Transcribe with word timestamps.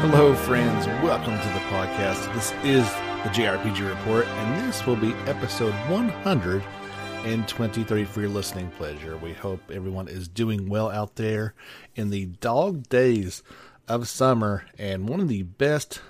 Hello, 0.00 0.34
friends. 0.34 0.88
Welcome 1.04 1.38
to 1.38 1.48
the 1.54 1.60
podcast. 1.70 2.34
This 2.34 2.50
is 2.64 2.84
the 3.22 3.30
JRPG 3.30 3.88
Report, 3.88 4.26
and 4.26 4.66
this 4.66 4.84
will 4.84 4.96
be 4.96 5.14
episode 5.28 5.72
123 5.88 8.04
for 8.04 8.20
your 8.20 8.30
listening 8.30 8.72
pleasure. 8.72 9.16
We 9.18 9.34
hope 9.34 9.60
everyone 9.70 10.08
is 10.08 10.26
doing 10.26 10.68
well 10.68 10.90
out 10.90 11.14
there 11.14 11.54
in 11.94 12.10
the 12.10 12.26
dog 12.26 12.88
days 12.88 13.44
of 13.86 14.08
summer, 14.08 14.64
and 14.76 15.08
one 15.08 15.20
of 15.20 15.28
the 15.28 15.44
best 15.44 16.00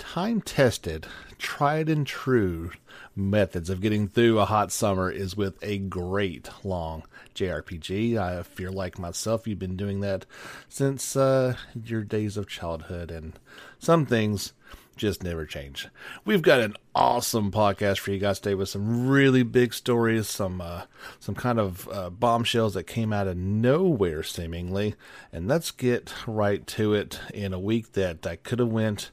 time 0.00 0.40
tested, 0.40 1.06
tried 1.38 1.90
and 1.90 2.06
true 2.06 2.72
methods 3.14 3.68
of 3.68 3.82
getting 3.82 4.08
through 4.08 4.38
a 4.38 4.46
hot 4.46 4.72
summer 4.72 5.10
is 5.10 5.36
with 5.36 5.62
a 5.62 5.78
great 5.78 6.48
long 6.64 7.04
JRPG. 7.34 8.16
I 8.16 8.42
feel 8.42 8.72
like 8.72 8.98
myself, 8.98 9.46
you've 9.46 9.58
been 9.58 9.76
doing 9.76 10.00
that 10.00 10.24
since 10.70 11.14
uh, 11.16 11.54
your 11.84 12.02
days 12.02 12.38
of 12.38 12.48
childhood, 12.48 13.10
and 13.10 13.38
some 13.78 14.06
things 14.06 14.54
just 14.96 15.22
never 15.22 15.44
change. 15.44 15.86
We've 16.24 16.42
got 16.42 16.60
an 16.60 16.74
awesome 16.94 17.52
podcast 17.52 17.98
for 17.98 18.10
you 18.10 18.18
guys 18.18 18.40
today 18.40 18.54
with 18.54 18.70
some 18.70 19.06
really 19.06 19.42
big 19.42 19.74
stories, 19.74 20.28
some 20.28 20.62
uh, 20.62 20.82
some 21.18 21.34
kind 21.34 21.60
of 21.60 21.88
uh, 21.92 22.08
bombshells 22.08 22.72
that 22.72 22.84
came 22.84 23.12
out 23.12 23.28
of 23.28 23.36
nowhere 23.36 24.22
seemingly, 24.22 24.94
and 25.30 25.46
let's 25.46 25.70
get 25.70 26.12
right 26.26 26.66
to 26.68 26.94
it. 26.94 27.20
In 27.34 27.52
a 27.52 27.60
week 27.60 27.92
that 27.92 28.26
I 28.26 28.36
could 28.36 28.60
have 28.60 28.68
went 28.68 29.10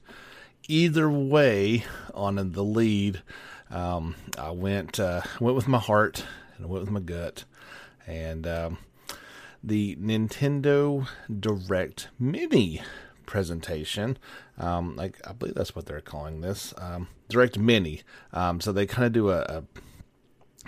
either 0.68 1.10
way 1.10 1.86
on 2.14 2.36
the 2.36 2.64
lead, 2.64 3.22
um, 3.70 4.16
I 4.38 4.52
went 4.52 5.00
uh, 5.00 5.22
went 5.40 5.56
with 5.56 5.68
my 5.68 5.80
heart 5.80 6.26
and 6.56 6.66
I 6.66 6.70
went 6.70 6.84
with 6.84 6.92
my 6.92 7.00
gut 7.00 7.44
and 8.06 8.48
um, 8.48 8.78
the 9.64 9.96
Nintendo 9.98 11.08
Direct 11.40 12.10
Mini 12.20 12.82
presentation. 13.26 14.18
Um, 14.58 14.96
like 14.96 15.20
I 15.28 15.34
believe 15.34 15.56
that's 15.56 15.76
what 15.76 15.86
they're 15.86 16.02
calling 16.02 16.42
this 16.42 16.74
um, 16.78 17.10
Direct 17.30 17.58
Mini. 17.58 18.02
Um, 18.34 18.62
so 18.62 18.72
they 18.72 18.86
kind 18.86 19.06
of 19.06 19.12
do 19.12 19.30
a, 19.30 19.42
a, 19.42 19.64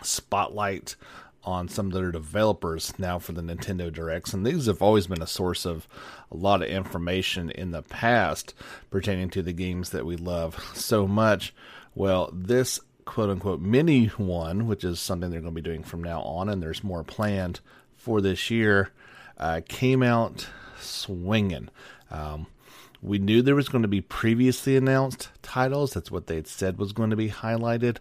spotlight 0.01 0.95
on 1.43 1.67
some 1.67 1.87
of 1.87 1.93
their 1.93 2.11
developers 2.11 2.93
now 2.99 3.17
for 3.17 3.31
the 3.31 3.41
Nintendo 3.41 3.91
Directs, 3.91 4.33
and 4.33 4.45
these 4.45 4.65
have 4.65 4.81
always 4.81 5.07
been 5.07 5.21
a 5.21 5.27
source 5.27 5.65
of 5.65 5.87
a 6.31 6.37
lot 6.37 6.61
of 6.61 6.69
information 6.69 7.49
in 7.51 7.71
the 7.71 7.81
past 7.81 8.53
pertaining 8.89 9.29
to 9.31 9.41
the 9.41 9.53
games 9.53 9.91
that 9.91 10.05
we 10.05 10.15
love 10.15 10.71
so 10.73 11.07
much. 11.07 11.53
Well, 11.95 12.29
this 12.33 12.79
quote 13.05 13.29
unquote 13.29 13.61
mini 13.61 14.07
one, 14.07 14.67
which 14.67 14.83
is 14.83 14.99
something 14.99 15.31
they're 15.31 15.41
going 15.41 15.55
to 15.55 15.61
be 15.61 15.67
doing 15.67 15.83
from 15.83 16.03
now 16.03 16.21
on, 16.21 16.49
and 16.49 16.61
there's 16.61 16.83
more 16.83 17.03
planned 17.03 17.59
for 17.95 18.21
this 18.21 18.49
year, 18.49 18.91
uh, 19.37 19.61
came 19.67 20.03
out 20.03 20.47
swinging. 20.79 21.69
Um, 22.11 22.47
we 23.01 23.17
knew 23.17 23.41
there 23.41 23.55
was 23.55 23.69
going 23.69 23.81
to 23.81 23.87
be 23.87 24.01
previously 24.01 24.75
announced 24.75 25.29
titles. 25.41 25.93
That's 25.93 26.11
what 26.11 26.27
they 26.27 26.35
had 26.35 26.47
said 26.47 26.77
was 26.77 26.91
going 26.91 27.09
to 27.09 27.15
be 27.15 27.29
highlighted. 27.29 27.97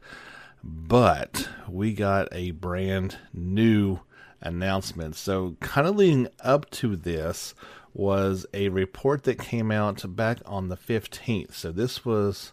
But 0.62 1.48
we 1.68 1.92
got 1.92 2.28
a 2.32 2.50
brand 2.52 3.18
new 3.32 4.00
announcement. 4.40 5.16
So, 5.16 5.56
kind 5.60 5.86
of 5.86 5.96
leading 5.96 6.28
up 6.40 6.68
to 6.70 6.96
this 6.96 7.54
was 7.94 8.46
a 8.52 8.68
report 8.68 9.24
that 9.24 9.38
came 9.38 9.70
out 9.70 10.04
back 10.14 10.38
on 10.46 10.68
the 10.68 10.76
15th. 10.76 11.54
So, 11.54 11.72
this 11.72 12.04
was 12.04 12.52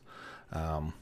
um, 0.52 0.94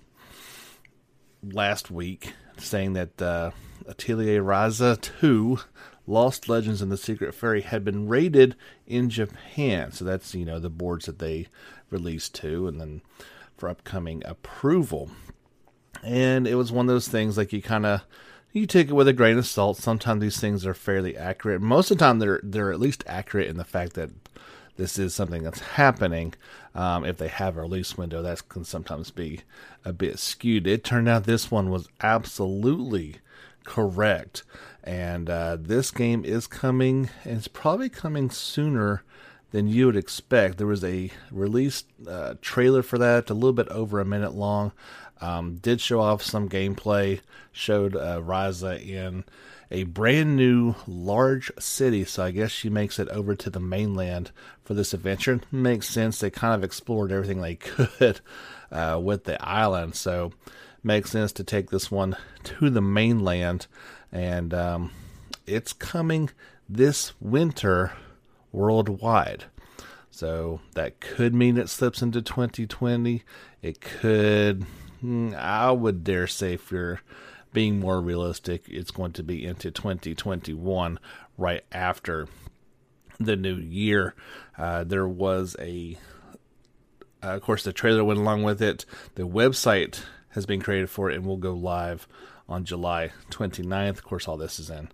last 1.44 1.92
week 1.92 2.34
saying 2.58 2.94
that 2.94 3.22
uh, 3.22 3.52
Atelier 3.88 4.44
Ryza 4.44 5.00
2 5.20 5.60
Lost 6.06 6.50
Legends 6.50 6.82
and 6.82 6.92
the 6.92 6.98
Secret 6.98 7.34
Fairy 7.34 7.62
had 7.62 7.84
been 7.84 8.08
rated 8.08 8.56
in 8.86 9.10
Japan. 9.10 9.92
So 9.92 10.04
that's, 10.04 10.36
you 10.36 10.44
know, 10.44 10.60
the 10.60 10.70
boards 10.70 11.06
that 11.06 11.20
they 11.20 11.48
released 11.90 12.36
to 12.36 12.68
and 12.68 12.80
then 12.80 13.02
for 13.58 13.70
upcoming 13.70 14.22
approval. 14.26 15.12
And 16.04 16.48
it 16.48 16.56
was 16.56 16.72
one 16.72 16.88
of 16.88 16.94
those 16.94 17.08
things 17.08 17.38
like 17.38 17.54
you 17.54 17.62
kind 17.62 17.86
of 17.86 18.02
you 18.52 18.68
take 18.68 18.90
it 18.90 18.94
with 18.94 19.08
a 19.08 19.14
grain 19.14 19.38
of 19.38 19.48
salt. 19.48 19.78
Sometimes 19.78 20.22
these 20.22 20.40
things 20.40 20.66
are 20.66 20.76
fairly 20.76 21.18
accurate. 21.18 21.62
Most 21.62 21.90
of 21.90 21.98
the 21.98 22.06
time 22.06 22.20
they're 22.20 22.40
they're 22.44 22.72
at 22.72 22.80
least 22.80 23.04
accurate 23.08 23.48
in 23.48 23.58
the 23.58 23.64
fact 23.64 23.94
that 23.94 24.12
this 24.78 24.98
is 24.98 25.14
something 25.14 25.44
that's 25.44 25.60
happening. 25.60 26.34
Um, 26.76 27.06
if 27.06 27.18
they 27.18 27.28
have 27.28 27.58
a 27.58 27.62
release 27.62 27.98
window, 27.98 28.22
that 28.22 28.48
can 28.50 28.64
sometimes 28.64 29.12
be 29.12 29.42
a 29.86 29.94
bit 29.94 30.20
skewed. 30.20 30.68
It 30.68 30.84
turned 30.84 31.08
out 31.08 31.26
this 31.26 31.52
one 31.52 31.70
was 31.70 31.88
absolutely 32.02 33.18
correct, 33.64 34.44
and 34.84 35.30
uh, 35.30 35.58
this 35.60 35.92
game 35.92 36.26
is 36.26 36.48
coming, 36.48 37.10
and 37.24 37.38
it's 37.38 37.48
probably 37.48 37.90
coming 37.90 38.30
sooner 38.30 39.04
than 39.52 39.68
you 39.68 39.86
would 39.86 39.96
expect. 39.96 40.58
There 40.58 40.68
was 40.68 40.84
a 40.84 41.12
release 41.32 41.84
uh, 42.08 42.34
trailer 42.42 42.82
for 42.82 42.98
that, 42.98 43.30
a 43.30 43.36
little 43.36 43.54
bit 43.54 43.70
over 43.70 44.00
a 44.00 44.06
minute 44.06 44.34
long. 44.34 44.72
Um, 45.22 45.56
did 45.56 45.80
show 45.80 46.02
off 46.02 46.22
some 46.22 46.50
gameplay, 46.50 47.22
showed 47.52 47.96
uh, 47.96 48.20
Ryza 48.20 48.86
in 48.86 49.24
a 49.72 49.84
brand 49.84 50.36
new 50.36 50.76
large 50.86 51.52
city. 51.60 52.04
So 52.06 52.24
I 52.24 52.32
guess 52.32 52.52
she 52.52 52.70
makes 52.70 53.00
it 53.00 53.10
over 53.10 53.36
to 53.36 53.50
the 53.50 53.60
mainland 53.60 54.32
for 54.64 54.74
this 54.74 54.94
adventure. 54.94 55.40
Makes 55.52 55.90
sense. 55.90 56.20
They 56.20 56.30
kind 56.30 56.54
of 56.54 56.64
explored 56.64 57.12
everything 57.12 57.42
they 57.42 57.56
could 57.56 58.20
uh, 58.72 59.00
with 59.02 59.24
the 59.24 59.44
island. 59.44 59.96
So 59.96 60.32
makes 60.84 61.12
sense 61.12 61.32
to 61.34 61.44
take 61.44 61.70
this 61.70 61.90
one 61.90 62.18
to 62.44 62.70
the 62.70 62.82
mainland. 62.82 63.68
And 64.12 64.54
um, 64.54 64.92
it's 65.48 65.74
coming 65.74 66.30
this 66.70 67.14
winter 67.20 67.94
worldwide. 68.52 69.46
So 70.12 70.62
that 70.76 71.00
could 71.00 71.34
mean 71.34 71.58
it 71.58 71.70
slips 71.70 72.04
into 72.04 72.22
2020. 72.22 73.24
It 73.64 73.82
could, 73.82 74.66
I 75.04 75.72
would 75.72 76.04
dare 76.04 76.28
say, 76.28 76.54
if 76.54 76.72
you're 76.72 77.02
being 77.52 77.80
more 77.80 78.02
realistic, 78.02 78.64
it's 78.68 78.92
going 78.92 79.12
to 79.14 79.24
be 79.24 79.46
into 79.46 79.70
2021 79.72 81.00
right 81.38 81.64
after 81.72 82.28
the 83.20 83.36
new 83.36 83.56
year. 83.56 84.16
Uh, 84.58 84.84
there 84.84 85.08
was 85.08 85.56
a, 85.60 85.98
uh, 87.22 87.36
of 87.36 87.42
course, 87.42 87.64
the 87.64 87.74
trailer 87.74 88.04
went 88.04 88.20
along 88.20 88.44
with 88.44 88.62
it. 88.62 88.86
The 89.16 89.28
website 89.28 90.04
has 90.30 90.46
been 90.46 90.62
created 90.62 90.90
for 90.90 91.10
it 91.10 91.16
and 91.16 91.26
will 91.26 91.38
go 91.38 91.54
live 91.54 92.08
on 92.48 92.66
July 92.66 93.12
29th. 93.30 93.90
Of 93.90 94.04
course, 94.04 94.28
all 94.28 94.38
this 94.38 94.60
is 94.60 94.70
in 94.70 94.90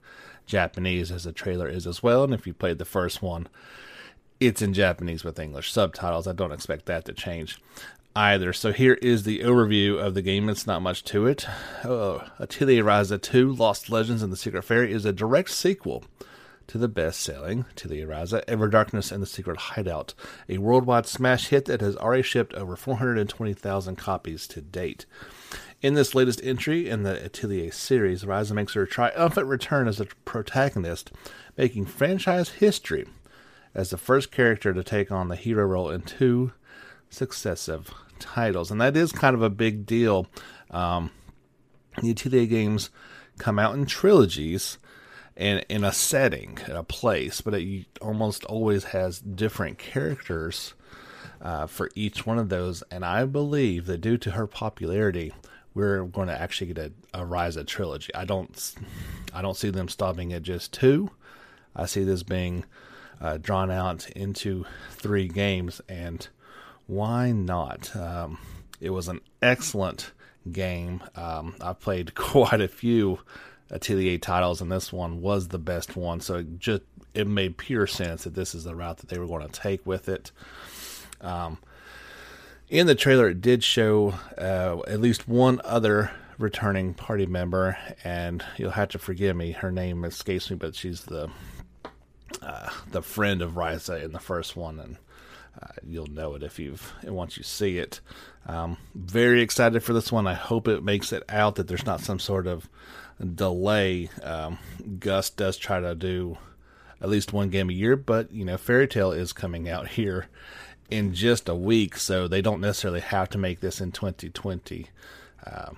Japanese, 0.46 1.12
as 1.12 1.24
the 1.24 1.32
trailer 1.32 1.68
is 1.68 1.88
as 1.88 2.04
well. 2.04 2.24
And 2.24 2.34
if 2.34 2.48
you 2.48 2.54
played 2.54 2.78
the 2.78 2.86
first 2.86 3.22
one, 3.22 3.48
it's 4.40 4.62
in 4.62 4.74
Japanese 4.74 5.24
with 5.24 5.40
English 5.40 5.72
subtitles. 5.72 6.28
I 6.28 6.34
don't 6.34 6.52
expect 6.52 6.86
that 6.88 7.06
to 7.06 7.14
change 7.14 7.62
either. 8.16 8.54
So 8.54 8.72
here 8.72 8.96
is 8.96 9.24
the 9.24 9.40
overview 9.40 10.02
of 10.02 10.14
the 10.14 10.22
game. 10.22 10.50
It's 10.50 10.68
not 10.68 10.82
much 10.82 11.04
to 11.06 11.28
it. 11.28 11.46
Oh, 11.84 12.24
Atelier 12.40 12.84
Ryza 12.84 13.22
2 13.22 13.54
Lost 13.54 13.90
Legends 13.90 14.22
and 14.22 14.32
the 14.32 14.38
Secret 14.38 14.64
Fairy 14.64 14.92
is 14.92 15.06
a 15.06 15.14
direct 15.14 15.52
sequel 15.52 16.04
to 16.68 16.78
the 16.78 16.88
best-selling 16.88 17.66
Atelier 17.72 18.08
Ryza 18.08 18.44
Ever 18.48 18.68
Darkness 18.68 19.12
and 19.12 19.24
the 19.24 19.28
Secret 19.28 19.58
Hideout, 19.58 20.14
a 20.48 20.60
worldwide 20.60 21.08
smash 21.08 21.48
hit 21.48 21.66
that 21.66 21.82
has 21.82 21.98
already 21.98 22.22
shipped 22.22 22.54
over 22.54 22.76
420,000 22.76 23.96
copies 23.96 24.48
to 24.48 24.62
date. 24.62 25.06
In 25.82 25.96
this 25.96 26.14
latest 26.14 26.42
entry 26.44 26.88
in 26.88 27.04
the 27.04 27.24
Atelier 27.24 27.72
series, 27.72 28.24
Ryza 28.24 28.52
makes 28.52 28.74
her 28.74 28.86
triumphant 28.86 29.48
return 29.48 29.88
as 29.88 30.00
a 30.00 30.06
protagonist, 30.26 31.12
making 31.58 31.86
franchise 31.86 32.50
history 32.50 33.08
as 33.74 33.90
the 33.90 33.98
first 33.98 34.32
character 34.32 34.74
to 34.74 34.84
take 34.84 35.12
on 35.12 35.28
the 35.28 35.36
hero 35.36 35.66
role 35.66 35.90
in 35.90 36.02
two 36.02 36.52
successive 37.10 37.92
titles, 38.20 38.72
and 38.72 38.82
that 38.82 38.96
is 38.96 39.12
kind 39.12 39.36
of 39.36 39.42
a 39.42 39.50
big 39.50 39.86
deal. 39.86 40.28
Um, 40.72 41.12
the 42.02 42.14
two-day 42.14 42.48
games 42.48 42.90
come 43.38 43.60
out 43.60 43.76
in 43.76 43.86
trilogies 43.86 44.78
and 45.36 45.66
in 45.70 45.84
a 45.84 45.94
setting, 45.94 46.58
in 46.68 46.76
a 46.76 46.84
place, 46.84 47.42
but 47.42 47.54
it 47.54 47.86
almost 48.02 48.44
always 48.46 48.86
has 48.86 49.20
different 49.20 49.78
characters 49.78 50.74
uh, 51.42 51.66
for 51.66 51.90
each 51.96 52.26
one 52.26 52.38
of 52.38 52.50
those. 52.50 52.84
And 52.92 53.06
I 53.06 53.26
believe 53.26 53.86
that 53.86 54.02
due 54.02 54.18
to 54.18 54.32
her 54.32 54.48
popularity, 54.48 55.32
we're 55.74 56.04
going 56.04 56.28
to 56.28 56.40
actually 56.40 56.74
get 56.74 56.92
a, 57.14 57.26
rise 57.26 57.56
a 57.56 57.62
Ryza 57.64 57.68
trilogy. 57.68 58.14
I 58.14 58.26
don't, 58.26 58.76
I 59.34 59.42
don't 59.42 59.56
see 59.56 59.70
them 59.70 59.88
stopping 59.88 60.34
at 60.34 60.44
just 60.44 60.74
two. 60.74 61.12
I 61.74 61.86
see 61.86 62.04
this 62.04 62.24
being 62.24 62.66
uh, 63.22 63.38
drawn 63.38 63.72
out 63.72 64.10
into 64.10 64.66
three 64.92 65.28
games, 65.28 65.82
and 65.88 66.28
why 66.90 67.32
not? 67.32 67.96
Um, 67.96 68.40
it 68.82 68.90
was 68.90 69.08
an 69.08 69.22
excellent 69.44 70.12
game. 70.52 71.04
Um, 71.16 71.56
I 71.62 71.74
played 71.74 72.16
quite 72.16 72.62
a 72.62 72.68
few 72.68 73.20
Atelier 73.70 74.18
titles, 74.18 74.60
and 74.60 74.72
this 74.72 74.92
one 74.92 75.22
was 75.22 75.50
the 75.50 75.60
best 75.60 75.96
one. 75.96 76.20
So 76.20 76.38
it 76.38 76.60
just 76.60 76.82
it 77.14 77.28
made 77.28 77.58
pure 77.58 77.86
sense 77.86 78.24
that 78.24 78.34
this 78.34 78.56
is 78.56 78.64
the 78.64 78.76
route 78.76 78.98
that 78.98 79.10
they 79.10 79.20
were 79.20 79.28
going 79.28 79.48
to 79.48 79.52
take 79.52 79.86
with 79.86 80.10
it. 80.10 80.32
Um, 81.22 81.60
in 82.70 82.88
the 82.88 82.96
trailer, 82.96 83.30
it 83.30 83.42
did 83.42 83.64
show 83.64 84.16
uh, 84.38 84.80
at 84.88 85.00
least 85.00 85.28
one 85.28 85.62
other 85.64 86.12
returning 86.40 86.96
party 86.96 87.28
member, 87.28 87.78
and 88.04 88.44
you'll 88.58 88.72
have 88.72 88.90
to 88.90 89.00
forgive 89.00 89.36
me. 89.36 89.52
Her 89.52 89.72
name 89.72 90.04
escapes 90.06 90.50
me, 90.50 90.56
but 90.56 90.74
she's 90.76 91.04
the 91.04 91.30
uh, 92.42 92.70
the 92.90 93.04
friend 93.04 93.44
of 93.44 93.52
Ryza 93.52 94.04
in 94.04 94.12
the 94.12 94.20
first 94.20 94.56
one, 94.56 94.80
and 94.80 94.98
uh, 95.62 95.68
you'll 95.86 96.08
know 96.08 96.36
it 96.36 96.44
if 96.44 96.60
you've 96.60 96.94
once 97.04 97.38
you 97.38 97.44
see 97.44 97.78
it. 97.78 98.00
Um, 98.46 98.78
very 98.96 99.42
excited 99.42 99.84
for 99.84 99.94
this 99.94 100.12
one. 100.12 100.28
I 100.28 100.34
hope 100.34 100.68
it 100.68 100.84
makes 100.84 101.12
it 101.12 101.24
out 101.30 101.56
that 101.56 101.68
there's 101.68 101.86
not 101.86 102.02
some 102.02 102.20
sort 102.20 102.48
of 102.48 102.70
delay. 103.36 104.10
Um, 104.24 104.58
Gust 105.00 105.38
does 105.38 105.58
try 105.58 105.80
to 105.80 105.96
do 105.96 106.38
at 107.02 107.10
least 107.10 107.34
one 107.34 107.50
game 107.50 107.70
a 107.70 107.74
year, 107.74 107.96
but 107.96 108.32
you 108.32 108.46
know, 108.46 108.58
Fairy 108.58 108.88
Tail 108.88 109.12
is 109.12 109.34
coming 109.34 109.70
out 109.70 109.90
here 109.90 110.28
in 110.90 111.14
just 111.14 111.48
a 111.48 111.56
week, 111.56 111.98
so 111.98 112.28
they 112.28 112.42
don't 112.42 112.62
necessarily 112.62 113.02
have 113.02 113.30
to 113.30 113.38
make 113.38 113.60
this 113.60 113.80
in 113.80 113.92
2020. 113.92 114.88
Um, 115.46 115.78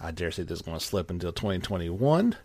I 0.00 0.10
dare 0.10 0.30
say 0.30 0.42
this 0.42 0.58
is 0.58 0.62
going 0.62 0.78
to 0.78 0.84
slip 0.84 1.10
until 1.10 1.32
2021, 1.32 2.36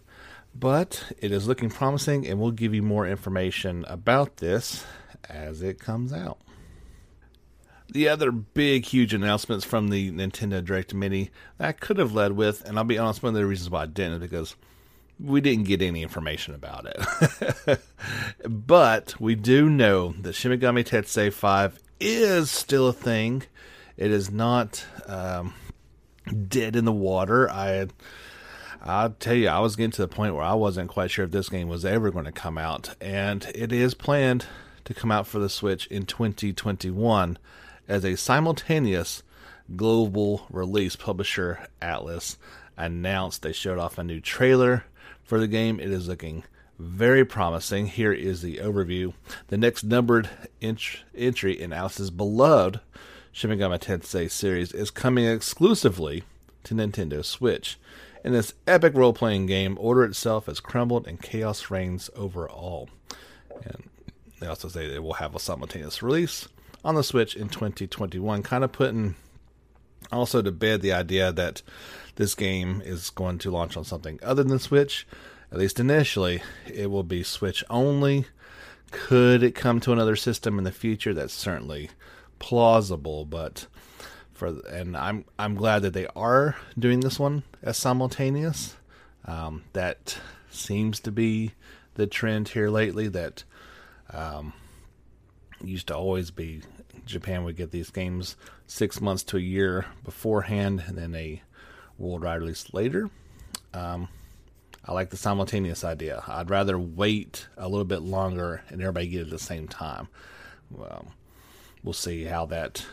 but 0.54 1.12
it 1.18 1.32
is 1.32 1.48
looking 1.48 1.70
promising, 1.70 2.28
and 2.28 2.40
we'll 2.40 2.52
give 2.52 2.74
you 2.74 2.84
more 2.84 3.08
information 3.08 3.84
about 3.88 4.38
this 4.38 4.86
as 5.28 5.62
it 5.62 5.80
comes 5.80 6.14
out. 6.14 6.38
The 7.90 8.10
other 8.10 8.32
big, 8.32 8.86
huge 8.86 9.14
announcements 9.14 9.64
from 9.64 9.90
the 9.90 10.12
Nintendo 10.12 10.64
Direct 10.64 10.94
Mini 10.94 11.32
that 11.58 11.68
I 11.70 11.72
could 11.72 11.98
have 11.98 12.14
led 12.14 12.34
with, 12.34 12.64
and 12.66 12.78
I'll 12.78 12.84
be 12.84 12.98
honest, 12.98 13.24
one 13.24 13.34
of 13.34 13.40
the 13.40 13.46
reasons 13.46 13.70
why 13.70 13.84
I 13.84 13.86
didn't 13.86 14.14
is 14.14 14.20
because 14.20 14.56
we 15.20 15.42
didn't 15.42 15.66
get 15.66 15.82
any 15.82 16.04
information 16.04 16.54
about 16.54 16.86
it. 16.86 17.80
but 18.48 19.16
we 19.20 19.36
do 19.36 19.70
know 19.70 20.14
that 20.20 20.34
Shin 20.34 20.52
Megami 20.52 20.84
Tensei 20.84 21.32
5 21.32 21.80
is 22.00 22.52
still 22.52 22.88
a 22.88 22.94
thing. 22.94 23.44
It 23.96 24.12
is 24.12 24.30
not 24.30 24.86
um, 25.08 25.54
dead 26.48 26.76
in 26.76 26.86
the 26.86 26.92
water. 26.92 27.50
I 27.50 27.88
I'll 28.82 29.10
tell 29.10 29.36
you, 29.36 29.50
I 29.50 29.60
was 29.60 29.76
getting 29.76 29.92
to 29.92 30.02
the 30.02 30.08
point 30.08 30.36
where 30.36 30.44
I 30.44 30.54
wasn't 30.54 30.90
quite 30.90 31.12
sure 31.12 31.26
if 31.26 31.32
this 31.32 31.50
game 31.50 31.68
was 31.68 31.84
ever 31.84 32.12
going 32.12 32.26
to 32.26 32.32
come 32.32 32.58
out, 32.58 32.96
and 33.02 33.46
it 33.56 33.72
is 33.72 33.94
planned 33.94 34.46
to 34.86 34.94
come 34.94 35.12
out 35.12 35.28
for 35.28 35.40
the 35.40 35.50
Switch 35.50 35.88
in 35.88 36.06
2021 36.06 37.38
as 37.88 38.04
a 38.06 38.16
simultaneous 38.16 39.24
global 39.76 40.48
release. 40.50 40.96
Publisher 40.96 41.68
Atlus 41.82 42.38
announced 42.76 43.42
they 43.42 43.52
showed 43.52 43.80
off 43.80 43.98
a 43.98 44.04
new 44.04 44.20
trailer 44.20 44.86
for 45.24 45.40
the 45.40 45.48
game. 45.48 45.80
It 45.80 45.92
is 45.92 46.08
looking 46.08 46.44
very 46.80 47.26
promising. 47.26 47.88
Here 47.88 48.14
is 48.14 48.42
the 48.42 48.58
overview. 48.58 49.14
The 49.48 49.58
next 49.58 49.84
numbered 49.84 50.30
entry 50.62 51.62
in 51.62 51.72
Atlus's 51.72 52.12
beloved 52.12 52.80
Shin 53.32 53.52
Megami 53.52 53.80
Tensei 53.80 54.30
series 54.30 54.72
is 54.72 54.90
coming 54.90 55.26
exclusively 55.26 56.24
to 56.64 56.74
Nintendo 56.74 57.24
Switch. 57.24 57.78
In 58.24 58.34
this 58.34 58.54
epic 58.66 58.94
role 58.96 59.14
playing 59.14 59.46
game, 59.46 59.78
order 59.80 60.04
itself 60.04 60.48
has 60.48 60.60
crumbled 60.60 61.08
and 61.08 61.22
chaos 61.22 61.70
reigns 61.70 62.10
over 62.16 62.50
all. 62.50 62.90
And 63.64 63.90
they 64.40 64.48
also 64.48 64.68
say 64.68 64.88
they 64.88 65.00
will 65.00 65.14
have 65.14 65.36
a 65.36 65.40
simultaneous 65.40 66.02
release 66.04 66.48
on 66.88 66.96
the 66.96 67.04
Switch 67.04 67.36
in 67.36 67.50
2021, 67.50 68.42
kind 68.44 68.64
of 68.64 68.72
putting 68.72 69.16
also 70.10 70.42
to 70.42 70.54
bed 70.54 70.82
the 70.82 70.94
idea 70.94 71.34
that 71.34 71.62
this 72.16 72.34
game 72.34 72.82
is 72.86 73.10
going 73.10 73.38
to 73.40 73.52
launch 73.52 73.76
on 73.76 73.84
something 73.84 74.18
other 74.24 74.42
than 74.42 74.58
Switch. 74.58 75.06
At 75.52 75.60
least 75.60 75.82
initially, 75.82 76.42
it 76.66 76.90
will 76.90 77.04
be 77.04 77.24
Switch 77.24 77.62
only. 77.70 78.26
Could 78.92 79.44
it 79.44 79.54
come 79.54 79.82
to 79.82 79.92
another 79.92 80.16
system 80.16 80.58
in 80.58 80.64
the 80.64 80.72
future? 80.72 81.14
That's 81.14 81.34
certainly 81.34 81.90
plausible, 82.40 83.26
but 83.26 83.68
for 84.32 84.62
and 84.70 84.96
I'm 84.96 85.26
I'm 85.38 85.56
glad 85.56 85.82
that 85.82 85.94
they 85.94 86.08
are 86.16 86.56
doing 86.80 87.02
this 87.02 87.20
one 87.20 87.44
as 87.62 87.76
simultaneous. 87.76 88.78
Um, 89.26 89.66
that 89.74 90.20
seems 90.50 91.02
to 91.02 91.12
be 91.12 91.52
the 91.96 92.08
trend 92.08 92.48
here 92.50 92.70
lately. 92.70 93.10
That 93.10 93.44
um, 94.14 94.54
used 95.62 95.88
to 95.88 95.96
always 95.96 96.32
be 96.32 96.62
Japan 97.06 97.44
would 97.44 97.56
get 97.56 97.72
these 97.72 97.90
games 97.90 98.36
six 98.66 99.00
months 99.00 99.24
to 99.24 99.38
a 99.38 99.42
year 99.42 99.86
beforehand, 100.04 100.84
and 100.88 100.98
then 100.98 101.16
a 101.16 101.42
worldwide 101.98 102.42
release 102.42 102.74
later. 102.74 103.10
Um, 103.74 104.10
I 104.86 104.94
like 104.94 105.10
the 105.10 105.18
simultaneous 105.18 105.84
idea. 105.84 106.24
I'd 106.28 106.50
rather 106.50 106.80
wait 106.80 107.48
a 107.58 107.68
little 107.68 107.86
bit 107.86 108.02
longer 108.02 108.62
and 108.70 108.82
everybody 108.82 109.08
get 109.08 109.22
it 109.22 109.24
at 109.26 109.30
the 109.32 109.40
same 109.40 109.68
time. 109.68 110.08
Well, 110.72 111.08
we'll 111.84 111.94
see 111.94 112.24
how 112.24 112.46
that 112.48 112.86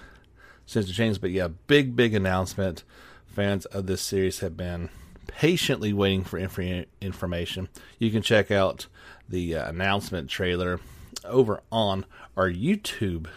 seems 0.66 0.86
to 0.86 0.92
change. 0.92 1.20
But 1.20 1.30
yeah, 1.30 1.48
big, 1.68 1.94
big 1.94 2.14
announcement. 2.14 2.82
Fans 3.26 3.64
of 3.66 3.86
this 3.86 4.02
series 4.02 4.40
have 4.40 4.56
been 4.56 4.88
patiently 5.26 5.92
waiting 5.92 6.24
for 6.24 6.38
inf- 6.38 6.86
information. 7.00 7.68
You 7.98 8.10
can 8.10 8.22
check 8.22 8.50
out 8.50 8.86
the 9.28 9.56
uh, 9.56 9.68
announcement 9.68 10.28
trailer 10.28 10.80
over 11.24 11.62
on 11.70 12.06
our 12.36 12.50
YouTube 12.50 13.28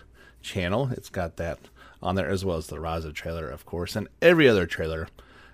channel. 0.47 0.89
It's 0.91 1.09
got 1.09 1.35
that 1.37 1.59
on 2.01 2.15
there 2.15 2.29
as 2.29 2.45
well 2.45 2.57
as 2.57 2.67
the 2.67 2.77
Ryza 2.77 3.13
trailer, 3.13 3.49
of 3.49 3.65
course, 3.65 3.95
and 3.95 4.07
every 4.21 4.47
other 4.47 4.65
trailer 4.65 5.07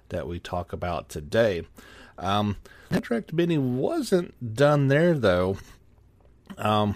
that 0.10 0.28
we 0.28 0.40
talk 0.40 0.72
about 0.72 1.10
today. 1.10 1.63
Um, 2.18 2.57
Direct 2.92 3.34
Mini 3.34 3.57
wasn't 3.57 4.56
done 4.56 4.88
there 4.88 5.18
though. 5.18 5.57
Um, 6.57 6.95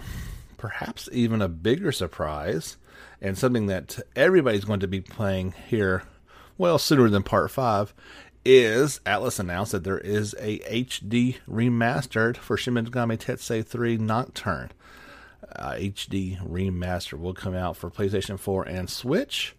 perhaps 0.56 1.08
even 1.12 1.42
a 1.42 1.48
bigger 1.48 1.90
surprise, 1.90 2.76
and 3.20 3.36
something 3.36 3.66
that 3.66 3.98
everybody's 4.14 4.64
going 4.64 4.80
to 4.80 4.88
be 4.88 5.00
playing 5.00 5.54
here, 5.68 6.04
well, 6.56 6.78
sooner 6.78 7.08
than 7.08 7.24
Part 7.24 7.50
Five, 7.50 7.92
is 8.44 9.00
Atlus 9.04 9.40
announced 9.40 9.72
that 9.72 9.84
there 9.84 9.98
is 9.98 10.34
a 10.38 10.60
HD 10.60 11.36
remastered 11.48 12.36
for 12.36 12.56
Shin 12.56 12.74
Megami 12.74 13.18
Tensei 13.18 13.66
3 13.66 13.96
Nocturne 13.98 14.70
uh, 15.54 15.72
HD 15.72 16.40
remaster 16.46 17.18
will 17.18 17.34
come 17.34 17.54
out 17.54 17.76
for 17.76 17.90
PlayStation 17.90 18.38
4 18.38 18.64
and 18.64 18.90
Switch. 18.90 19.54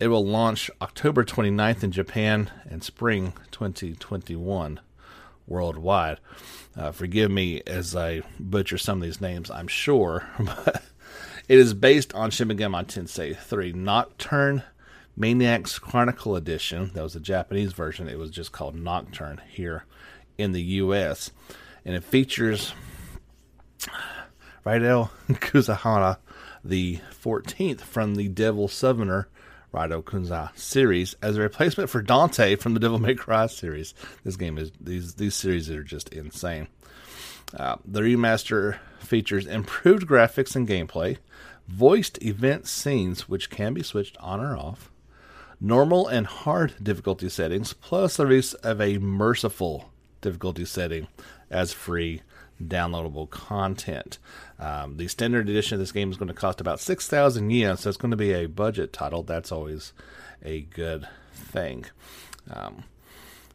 It 0.00 0.08
will 0.08 0.26
launch 0.26 0.70
October 0.80 1.24
29th 1.24 1.84
in 1.84 1.92
Japan 1.92 2.50
and 2.68 2.82
spring 2.82 3.34
2021 3.52 4.80
worldwide. 5.46 6.18
Uh, 6.76 6.90
forgive 6.90 7.30
me 7.30 7.62
as 7.66 7.94
I 7.94 8.22
butcher 8.40 8.78
some 8.78 8.98
of 8.98 9.02
these 9.02 9.20
names, 9.20 9.50
I'm 9.50 9.68
sure, 9.68 10.26
but 10.38 10.82
it 11.48 11.58
is 11.58 11.74
based 11.74 12.14
on 12.14 12.30
Shin 12.30 12.48
Tensei 12.48 13.36
3 13.36 13.72
Nocturne 13.72 14.62
Maniacs 15.16 15.78
Chronicle 15.78 16.36
Edition. 16.36 16.90
That 16.94 17.02
was 17.02 17.14
the 17.14 17.20
Japanese 17.20 17.72
version. 17.72 18.08
It 18.08 18.18
was 18.18 18.30
just 18.30 18.52
called 18.52 18.74
Nocturne 18.74 19.40
here 19.48 19.84
in 20.38 20.52
the 20.52 20.62
US. 20.62 21.30
And 21.84 21.94
it 21.94 22.04
features 22.04 22.72
Rydell 24.64 25.10
Kuzahara, 25.28 26.18
the 26.64 27.00
14th 27.22 27.80
from 27.80 28.14
the 28.14 28.28
Devil 28.28 28.68
Summoner 28.68 29.28
Raido 29.74 30.02
Kunza 30.04 30.56
series 30.56 31.14
as 31.22 31.36
a 31.36 31.40
replacement 31.40 31.90
for 31.90 32.02
Dante 32.02 32.56
from 32.56 32.74
the 32.74 32.80
Devil 32.80 32.98
May 32.98 33.14
Cry 33.14 33.46
series. 33.46 33.94
This 34.22 34.36
game 34.36 34.58
is 34.58 34.70
these 34.80 35.14
these 35.14 35.34
series 35.34 35.70
are 35.70 35.82
just 35.82 36.10
insane. 36.10 36.68
Uh, 37.56 37.76
the 37.84 38.00
remaster 38.00 38.78
features 39.00 39.46
improved 39.46 40.06
graphics 40.06 40.54
and 40.54 40.68
gameplay, 40.68 41.18
voiced 41.66 42.22
event 42.22 42.66
scenes 42.66 43.28
which 43.28 43.50
can 43.50 43.74
be 43.74 43.82
switched 43.82 44.16
on 44.18 44.40
or 44.40 44.56
off, 44.56 44.90
normal 45.60 46.06
and 46.06 46.26
hard 46.26 46.74
difficulty 46.82 47.28
settings, 47.28 47.72
plus 47.72 48.16
the 48.16 48.28
use 48.28 48.54
of 48.54 48.80
a 48.80 48.98
merciful 48.98 49.90
difficulty 50.20 50.64
setting 50.64 51.08
as 51.50 51.72
free 51.72 52.22
downloadable 52.68 53.28
content. 53.30 54.18
Um, 54.58 54.96
the 54.96 55.08
standard 55.08 55.48
edition 55.48 55.74
of 55.74 55.80
this 55.80 55.92
game 55.92 56.10
is 56.10 56.16
going 56.16 56.28
to 56.28 56.34
cost 56.34 56.60
about 56.60 56.80
6,000 56.80 57.50
yen, 57.50 57.76
so 57.76 57.88
it's 57.88 57.98
going 57.98 58.10
to 58.10 58.16
be 58.16 58.32
a 58.32 58.46
budget 58.46 58.92
title. 58.92 59.22
That's 59.22 59.52
always 59.52 59.92
a 60.44 60.62
good 60.62 61.08
thing. 61.32 61.86
Um, 62.50 62.84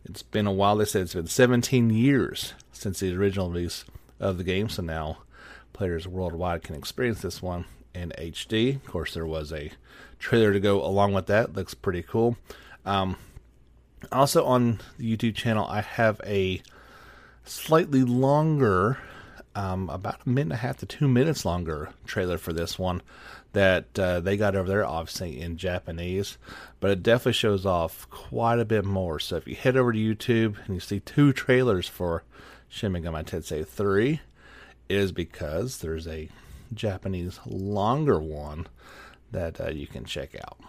it's 0.06 0.24
been 0.24 0.48
a 0.48 0.52
while. 0.52 0.78
They 0.78 0.86
said 0.86 1.04
it's 1.04 1.14
been 1.14 1.28
17 1.28 1.90
years 1.90 2.54
since 2.72 3.00
the 3.00 3.16
original 3.16 3.50
release 3.50 3.86
of 4.20 4.38
the 4.38 4.44
game, 4.44 4.70
so 4.70 4.82
now 4.82 5.20
players 5.74 6.08
worldwide 6.08 6.64
can 6.64 6.76
experience 6.76 7.22
this 7.22 7.42
one 7.42 7.66
in 7.94 8.12
HD. 8.18 8.76
Of 8.76 8.86
course, 8.86 9.14
there 9.14 9.26
was 9.26 9.52
a 9.52 9.72
trailer 10.20 10.54
to 10.54 10.60
go 10.60 10.84
along 10.84 11.14
with 11.14 11.28
that. 11.28 11.54
Looks 11.54 11.74
pretty 11.74 12.04
cool. 12.04 12.38
Um, 12.86 13.18
also 14.12 14.46
on 14.46 14.80
the 14.98 15.16
YouTube 15.16 15.36
channel, 15.36 15.68
I 15.68 15.82
have 15.82 16.22
a 16.26 16.62
slightly 17.48 18.04
longer, 18.04 19.00
um, 19.56 19.90
about 19.90 20.22
a 20.26 20.30
minute 20.30 20.42
and 20.42 20.54
a 20.54 20.58
half 20.58 20.78
to 20.78 20.86
two 20.86 21.08
minutes 21.08 21.46
longer 21.46 21.90
trailer 22.06 22.38
for 22.38 22.54
this 22.54 22.78
one 22.78 23.02
that 23.54 23.98
uh, 23.98 24.20
they 24.20 24.38
got 24.38 24.56
over 24.56 24.68
there, 24.68 24.86
obviously 24.86 25.42
in 25.42 25.58
Japanese, 25.58 26.38
but 26.80 26.92
it 26.92 27.02
definitely 27.02 27.34
shows 27.34 27.66
off 27.66 28.08
quite 28.10 28.60
a 28.60 28.66
bit 28.66 28.86
more. 28.86 29.20
So 29.20 29.38
if 29.38 29.48
you 29.48 29.56
head 29.56 29.76
over 29.76 29.92
to 29.92 29.98
YouTube 29.98 30.58
and 30.66 30.76
you 30.76 30.80
see 30.80 31.00
two 31.00 31.34
trailers 31.34 31.88
for 31.88 32.24
Shin 32.70 32.94
Megami 32.94 33.26
Tensei 33.26 33.66
3, 33.66 34.22
it 34.90 34.96
is 34.96 35.12
because 35.12 35.80
there's 35.80 36.08
a 36.08 36.30
Japanese 36.74 37.40
longer 37.46 38.20
one 38.20 38.68
that 39.32 39.60
uh, 39.60 39.70
you 39.70 39.88
can 39.88 40.06
check 40.06 40.36
out. 40.36 40.60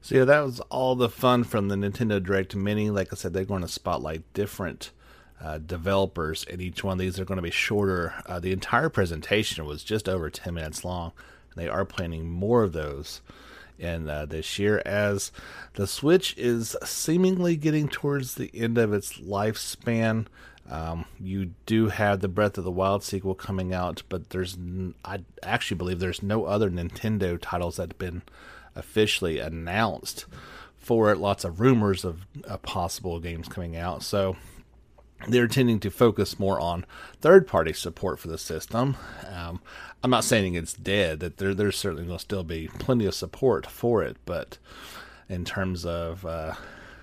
So 0.00 0.16
yeah, 0.16 0.24
that 0.24 0.40
was 0.40 0.60
all 0.70 0.94
the 0.94 1.08
fun 1.08 1.44
from 1.44 1.68
the 1.68 1.76
Nintendo 1.76 2.22
Direct 2.22 2.54
Mini. 2.54 2.90
Like 2.90 3.12
I 3.12 3.16
said, 3.16 3.32
they're 3.32 3.44
going 3.44 3.62
to 3.62 3.68
spotlight 3.68 4.22
different 4.32 4.90
uh, 5.44 5.58
developers, 5.58 6.46
and 6.50 6.60
each 6.62 6.82
one 6.82 6.94
of 6.94 6.98
these 6.98 7.20
are 7.20 7.24
going 7.26 7.36
to 7.36 7.42
be 7.42 7.50
shorter. 7.50 8.14
Uh, 8.24 8.40
the 8.40 8.52
entire 8.52 8.88
presentation 8.88 9.66
was 9.66 9.84
just 9.84 10.08
over 10.08 10.30
10 10.30 10.54
minutes 10.54 10.84
long, 10.84 11.12
and 11.54 11.62
they 11.62 11.68
are 11.68 11.84
planning 11.84 12.30
more 12.30 12.62
of 12.62 12.72
those 12.72 13.20
in 13.78 14.08
uh, 14.08 14.24
this 14.24 14.58
year 14.58 14.80
as 14.86 15.32
the 15.74 15.86
Switch 15.86 16.34
is 16.38 16.76
seemingly 16.84 17.56
getting 17.56 17.88
towards 17.88 18.34
the 18.34 18.50
end 18.54 18.78
of 18.78 18.94
its 18.94 19.18
lifespan. 19.18 20.26
Um, 20.70 21.04
you 21.20 21.50
do 21.66 21.88
have 21.88 22.20
the 22.20 22.28
Breath 22.28 22.56
of 22.56 22.64
the 22.64 22.70
Wild 22.70 23.04
sequel 23.04 23.34
coming 23.34 23.74
out, 23.74 24.02
but 24.08 24.30
there's 24.30 24.56
I 25.04 25.24
actually 25.42 25.76
believe 25.76 25.98
there's 25.98 26.22
no 26.22 26.46
other 26.46 26.70
Nintendo 26.70 27.38
titles 27.38 27.76
that 27.76 27.90
have 27.90 27.98
been 27.98 28.22
officially 28.74 29.40
announced 29.40 30.24
for 30.78 31.12
it. 31.12 31.18
Lots 31.18 31.44
of 31.44 31.60
rumors 31.60 32.02
of 32.02 32.26
uh, 32.48 32.56
possible 32.58 33.20
games 33.20 33.46
coming 33.46 33.76
out. 33.76 34.02
So 34.02 34.36
they're 35.28 35.48
tending 35.48 35.80
to 35.80 35.90
focus 35.90 36.38
more 36.38 36.60
on 36.60 36.84
third 37.20 37.46
party 37.46 37.72
support 37.72 38.18
for 38.18 38.28
the 38.28 38.38
system. 38.38 38.96
Um, 39.28 39.60
I'm 40.02 40.10
not 40.10 40.24
saying 40.24 40.54
it's 40.54 40.74
dead, 40.74 41.20
that 41.20 41.38
there, 41.38 41.54
there's 41.54 41.76
certainly 41.76 42.04
going 42.04 42.18
to 42.18 42.22
still 42.22 42.44
be 42.44 42.68
plenty 42.78 43.06
of 43.06 43.14
support 43.14 43.66
for 43.66 44.02
it, 44.02 44.16
but 44.24 44.58
in 45.28 45.44
terms 45.44 45.86
of 45.86 46.24
uh, 46.26 46.54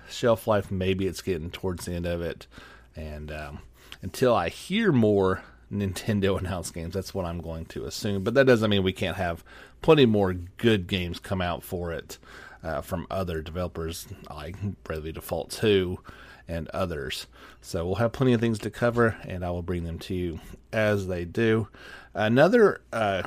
shelf 0.08 0.46
life, 0.46 0.70
maybe 0.70 1.06
it's 1.06 1.22
getting 1.22 1.50
towards 1.50 1.84
the 1.84 1.94
end 1.94 2.06
of 2.06 2.20
it. 2.20 2.46
And 2.94 3.32
um, 3.32 3.58
until 4.02 4.34
I 4.34 4.48
hear 4.48 4.92
more 4.92 5.42
Nintendo 5.72 6.38
announced 6.40 6.74
games, 6.74 6.94
that's 6.94 7.14
what 7.14 7.24
I'm 7.24 7.40
going 7.40 7.64
to 7.66 7.84
assume. 7.84 8.22
But 8.22 8.34
that 8.34 8.46
doesn't 8.46 8.70
mean 8.70 8.82
we 8.82 8.92
can't 8.92 9.16
have 9.16 9.44
plenty 9.80 10.06
more 10.06 10.32
good 10.32 10.86
games 10.86 11.18
come 11.18 11.40
out 11.40 11.62
for 11.62 11.92
it 11.92 12.18
uh, 12.62 12.80
from 12.80 13.06
other 13.10 13.42
developers 13.42 14.06
like 14.30 14.56
Bravely 14.84 15.12
Default 15.12 15.50
2 15.50 15.98
and 16.48 16.68
others. 16.68 17.26
So 17.60 17.86
we'll 17.86 17.96
have 17.96 18.12
plenty 18.12 18.32
of 18.32 18.40
things 18.40 18.58
to 18.60 18.70
cover, 18.70 19.16
and 19.26 19.44
I 19.44 19.50
will 19.50 19.62
bring 19.62 19.84
them 19.84 19.98
to 20.00 20.14
you 20.14 20.40
as 20.72 21.06
they 21.06 21.24
do. 21.24 21.68
Another 22.14 22.80
uh, 22.92 23.22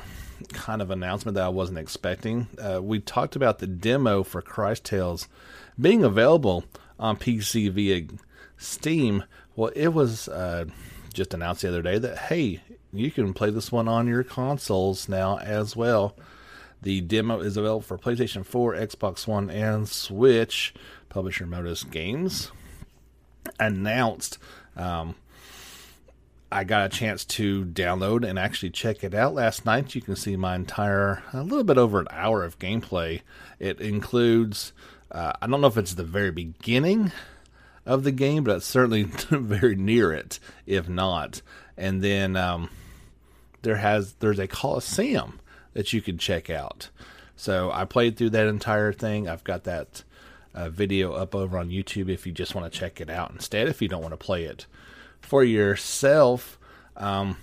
kind 0.52 0.82
of 0.82 0.90
announcement 0.90 1.34
that 1.34 1.44
I 1.44 1.48
wasn't 1.48 1.78
expecting 1.78 2.46
uh, 2.60 2.80
we 2.82 3.00
talked 3.00 3.36
about 3.36 3.58
the 3.58 3.66
demo 3.66 4.22
for 4.22 4.42
Cris 4.42 4.80
Tales 4.80 5.28
being 5.80 6.04
available 6.04 6.64
on 6.98 7.16
PC 7.16 7.70
via 7.70 8.06
Steam. 8.56 9.24
Well, 9.54 9.72
it 9.74 9.88
was 9.88 10.28
uh, 10.28 10.66
just 11.12 11.34
announced 11.34 11.62
the 11.62 11.68
other 11.68 11.82
day 11.82 11.98
that, 11.98 12.18
hey, 12.18 12.60
you 12.92 13.10
can 13.10 13.34
play 13.34 13.50
this 13.50 13.72
one 13.72 13.88
on 13.88 14.06
your 14.06 14.22
consoles 14.22 15.08
now 15.08 15.38
as 15.38 15.74
well. 15.74 16.16
The 16.82 17.00
demo 17.00 17.40
is 17.40 17.56
available 17.56 17.80
for 17.80 17.98
PlayStation 17.98 18.44
4, 18.44 18.74
Xbox 18.74 19.26
One, 19.26 19.50
and 19.50 19.88
Switch. 19.88 20.74
Publisher 21.08 21.46
Modus 21.46 21.82
Games 21.82 22.50
announced. 23.58 24.38
Um, 24.76 25.14
I 26.50 26.64
got 26.64 26.86
a 26.86 26.96
chance 26.96 27.24
to 27.24 27.64
download 27.64 28.26
and 28.26 28.38
actually 28.38 28.70
check 28.70 29.02
it 29.02 29.14
out 29.14 29.34
last 29.34 29.66
night. 29.66 29.94
You 29.94 30.00
can 30.00 30.16
see 30.16 30.36
my 30.36 30.54
entire, 30.54 31.22
a 31.32 31.42
little 31.42 31.64
bit 31.64 31.78
over 31.78 31.98
an 31.98 32.06
hour 32.10 32.44
of 32.44 32.58
gameplay. 32.58 33.22
It 33.58 33.80
includes, 33.80 34.72
uh, 35.10 35.32
I 35.40 35.46
don't 35.46 35.60
know 35.60 35.66
if 35.66 35.76
it's 35.76 35.94
the 35.94 36.04
very 36.04 36.30
beginning 36.30 37.10
of 37.84 38.04
the 38.04 38.12
game, 38.12 38.44
but 38.44 38.56
it's 38.56 38.66
certainly 38.66 39.02
very 39.30 39.74
near 39.74 40.12
it, 40.12 40.38
if 40.66 40.88
not. 40.88 41.42
And 41.76 42.02
then 42.02 42.36
um, 42.36 42.70
there 43.62 43.76
has 43.76 44.14
there's 44.14 44.38
a 44.38 44.46
Coliseum 44.48 45.40
that 45.72 45.92
you 45.92 46.00
can 46.00 46.16
check 46.16 46.48
out. 46.48 46.90
So 47.36 47.70
I 47.70 47.84
played 47.84 48.16
through 48.16 48.30
that 48.30 48.46
entire 48.46 48.92
thing. 48.92 49.28
I've 49.28 49.44
got 49.44 49.64
that 49.64 50.04
uh, 50.56 50.70
video 50.70 51.12
up 51.12 51.34
over 51.34 51.58
on 51.58 51.68
YouTube 51.68 52.08
if 52.08 52.26
you 52.26 52.32
just 52.32 52.54
want 52.54 52.70
to 52.70 52.76
check 52.76 53.00
it 53.00 53.10
out 53.10 53.30
instead. 53.30 53.68
If 53.68 53.82
you 53.82 53.88
don't 53.88 54.02
want 54.02 54.12
to 54.12 54.16
play 54.16 54.44
it 54.44 54.66
for 55.20 55.44
yourself, 55.44 56.58
um, 56.96 57.36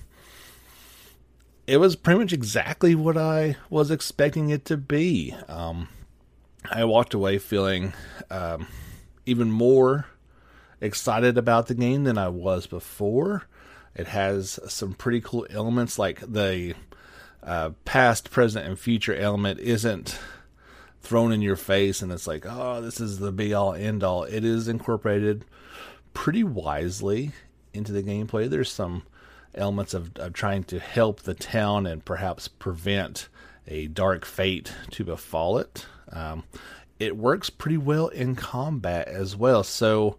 it 1.67 1.77
was 1.77 1.95
pretty 1.95 2.19
much 2.19 2.33
exactly 2.33 2.95
what 2.95 3.17
I 3.17 3.55
was 3.69 3.91
expecting 3.91 4.49
it 4.49 4.65
to 4.65 4.77
be. 4.77 5.35
Um, 5.47 5.87
I 6.69 6.83
walked 6.85 7.13
away 7.13 7.37
feeling 7.37 7.93
um, 8.31 8.67
even 9.25 9.51
more 9.51 10.07
excited 10.81 11.37
about 11.37 11.67
the 11.67 11.75
game 11.75 12.03
than 12.03 12.17
I 12.17 12.29
was 12.29 12.67
before. 12.67 13.43
It 13.95 14.07
has 14.07 14.59
some 14.67 14.93
pretty 14.93 15.21
cool 15.21 15.45
elements, 15.51 15.99
like 15.99 16.19
the 16.19 16.73
uh, 17.43 17.71
past, 17.85 18.31
present, 18.31 18.65
and 18.65 18.79
future 18.79 19.13
element 19.13 19.59
isn't 19.59 20.19
thrown 21.03 21.31
in 21.31 21.41
your 21.41 21.57
face 21.57 22.01
and 22.01 22.11
it's 22.11 22.27
like, 22.27 22.45
oh, 22.47 22.81
this 22.81 22.99
is 22.99 23.19
the 23.19 23.31
be 23.31 23.53
all 23.53 23.73
end 23.73 24.03
all. 24.03 24.23
It 24.23 24.43
is 24.43 24.67
incorporated 24.67 25.45
pretty 26.13 26.43
wisely 26.43 27.33
into 27.73 27.91
the 27.91 28.01
gameplay. 28.01 28.49
There's 28.49 28.71
some 28.71 29.03
elements 29.53 29.93
of, 29.93 30.15
of 30.17 30.33
trying 30.33 30.63
to 30.65 30.79
help 30.79 31.21
the 31.21 31.33
town 31.33 31.85
and 31.85 32.03
perhaps 32.03 32.47
prevent 32.47 33.27
a 33.67 33.87
dark 33.87 34.25
fate 34.25 34.73
to 34.91 35.03
befall 35.03 35.57
it. 35.57 35.85
Um, 36.11 36.43
it 36.99 37.17
works 37.17 37.49
pretty 37.49 37.77
well 37.77 38.07
in 38.07 38.35
combat 38.35 39.07
as 39.07 39.35
well. 39.35 39.63
So 39.63 40.17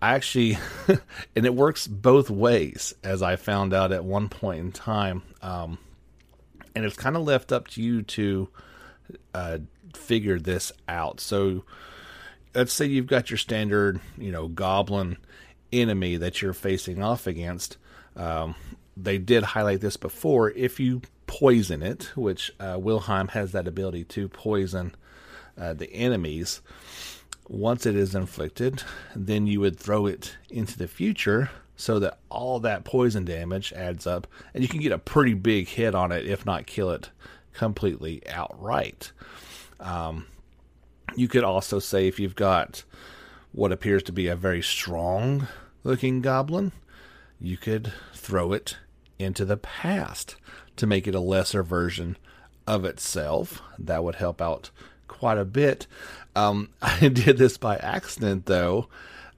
I 0.00 0.14
actually, 0.14 0.58
and 1.34 1.44
it 1.44 1.54
works 1.54 1.86
both 1.86 2.30
ways, 2.30 2.94
as 3.02 3.22
I 3.22 3.36
found 3.36 3.74
out 3.74 3.90
at 3.90 4.04
one 4.04 4.28
point 4.28 4.60
in 4.60 4.72
time. 4.72 5.22
Um, 5.42 5.78
and 6.76 6.84
it's 6.84 6.96
kind 6.96 7.16
of 7.16 7.22
left 7.22 7.52
up 7.52 7.68
to 7.68 7.82
you 7.82 8.02
to 8.02 8.48
uh, 9.34 9.58
figure 9.94 10.38
this 10.38 10.72
out. 10.88 11.20
So 11.20 11.64
let's 12.54 12.72
say 12.72 12.86
you've 12.86 13.06
got 13.06 13.30
your 13.30 13.38
standard, 13.38 14.00
you 14.16 14.32
know, 14.32 14.48
goblin 14.48 15.18
enemy 15.72 16.16
that 16.16 16.40
you're 16.40 16.52
facing 16.52 17.02
off 17.02 17.26
against. 17.26 17.76
Um, 18.16 18.54
they 18.96 19.18
did 19.18 19.42
highlight 19.42 19.80
this 19.80 19.96
before. 19.96 20.50
If 20.50 20.78
you 20.78 21.02
poison 21.26 21.82
it, 21.82 22.12
which 22.16 22.52
uh, 22.60 22.78
Wilhelm 22.78 23.28
has 23.28 23.52
that 23.52 23.66
ability 23.66 24.04
to 24.04 24.28
poison 24.28 24.94
uh, 25.58 25.74
the 25.74 25.92
enemies, 25.92 26.60
once 27.48 27.86
it 27.86 27.96
is 27.96 28.14
inflicted, 28.14 28.82
then 29.14 29.46
you 29.46 29.60
would 29.60 29.78
throw 29.78 30.06
it 30.06 30.36
into 30.48 30.78
the 30.78 30.88
future 30.88 31.50
so 31.76 31.98
that 31.98 32.18
all 32.30 32.60
that 32.60 32.84
poison 32.84 33.24
damage 33.24 33.72
adds 33.72 34.06
up 34.06 34.26
and 34.54 34.62
you 34.62 34.68
can 34.68 34.80
get 34.80 34.92
a 34.92 34.98
pretty 34.98 35.34
big 35.34 35.66
hit 35.68 35.94
on 35.94 36.12
it, 36.12 36.26
if 36.26 36.46
not 36.46 36.66
kill 36.66 36.90
it 36.90 37.10
completely 37.54 38.22
outright. 38.28 39.12
Um, 39.80 40.26
you 41.16 41.28
could 41.28 41.44
also 41.44 41.78
say 41.78 42.06
if 42.06 42.20
you've 42.20 42.34
got 42.34 42.84
what 43.52 43.72
appears 43.72 44.02
to 44.04 44.12
be 44.12 44.26
a 44.26 44.36
very 44.36 44.62
strong 44.62 45.46
looking 45.84 46.20
goblin, 46.20 46.72
you 47.40 47.56
could 47.56 47.92
throw 48.12 48.52
it 48.52 48.76
into 49.18 49.44
the 49.44 49.56
past 49.56 50.36
to 50.76 50.86
make 50.86 51.06
it 51.06 51.14
a 51.14 51.20
lesser 51.20 51.62
version 51.62 52.16
of 52.66 52.84
itself. 52.84 53.62
That 53.78 54.02
would 54.02 54.16
help 54.16 54.42
out 54.42 54.70
quite 55.08 55.38
a 55.38 55.44
bit. 55.44 55.86
Um, 56.34 56.70
I 56.82 57.08
did 57.08 57.38
this 57.38 57.56
by 57.56 57.76
accident 57.76 58.46
though. 58.46 58.88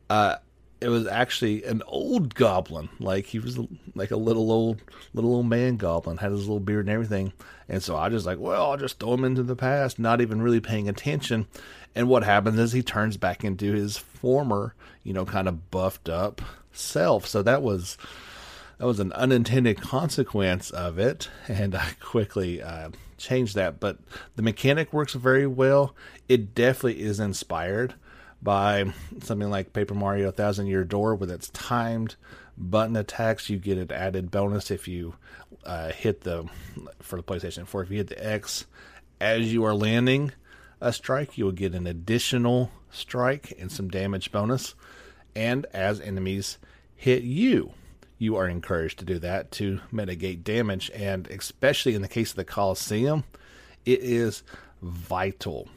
Uh, 0.09 0.37
it 0.81 0.89
was 0.89 1.07
actually 1.07 1.65
an 1.65 1.83
old 1.87 2.35
goblin. 2.35 2.89
Like 3.01 3.27
he 3.27 3.39
was 3.39 3.59
like 3.95 4.11
a 4.11 4.17
little 4.17 4.51
old 4.51 4.81
little 5.15 5.35
old 5.35 5.47
man 5.47 5.77
goblin, 5.77 6.19
had 6.19 6.33
his 6.33 6.41
little 6.41 6.61
beard 6.61 6.87
and 6.87 6.95
everything. 6.95 7.33
And 7.69 7.83
so 7.83 7.97
I 7.97 8.09
just 8.09 8.27
like, 8.27 8.39
well, 8.39 8.71
I'll 8.71 8.77
just 8.77 8.99
throw 9.01 9.15
him 9.15 9.25
into 9.25 9.43
the 9.43 9.57
past, 9.57 9.99
not 9.99 10.21
even 10.21 10.43
really 10.43 10.61
paying 10.61 10.89
attention. 10.89 11.47
And 11.95 12.09
what 12.09 12.25
happens 12.25 12.59
is 12.59 12.73
he 12.73 12.83
turns 12.83 13.17
back 13.17 13.43
into 13.43 13.73
his 13.73 13.97
former, 13.97 14.75
you 15.03 15.13
know, 15.13 15.25
kind 15.25 15.49
of 15.49 15.71
buffed 15.71 16.09
up 16.09 16.43
self. 16.73 17.27
So 17.27 17.43
that 17.43 17.63
was 17.63 17.97
that 18.79 18.87
was 18.87 19.01
an 19.01 19.13
unintended 19.15 19.81
consequence 19.81 20.71
of 20.71 20.99
it, 20.99 21.31
and 21.49 21.75
I 21.75 21.93
quickly 22.01 22.63
uh, 22.63 22.91
changed 23.17 23.55
that. 23.55 23.81
But 23.81 23.99
the 24.37 24.43
mechanic 24.43 24.93
works 24.93 25.15
very 25.15 25.47
well. 25.47 25.95
It 26.29 26.55
definitely 26.55 27.01
is 27.01 27.19
inspired 27.19 27.95
by 28.43 28.93
something 29.23 29.51
like 29.51 29.73
Paper 29.73 29.95
Mario 29.95 30.31
Thousand 30.31 30.67
Year 30.67 30.85
Door 30.85 31.17
with 31.17 31.31
its 31.31 31.49
timed 31.51 32.17
button 32.57 32.97
attacks. 32.97 33.51
You 33.51 33.59
get 33.59 33.79
an 33.79 33.93
added 33.93 34.31
bonus 34.31 34.71
if 34.71 34.89
you 34.89 35.15
uh, 35.65 35.93
hit 35.93 36.23
the 36.23 36.49
for 37.01 37.17
the 37.17 37.23
PlayStation 37.23 37.67
4. 37.67 37.83
If 37.83 37.91
you 37.91 37.97
hit 37.99 38.09
the 38.09 38.25
X 38.27 38.67
as 39.21 39.53
you 39.53 39.65
are 39.65 39.75
landing 39.75 40.33
a 40.81 40.93
strike, 40.93 41.39
you 41.39 41.45
will 41.45 41.53
get 41.53 41.75
an 41.75 41.87
additional 41.87 42.71
strike 42.91 43.53
and 43.59 43.71
some 43.71 43.89
damage 43.89 44.33
bonus. 44.33 44.75
And 45.35 45.67
as 45.73 46.01
enemies 46.01 46.59
hit 46.95 47.23
you, 47.23 47.73
you 48.19 48.37
are 48.37 48.49
encouraged 48.49 48.99
to 49.01 49.05
do 49.05 49.19
that 49.19 49.51
to 49.53 49.81
mitigate 49.93 50.45
damage. 50.45 50.91
And 50.95 51.27
especially 51.29 51.95
in 51.95 52.03
the 52.03 52.09
case 52.09 52.31
of 52.31 52.37
the 52.37 52.45
Coliseum, 52.45 53.25
it 53.85 54.01
is 54.01 54.43
vital 54.83 55.69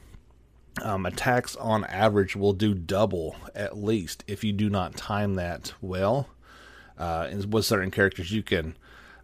um, 0.83 1.05
attacks 1.05 1.55
on 1.55 1.83
average 1.85 2.35
will 2.35 2.53
do 2.53 2.73
double 2.73 3.35
at 3.55 3.77
least 3.77 4.23
if 4.27 4.43
you 4.43 4.53
do 4.53 4.69
not 4.69 4.95
time 4.95 5.35
that 5.35 5.73
well. 5.81 6.29
Uh, 6.97 7.29
with 7.49 7.65
certain 7.65 7.91
characters, 7.91 8.31
you 8.31 8.43
can. 8.43 8.75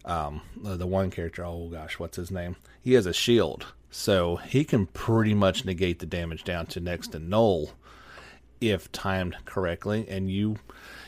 Um, 0.04 0.42
the 0.62 0.86
one 0.86 1.10
character, 1.10 1.44
oh 1.44 1.68
gosh, 1.68 1.98
what's 1.98 2.16
his 2.16 2.30
name? 2.30 2.56
He 2.80 2.92
has 2.92 3.06
a 3.06 3.12
shield, 3.12 3.66
So 3.90 4.36
he 4.36 4.64
can 4.64 4.86
pretty 4.86 5.34
much 5.34 5.64
negate 5.64 5.98
the 5.98 6.06
damage 6.06 6.44
down 6.44 6.66
to 6.66 6.80
next 6.80 7.08
to 7.08 7.18
null 7.18 7.72
if 8.60 8.90
timed 8.92 9.36
correctly, 9.44 10.06
and 10.08 10.30
you 10.30 10.56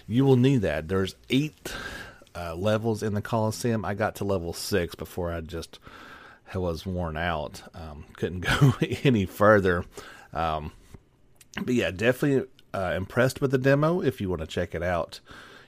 you 0.07 0.25
will 0.25 0.37
need 0.37 0.63
that. 0.63 0.89
There's 0.89 1.15
eight 1.31 1.73
uh, 2.35 2.55
levels 2.55 3.03
in 3.03 3.15
the 3.15 3.23
Coliseum. 3.23 3.85
I 3.85 3.95
got 3.95 4.17
to 4.17 4.25
level 4.25 4.53
six 4.53 4.95
before 4.95 5.33
I 5.33 5.41
just 5.43 5.79
was 6.55 6.87
worn 6.87 7.17
out. 7.17 7.63
Um, 7.75 8.05
couldn't 8.17 8.41
go 8.61 8.75
any 9.05 9.27
further. 9.27 9.85
Um, 10.33 10.73
but 11.63 11.75
yeah, 11.75 11.91
definitely 11.91 12.49
uh, 12.75 12.95
impressed 12.97 13.41
with 13.41 13.51
the 13.51 13.59
demo. 13.59 14.01
If 14.01 14.21
you 14.21 14.29
want 14.29 14.41
to 14.41 14.47
check 14.47 14.75
it 14.75 14.83
out, 14.83 15.21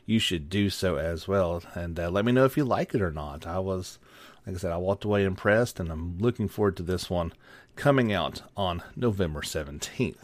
you 0.07 0.19
should 0.19 0.51
do 0.51 0.71
so 0.71 0.97
as 0.97 1.27
well. 1.27 1.63
And 1.75 1.99
uh, 1.99 2.11
let 2.11 2.25
me 2.25 2.33
know 2.33 2.45
if 2.45 2.57
you 2.57 2.65
like 2.65 2.95
it 2.95 3.03
or 3.03 3.11
not. 3.11 3.47
I 3.47 3.59
was, 3.59 3.99
like 4.47 4.57
I 4.57 4.59
said, 4.59 4.73
I 4.73 4.77
walked 4.77 5.05
away 5.05 5.25
impressed, 5.25 5.81
and 5.81 5.91
I'm 5.91 6.19
looking 6.19 6.49
forward 6.49 6.77
to 6.79 6.83
this 6.83 7.09
one 7.09 7.33
coming 7.77 8.13
out 8.13 8.43
on 8.57 8.83
November 8.97 9.41
17th. 9.41 10.17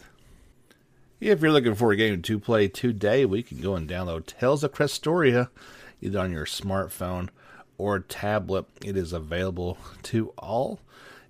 If 1.19 1.41
you're 1.41 1.51
looking 1.51 1.73
for 1.73 1.91
a 1.91 1.95
game 1.95 2.21
to 2.21 2.39
play 2.39 2.67
today, 2.67 3.25
we 3.25 3.41
can 3.41 3.59
go 3.59 3.75
and 3.75 3.89
download 3.89 4.27
Tales 4.27 4.63
of 4.63 4.71
Crestoria 4.71 5.49
either 5.99 6.19
on 6.19 6.31
your 6.31 6.45
smartphone 6.45 7.29
or 7.77 7.99
tablet. 7.99 8.65
It 8.85 8.95
is 8.95 9.13
available 9.13 9.77
to 10.03 10.33
all. 10.37 10.79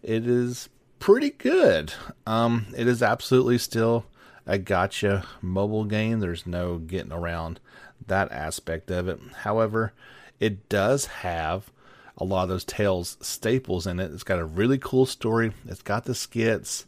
It 0.04 0.28
is 0.28 0.68
pretty 1.00 1.32
good. 1.32 1.94
Um, 2.26 2.68
it 2.76 2.88
is 2.88 3.02
absolutely 3.04 3.58
still 3.58 4.06
a 4.46 4.58
gacha 4.58 5.26
mobile 5.42 5.86
game. 5.86 6.20
There's 6.20 6.46
no 6.46 6.78
getting 6.78 7.12
around 7.12 7.60
that 8.06 8.32
aspect 8.32 8.90
of 8.92 9.08
it. 9.08 9.20
However, 9.42 9.94
it 10.40 10.70
does 10.70 11.06
have 11.06 11.72
a 12.18 12.24
lot 12.24 12.44
of 12.44 12.50
those 12.50 12.66
Tales 12.66 13.18
staples 13.22 13.86
in 13.86 14.00
it. 14.00 14.12
It's 14.12 14.24
got 14.24 14.40
a 14.40 14.46
really 14.46 14.78
cool 14.78 15.06
story. 15.06 15.52
It's 15.68 15.82
got 15.82 16.06
the 16.06 16.16
skits, 16.16 16.86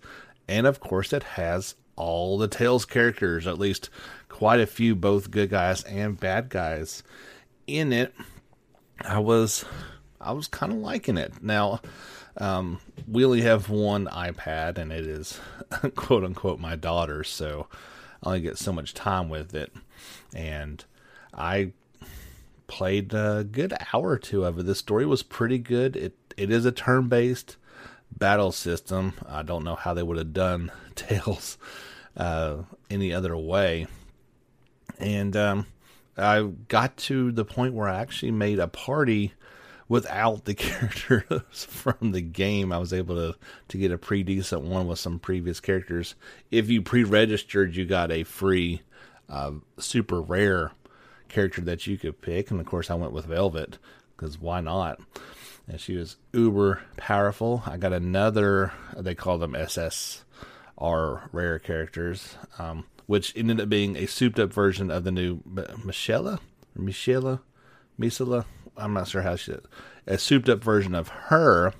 and 0.47 0.65
of 0.65 0.79
course, 0.79 1.13
it 1.13 1.23
has 1.23 1.75
all 1.95 2.37
the 2.37 2.47
Tales 2.47 2.85
characters, 2.85 3.45
at 3.45 3.59
least 3.59 3.89
quite 4.29 4.59
a 4.59 4.65
few, 4.65 4.95
both 4.95 5.31
good 5.31 5.49
guys 5.49 5.83
and 5.83 6.19
bad 6.19 6.49
guys 6.49 7.03
in 7.67 7.93
it. 7.93 8.13
I 9.01 9.19
was 9.19 9.65
I 10.19 10.31
was 10.31 10.47
kind 10.47 10.71
of 10.71 10.79
liking 10.79 11.17
it. 11.17 11.43
Now, 11.43 11.81
um, 12.39 12.79
we 13.07 13.25
only 13.25 13.41
have 13.41 13.69
one 13.69 14.07
iPad, 14.07 14.77
and 14.77 14.91
it 14.91 15.05
is 15.05 15.39
quote 15.95 16.23
unquote 16.23 16.59
my 16.59 16.75
daughter, 16.75 17.23
so 17.23 17.67
I 18.23 18.27
only 18.27 18.41
get 18.41 18.57
so 18.57 18.71
much 18.71 18.93
time 18.93 19.29
with 19.29 19.53
it. 19.53 19.73
And 20.33 20.83
I 21.33 21.73
played 22.67 23.13
a 23.13 23.45
good 23.49 23.73
hour 23.93 24.09
or 24.09 24.17
two 24.17 24.45
of 24.45 24.59
it. 24.59 24.65
The 24.65 24.75
story 24.75 25.05
was 25.05 25.23
pretty 25.23 25.57
good. 25.57 25.95
It 25.95 26.15
it 26.37 26.51
is 26.51 26.65
a 26.65 26.71
turn 26.71 27.07
based 27.09 27.57
battle 28.17 28.51
system. 28.51 29.13
I 29.27 29.43
don't 29.43 29.63
know 29.63 29.75
how 29.75 29.93
they 29.93 30.03
would 30.03 30.17
have 30.17 30.33
done 30.33 30.71
Tales 30.95 31.57
uh, 32.15 32.63
any 32.89 33.13
other 33.13 33.35
way. 33.35 33.87
And 34.97 35.35
um, 35.35 35.65
I 36.17 36.43
got 36.67 36.97
to 36.97 37.31
the 37.31 37.45
point 37.45 37.73
where 37.73 37.87
I 37.87 37.99
actually 37.99 38.31
made 38.31 38.59
a 38.59 38.67
party 38.67 39.33
without 39.89 40.45
the 40.45 40.53
characters 40.55 41.65
from 41.65 42.11
the 42.11 42.21
game. 42.21 42.71
I 42.71 42.77
was 42.77 42.93
able 42.93 43.15
to 43.15 43.35
to 43.67 43.77
get 43.77 43.91
a 43.91 43.97
pretty 43.97 44.23
decent 44.23 44.61
one 44.61 44.87
with 44.87 44.99
some 44.99 45.19
previous 45.19 45.59
characters. 45.59 46.15
If 46.51 46.69
you 46.69 46.81
pre-registered, 46.81 47.75
you 47.75 47.85
got 47.85 48.11
a 48.11 48.23
free 48.23 48.83
uh, 49.27 49.51
super 49.77 50.21
rare 50.21 50.71
character 51.27 51.61
that 51.61 51.85
you 51.85 51.97
could 51.97 52.21
pick, 52.21 52.49
and 52.49 52.61
of 52.61 52.65
course, 52.65 52.89
I 52.89 52.95
went 52.95 53.11
with 53.11 53.25
Velvet 53.25 53.77
because 54.15 54.39
why 54.39 54.61
not? 54.61 55.01
And 55.67 55.79
she 55.79 55.95
was 55.95 56.15
uber 56.33 56.81
powerful. 56.97 57.63
I 57.65 57.77
got 57.77 57.93
another. 57.93 58.71
They 58.95 59.13
call 59.15 59.37
them 59.37 59.55
SS 59.55 60.23
are 60.79 61.29
rare 61.33 61.59
characters, 61.59 62.37
um, 62.57 62.85
which 63.05 63.33
ended 63.35 63.59
up 63.59 63.69
being 63.69 63.97
a 63.97 64.05
souped 64.05 64.39
up 64.39 64.51
version 64.51 64.89
of 64.89 65.03
the 65.03 65.11
new 65.11 65.41
Michela, 65.83 66.39
Michela, 66.75 67.41
Misela. 67.99 68.45
I'm 68.79 68.93
not 68.93 69.07
sure 69.07 69.21
how 69.21 69.35
she, 69.35 69.53
a 70.07 70.17
souped 70.17 70.49
up 70.49 70.63
version 70.63 70.95
of 70.95 71.09
her, 71.09 71.73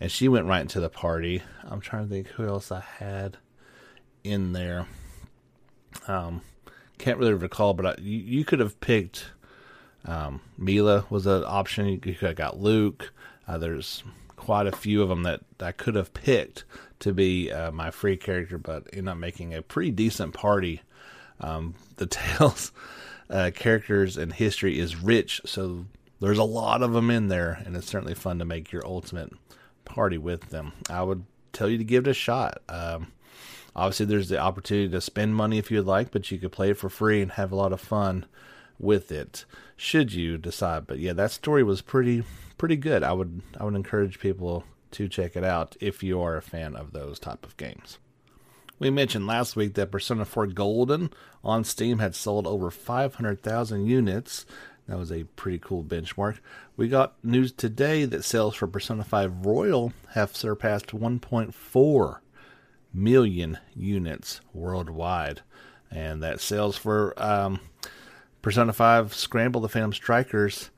and 0.00 0.10
she 0.10 0.28
went 0.28 0.46
right 0.46 0.60
into 0.60 0.80
the 0.80 0.88
party. 0.88 1.42
I'm 1.64 1.80
trying 1.80 2.04
to 2.04 2.08
think 2.08 2.28
who 2.28 2.46
else 2.46 2.70
I 2.72 2.80
had 2.80 3.36
in 4.24 4.52
there. 4.52 4.86
Um, 6.06 6.42
can't 6.98 7.18
really 7.18 7.34
recall, 7.34 7.74
but 7.74 7.86
I, 7.86 7.94
you, 8.00 8.18
you, 8.18 8.44
could 8.44 8.60
have 8.60 8.80
picked. 8.80 9.26
Um, 10.04 10.40
Milla 10.56 11.04
was 11.10 11.26
an 11.26 11.44
option. 11.46 11.88
You 11.88 11.98
could 11.98 12.16
have 12.20 12.36
got 12.36 12.60
Luke. 12.60 13.12
Uh, 13.46 13.58
there's 13.58 14.02
quite 14.36 14.66
a 14.66 14.72
few 14.72 15.02
of 15.02 15.08
them 15.08 15.24
that 15.24 15.40
I 15.60 15.72
could 15.72 15.94
have 15.94 16.14
picked 16.14 16.64
to 17.00 17.12
be 17.12 17.52
uh, 17.52 17.70
my 17.70 17.90
free 17.90 18.16
character, 18.16 18.58
but 18.58 18.88
ended 18.92 19.08
up 19.08 19.18
making 19.18 19.54
a 19.54 19.62
pretty 19.62 19.90
decent 19.90 20.34
party. 20.34 20.82
Um, 21.40 21.74
the 21.96 22.06
Tales 22.06 22.72
uh, 23.30 23.50
characters 23.54 24.16
and 24.16 24.32
history 24.32 24.78
is 24.78 24.96
rich, 24.96 25.40
so 25.44 25.84
there's 26.20 26.38
a 26.38 26.44
lot 26.44 26.82
of 26.82 26.92
them 26.92 27.10
in 27.10 27.28
there, 27.28 27.62
and 27.64 27.76
it's 27.76 27.86
certainly 27.86 28.14
fun 28.14 28.38
to 28.38 28.44
make 28.44 28.72
your 28.72 28.86
ultimate 28.86 29.32
party 29.84 30.18
with 30.18 30.50
them. 30.50 30.72
I 30.90 31.02
would 31.02 31.24
tell 31.52 31.68
you 31.68 31.78
to 31.78 31.84
give 31.84 32.06
it 32.06 32.10
a 32.10 32.14
shot. 32.14 32.62
Um, 32.68 33.12
obviously, 33.74 34.06
there's 34.06 34.28
the 34.28 34.38
opportunity 34.38 34.88
to 34.88 35.00
spend 35.00 35.34
money 35.34 35.58
if 35.58 35.70
you'd 35.70 35.86
like, 35.86 36.10
but 36.10 36.30
you 36.30 36.38
could 36.38 36.52
play 36.52 36.70
it 36.70 36.78
for 36.78 36.88
free 36.88 37.22
and 37.22 37.32
have 37.32 37.52
a 37.52 37.56
lot 37.56 37.72
of 37.72 37.80
fun 37.80 38.26
with 38.78 39.10
it 39.10 39.44
should 39.78 40.12
you 40.12 40.36
decide. 40.36 40.86
But 40.86 40.98
yeah, 40.98 41.14
that 41.14 41.30
story 41.30 41.62
was 41.62 41.80
pretty 41.80 42.24
pretty 42.58 42.76
good. 42.76 43.02
I 43.02 43.12
would 43.12 43.40
I 43.58 43.64
would 43.64 43.74
encourage 43.74 44.20
people 44.20 44.64
to 44.90 45.08
check 45.08 45.36
it 45.36 45.44
out 45.44 45.76
if 45.80 46.02
you 46.02 46.20
are 46.20 46.36
a 46.36 46.42
fan 46.42 46.76
of 46.76 46.92
those 46.92 47.18
type 47.18 47.46
of 47.46 47.56
games. 47.56 47.98
We 48.78 48.90
mentioned 48.90 49.26
last 49.26 49.56
week 49.56 49.74
that 49.74 49.90
Persona 49.90 50.24
4 50.24 50.48
Golden 50.48 51.10
on 51.42 51.64
Steam 51.64 51.98
had 51.98 52.14
sold 52.14 52.46
over 52.46 52.70
500,000 52.70 53.86
units. 53.86 54.46
That 54.88 54.98
was 54.98 55.12
a 55.12 55.24
pretty 55.24 55.58
cool 55.58 55.84
benchmark. 55.84 56.38
We 56.76 56.88
got 56.88 57.22
news 57.22 57.52
today 57.52 58.06
that 58.06 58.24
sales 58.24 58.54
for 58.54 58.66
Persona 58.66 59.04
5 59.04 59.44
Royal 59.44 59.92
have 60.14 60.34
surpassed 60.34 60.88
1.4 60.88 62.18
million 62.94 63.58
units 63.76 64.40
worldwide. 64.54 65.42
And 65.90 66.22
that 66.22 66.40
sales 66.40 66.76
for 66.76 67.14
um, 67.22 67.60
Persona 68.40 68.72
5 68.72 69.14
Scramble 69.14 69.60
the 69.60 69.68
Phantom 69.68 69.92
Strikers 69.92 70.70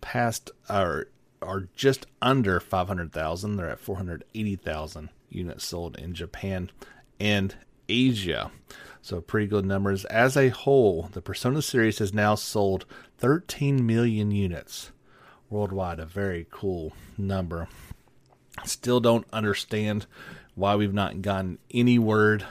passed 0.00 0.50
are 0.68 1.08
are 1.42 1.68
just 1.76 2.06
under 2.22 2.58
500,000. 2.60 3.56
They're 3.56 3.68
at 3.68 3.80
480,000 3.80 5.10
units 5.28 5.66
sold 5.66 5.96
in 5.98 6.14
Japan 6.14 6.70
and 7.20 7.54
Asia. 7.88 8.50
So 9.02 9.20
pretty 9.20 9.46
good 9.46 9.64
numbers. 9.64 10.04
As 10.06 10.36
a 10.36 10.48
whole, 10.48 11.08
the 11.12 11.20
Persona 11.20 11.62
series 11.62 11.98
has 11.98 12.12
now 12.12 12.34
sold 12.34 12.86
13 13.18 13.86
million 13.86 14.30
units 14.30 14.92
worldwide. 15.50 15.98
A 15.98 16.06
very 16.06 16.46
cool 16.50 16.92
number. 17.16 17.68
Still 18.64 19.00
don't 19.00 19.26
understand 19.32 20.06
why 20.54 20.74
we've 20.76 20.94
not 20.94 21.22
gotten 21.22 21.58
any 21.70 21.98
word 21.98 22.44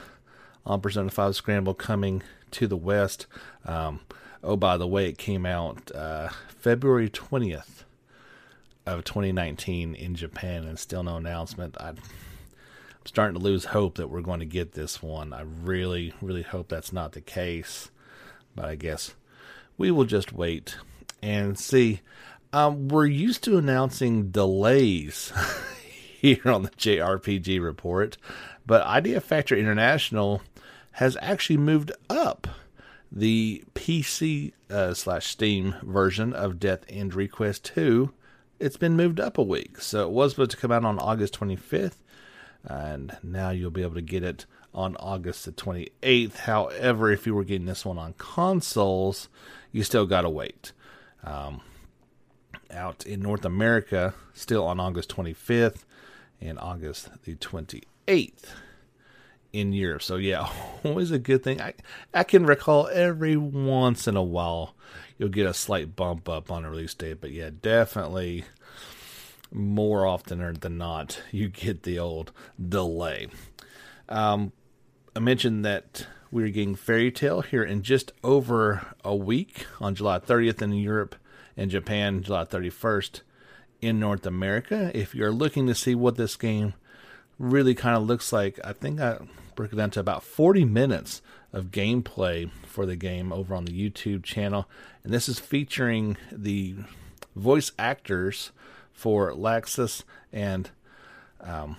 on 0.64 0.80
Persona 0.80 1.10
5 1.10 1.34
Scramble 1.36 1.74
coming 1.74 2.22
to 2.52 2.66
the 2.66 2.76
West. 2.76 3.26
Um, 3.64 4.00
oh, 4.42 4.56
by 4.56 4.76
the 4.76 4.86
way, 4.86 5.08
it 5.08 5.18
came 5.18 5.44
out 5.44 5.90
uh, 5.94 6.28
February 6.48 7.10
20th 7.10 7.84
of 8.86 9.04
2019 9.04 9.94
in 9.94 10.14
Japan 10.14 10.64
and 10.64 10.78
still 10.78 11.02
no 11.02 11.16
announcement. 11.16 11.76
I, 11.80 11.90
am 11.90 11.96
starting 13.04 13.34
to 13.34 13.42
lose 13.42 13.66
hope 13.66 13.96
that 13.96 14.08
we're 14.08 14.20
going 14.20 14.40
to 14.40 14.46
get 14.46 14.72
this 14.72 15.02
one. 15.02 15.32
I 15.32 15.42
really, 15.42 16.12
really 16.20 16.42
hope 16.42 16.68
that's 16.68 16.92
not 16.92 17.12
the 17.12 17.20
case. 17.20 17.90
But 18.54 18.66
I 18.66 18.76
guess 18.76 19.14
we 19.76 19.90
will 19.90 20.04
just 20.04 20.32
wait 20.32 20.76
and 21.22 21.58
see. 21.58 22.00
Um, 22.52 22.88
we're 22.88 23.06
used 23.06 23.44
to 23.44 23.58
announcing 23.58 24.30
delays 24.30 25.32
here 26.20 26.40
on 26.46 26.62
the 26.62 26.70
JRPG 26.70 27.62
report, 27.62 28.16
but 28.64 28.86
Idea 28.86 29.20
Factory 29.20 29.60
International 29.60 30.42
has 30.92 31.16
actually 31.20 31.58
moved 31.58 31.92
up 32.08 32.46
the 33.12 33.64
PC 33.74 34.52
uh, 34.70 34.94
slash 34.94 35.26
Steam 35.26 35.74
version 35.82 36.32
of 36.32 36.58
Death 36.58 36.84
End 36.88 37.14
Request 37.14 37.64
2 37.74 38.12
it's 38.58 38.76
been 38.76 38.96
moved 38.96 39.20
up 39.20 39.38
a 39.38 39.42
week. 39.42 39.80
So 39.80 40.06
it 40.06 40.10
was 40.10 40.32
supposed 40.32 40.52
to 40.52 40.56
come 40.56 40.72
out 40.72 40.84
on 40.84 40.98
August 40.98 41.38
25th, 41.38 41.96
and 42.64 43.16
now 43.22 43.50
you'll 43.50 43.70
be 43.70 43.82
able 43.82 43.94
to 43.94 44.02
get 44.02 44.22
it 44.22 44.46
on 44.74 44.96
August 44.96 45.44
the 45.44 45.52
28th. 45.52 46.36
However, 46.36 47.10
if 47.10 47.26
you 47.26 47.34
were 47.34 47.44
getting 47.44 47.66
this 47.66 47.84
one 47.84 47.98
on 47.98 48.14
consoles, 48.18 49.28
you 49.72 49.82
still 49.82 50.06
got 50.06 50.22
to 50.22 50.30
wait. 50.30 50.72
Um, 51.24 51.60
out 52.70 53.06
in 53.06 53.20
North 53.20 53.44
America, 53.44 54.14
still 54.34 54.66
on 54.66 54.80
August 54.80 55.14
25th 55.14 55.84
and 56.40 56.58
August 56.58 57.10
the 57.24 57.34
28th 57.34 58.44
in 59.52 59.72
Europe. 59.72 60.02
So 60.02 60.16
yeah, 60.16 60.48
always 60.84 61.10
a 61.10 61.18
good 61.18 61.42
thing. 61.42 61.60
I 61.60 61.74
I 62.12 62.24
can 62.24 62.46
recall 62.46 62.88
every 62.88 63.36
once 63.36 64.06
in 64.06 64.16
a 64.16 64.22
while 64.22 64.74
you'll 65.18 65.28
get 65.28 65.46
a 65.46 65.54
slight 65.54 65.96
bump 65.96 66.28
up 66.28 66.50
on 66.50 66.64
a 66.64 66.70
release 66.70 66.94
date. 66.94 67.20
But 67.20 67.32
yeah, 67.32 67.50
definitely 67.60 68.44
more 69.52 70.06
often 70.06 70.54
than 70.60 70.78
not, 70.78 71.22
you 71.32 71.48
get 71.48 71.82
the 71.82 71.98
old 71.98 72.32
delay. 72.68 73.28
Um, 74.08 74.52
I 75.14 75.20
mentioned 75.20 75.64
that 75.64 76.06
we're 76.30 76.48
getting 76.48 76.74
Fairy 76.74 77.10
Tail 77.10 77.40
here 77.40 77.62
in 77.62 77.82
just 77.82 78.12
over 78.22 78.86
a 79.04 79.14
week 79.14 79.66
on 79.80 79.94
July 79.94 80.18
30th 80.18 80.60
in 80.60 80.72
Europe 80.74 81.16
and 81.56 81.70
Japan, 81.70 82.22
July 82.22 82.44
31st 82.44 83.20
in 83.80 84.00
North 84.00 84.26
America. 84.26 84.90
If 84.94 85.14
you're 85.14 85.32
looking 85.32 85.66
to 85.66 85.74
see 85.74 85.94
what 85.94 86.16
this 86.16 86.36
game 86.36 86.74
really 87.38 87.74
kind 87.74 87.96
of 87.96 88.02
looks 88.04 88.32
like, 88.32 88.58
I 88.64 88.72
think 88.72 89.00
I 89.00 89.18
broke 89.54 89.72
it 89.72 89.76
down 89.76 89.90
to 89.90 90.00
about 90.00 90.22
40 90.22 90.64
minutes 90.64 91.22
of 91.52 91.70
gameplay 91.70 92.50
for 92.66 92.84
the 92.84 92.96
game 92.96 93.32
over 93.32 93.54
on 93.54 93.64
the 93.64 93.72
YouTube 93.72 94.22
channel. 94.22 94.68
And 95.02 95.12
this 95.12 95.28
is 95.28 95.38
featuring 95.38 96.16
the 96.30 96.76
voice 97.34 97.72
actors 97.78 98.50
for 98.92 99.32
Laxus 99.32 100.02
and 100.32 100.70
um, 101.40 101.76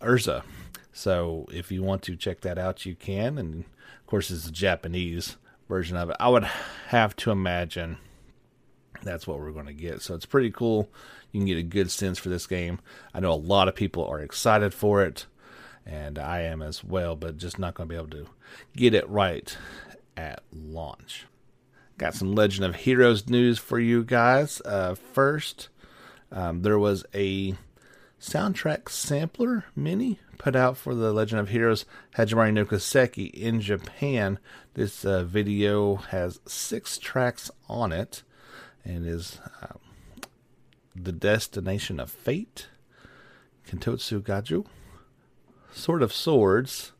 Erza. 0.00 0.42
So 0.92 1.46
if 1.52 1.70
you 1.70 1.82
want 1.82 2.02
to 2.02 2.16
check 2.16 2.40
that 2.40 2.58
out, 2.58 2.86
you 2.86 2.94
can. 2.94 3.38
And 3.38 3.64
of 3.64 4.06
course, 4.06 4.30
it's 4.30 4.46
a 4.46 4.52
Japanese 4.52 5.36
version 5.68 5.96
of 5.96 6.10
it. 6.10 6.16
I 6.18 6.28
would 6.28 6.44
have 6.88 7.14
to 7.16 7.30
imagine 7.30 7.98
that's 9.02 9.26
what 9.26 9.38
we're 9.38 9.52
going 9.52 9.66
to 9.66 9.72
get. 9.72 10.02
So 10.02 10.14
it's 10.14 10.26
pretty 10.26 10.50
cool. 10.50 10.90
You 11.32 11.40
can 11.40 11.46
get 11.46 11.58
a 11.58 11.62
good 11.62 11.90
sense 11.90 12.18
for 12.18 12.28
this 12.28 12.46
game. 12.46 12.80
I 13.14 13.20
know 13.20 13.32
a 13.32 13.34
lot 13.34 13.68
of 13.68 13.74
people 13.74 14.04
are 14.06 14.20
excited 14.20 14.74
for 14.74 15.02
it, 15.02 15.26
and 15.86 16.18
I 16.18 16.40
am 16.42 16.60
as 16.60 16.82
well, 16.82 17.16
but 17.16 17.38
just 17.38 17.58
not 17.58 17.74
going 17.74 17.88
to 17.88 17.92
be 17.92 17.96
able 17.96 18.10
to 18.10 18.26
get 18.76 18.94
it 18.94 19.08
right 19.08 19.56
at 20.16 20.42
launch. 20.52 21.26
Got 21.98 22.14
some 22.14 22.34
Legend 22.34 22.64
of 22.64 22.76
Heroes 22.76 23.28
news 23.28 23.58
for 23.58 23.78
you 23.78 24.02
guys. 24.02 24.60
Uh, 24.64 24.94
first, 24.94 25.68
um, 26.32 26.62
there 26.62 26.78
was 26.78 27.04
a 27.14 27.54
soundtrack 28.20 28.88
sampler 28.88 29.64
mini 29.74 30.18
put 30.36 30.54
out 30.54 30.76
for 30.76 30.94
the 30.94 31.12
Legend 31.12 31.40
of 31.40 31.48
Heroes 31.48 31.84
Hajimari 32.16 32.52
no 32.52 32.64
Kiseki 32.64 33.30
in 33.30 33.60
Japan. 33.60 34.38
This 34.74 35.04
uh, 35.04 35.24
video 35.24 35.96
has 35.96 36.40
six 36.46 36.98
tracks 36.98 37.50
on 37.68 37.92
it 37.92 38.22
and 38.84 39.06
is 39.06 39.38
um, 39.62 39.78
The 40.94 41.12
Destination 41.12 41.98
of 42.00 42.10
Fate, 42.10 42.68
Kentotsu 43.68 44.20
Gaju, 44.22 44.66
Sword 45.72 46.02
of 46.02 46.12
Swords, 46.12 46.92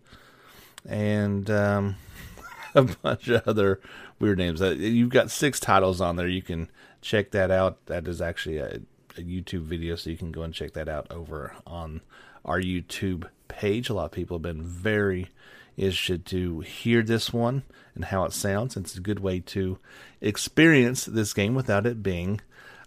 and 0.86 1.50
um, 1.50 1.96
a 2.74 2.82
bunch 2.82 3.28
of 3.28 3.46
other 3.46 3.80
weird 4.18 4.38
names. 4.38 4.60
Uh, 4.62 4.70
you've 4.70 5.10
got 5.10 5.30
six 5.30 5.60
titles 5.60 6.00
on 6.00 6.16
there. 6.16 6.28
You 6.28 6.42
can 6.42 6.70
check 7.00 7.30
that 7.30 7.50
out. 7.50 7.86
That 7.86 8.06
is 8.06 8.20
actually 8.20 8.58
a, 8.58 8.80
a 9.16 9.22
YouTube 9.22 9.62
video, 9.62 9.96
so 9.96 10.10
you 10.10 10.16
can 10.16 10.32
go 10.32 10.42
and 10.42 10.54
check 10.54 10.72
that 10.72 10.88
out 10.88 11.10
over 11.10 11.54
on 11.66 12.00
our 12.44 12.60
YouTube 12.60 13.28
page. 13.48 13.88
A 13.88 13.94
lot 13.94 14.06
of 14.06 14.12
people 14.12 14.36
have 14.36 14.42
been 14.42 14.62
very 14.62 15.28
interested 15.76 16.26
to 16.26 16.60
hear 16.60 17.02
this 17.02 17.32
one 17.32 17.62
and 17.94 18.06
how 18.06 18.24
it 18.24 18.32
sounds. 18.32 18.76
It's 18.76 18.96
a 18.96 19.00
good 19.00 19.20
way 19.20 19.40
to 19.40 19.78
experience 20.20 21.04
this 21.04 21.32
game 21.32 21.54
without 21.54 21.86
it 21.86 22.02
being 22.02 22.40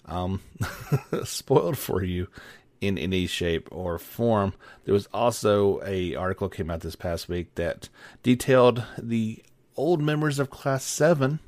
um, 0.06 0.42
spoiled 1.24 1.78
for 1.78 2.04
you 2.04 2.28
in 2.82 2.98
any 2.98 3.26
shape 3.26 3.68
or 3.72 3.98
form. 3.98 4.54
There 4.86 4.94
was 4.94 5.08
also 5.14 5.82
a 5.86 6.16
article 6.16 6.50
came 6.50 6.70
out 6.70 6.82
this 6.82 6.96
past 6.96 7.30
week 7.30 7.56
that 7.56 7.90
detailed 8.22 8.84
the 8.98 9.42
old 9.76 10.02
members 10.02 10.40
of 10.40 10.50
Class 10.50 10.84
Seven 10.84 11.40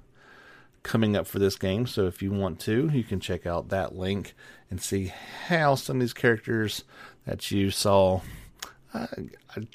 coming 0.86 1.18
up 1.18 1.26
for 1.26 1.40
this 1.40 1.58
game. 1.58 1.88
So 1.88 2.06
if 2.06 2.22
you 2.22 2.32
want 2.32 2.60
to, 2.62 2.90
you 2.94 3.04
can 3.04 3.20
check 3.20 3.46
out 3.46 3.70
that 3.70 3.96
link 3.96 4.36
and 4.70 4.80
see 4.80 5.12
how 5.48 5.76
some 5.76 5.98
of 5.98 6.02
these 6.02 6.14
characters 6.14 6.84
that 7.26 7.52
you 7.52 7.72
saw. 7.72 8.22
Uh, 8.94 9.08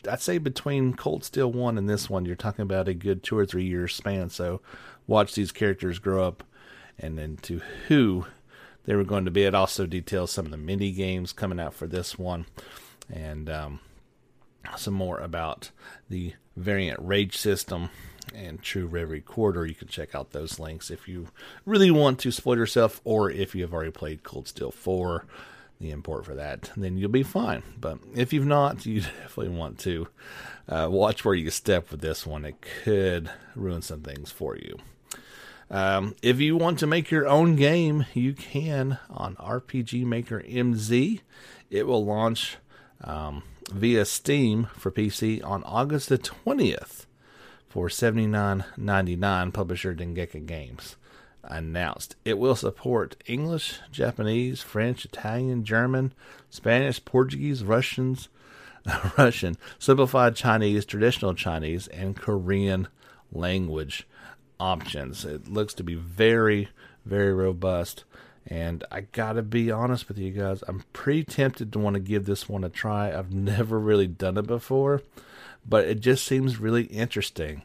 I'd 0.09 0.23
say 0.23 0.39
between 0.39 0.95
Cold 0.95 1.25
Steel 1.25 1.53
1 1.53 1.77
and 1.77 1.89
this 1.91 2.09
one, 2.09 2.25
you're 2.25 2.37
talking 2.37 2.63
about 2.63 2.89
a 2.89 2.95
good 2.95 3.23
two 3.23 3.37
or 3.37 3.45
three 3.45 3.65
years 3.65 3.95
span. 3.95 4.31
So 4.31 4.63
watch 5.07 5.35
these 5.35 5.53
characters 5.53 5.99
grow 5.99 6.25
up 6.25 6.45
and 6.99 7.19
then 7.19 7.37
to 7.43 7.61
who 7.89 8.27
they 8.85 8.95
were 8.95 9.05
going 9.05 9.25
to 9.25 9.31
be. 9.31 9.43
It 9.43 9.55
also 9.55 9.87
details 9.87 10.31
some 10.31 10.47
of 10.47 10.53
the 10.53 10.57
mini 10.57 10.93
games 10.93 11.33
coming 11.33 11.61
out 11.61 11.75
for 11.75 11.89
this 11.89 12.19
one 12.19 12.47
and 13.13 13.51
um, 13.51 13.81
some 14.77 14.95
more 14.95 15.19
about 15.19 15.71
the 16.09 16.35
variant 16.57 17.01
rage 17.03 17.37
system 17.37 17.91
and 18.35 18.63
True 18.63 18.87
Reverie 18.87 19.21
Corridor. 19.21 19.67
You 19.67 19.75
can 19.75 19.89
check 19.89 20.15
out 20.15 20.31
those 20.31 20.59
links 20.59 20.91
if 20.91 21.09
you 21.09 21.29
really 21.65 21.91
want 21.91 22.19
to 22.21 22.31
spoil 22.31 22.57
yourself 22.57 23.01
or 23.05 23.31
if 23.31 23.55
you 23.55 23.63
have 23.63 23.73
already 23.73 23.91
played 23.91 24.23
Cold 24.23 24.49
Steel 24.49 24.71
4 24.71 25.25
the 25.81 25.91
import 25.91 26.27
for 26.27 26.35
that, 26.35 26.71
then 26.77 26.99
you'll 26.99 27.09
be 27.09 27.23
fine. 27.23 27.63
But 27.81 27.99
if 28.15 28.33
you've 28.33 28.47
not, 28.47 28.85
you 28.87 29.01
definitely 29.01 29.57
want 29.57 29.79
to 29.81 30.09
uh, 30.69 30.89
watch 30.91 31.25
where 31.25 31.35
you 31.35 31.51
step 31.51 31.91
with 31.91 32.01
this 32.01 32.27
one. 32.27 32.45
It 32.45 32.61
could 32.61 33.31
ruin 33.55 33.83
some 33.83 34.03
things 34.03 34.31
for 34.31 34.57
you. 34.57 34.77
Um, 35.71 36.17
if 36.21 36.41
you 36.41 36.57
want 36.57 36.81
to 36.81 36.87
make 36.87 37.11
your 37.11 37.29
own 37.29 37.57
game, 37.57 38.05
you 38.13 38.33
can 38.33 38.99
on 39.09 39.37
RPG 39.37 40.05
Maker 40.05 40.43
MZ. 40.43 41.21
It 41.71 41.87
will 41.87 42.05
launch 42.05 42.57
um, 43.03 43.45
via 43.71 44.05
Steam 44.05 44.67
for 44.77 44.91
PC 44.91 45.45
on 45.45 45.63
August 45.65 46.09
the 46.09 46.19
20th 46.19 47.07
for 47.71 47.89
$79.99, 47.89 49.53
publisher 49.53 49.95
Dengeki 49.95 50.45
Games 50.45 50.97
announced. 51.45 52.17
It 52.25 52.37
will 52.37 52.57
support 52.57 53.23
English, 53.27 53.79
Japanese, 53.93 54.61
French, 54.61 55.05
Italian, 55.05 55.65
German, 55.65 56.13
Spanish, 56.51 57.03
Portuguese, 57.05 57.63
Russians, 57.63 58.29
Russian, 59.19 59.57
simplified 59.79 60.35
Chinese, 60.35 60.85
traditional 60.85 61.33
Chinese, 61.33 61.87
and 61.89 62.17
Korean 62.17 62.89
language 63.33 64.07
options. 64.59 65.25
It 65.25 65.49
looks 65.49 65.73
to 65.75 65.85
be 65.85 65.95
very, 65.95 66.69
very 67.05 67.33
robust. 67.33 68.03
And 68.47 68.83
I 68.91 69.03
gotta 69.03 69.43
be 69.43 69.71
honest 69.71 70.09
with 70.09 70.19
you 70.19 70.33
guys, 70.33 70.65
I'm 70.67 70.83
pretty 70.93 71.23
tempted 71.23 71.73
to 71.73 71.79
want 71.79 71.95
to 71.95 72.01
give 72.01 72.25
this 72.27 72.49
one 72.49 72.65
a 72.65 72.69
try. 72.69 73.17
I've 73.17 73.33
never 73.33 73.79
really 73.79 74.09
done 74.09 74.39
it 74.39 74.47
before, 74.49 75.03
but 75.67 75.85
it 75.85 76.01
just 76.01 76.25
seems 76.25 76.59
really 76.59 76.85
interesting. 76.85 77.63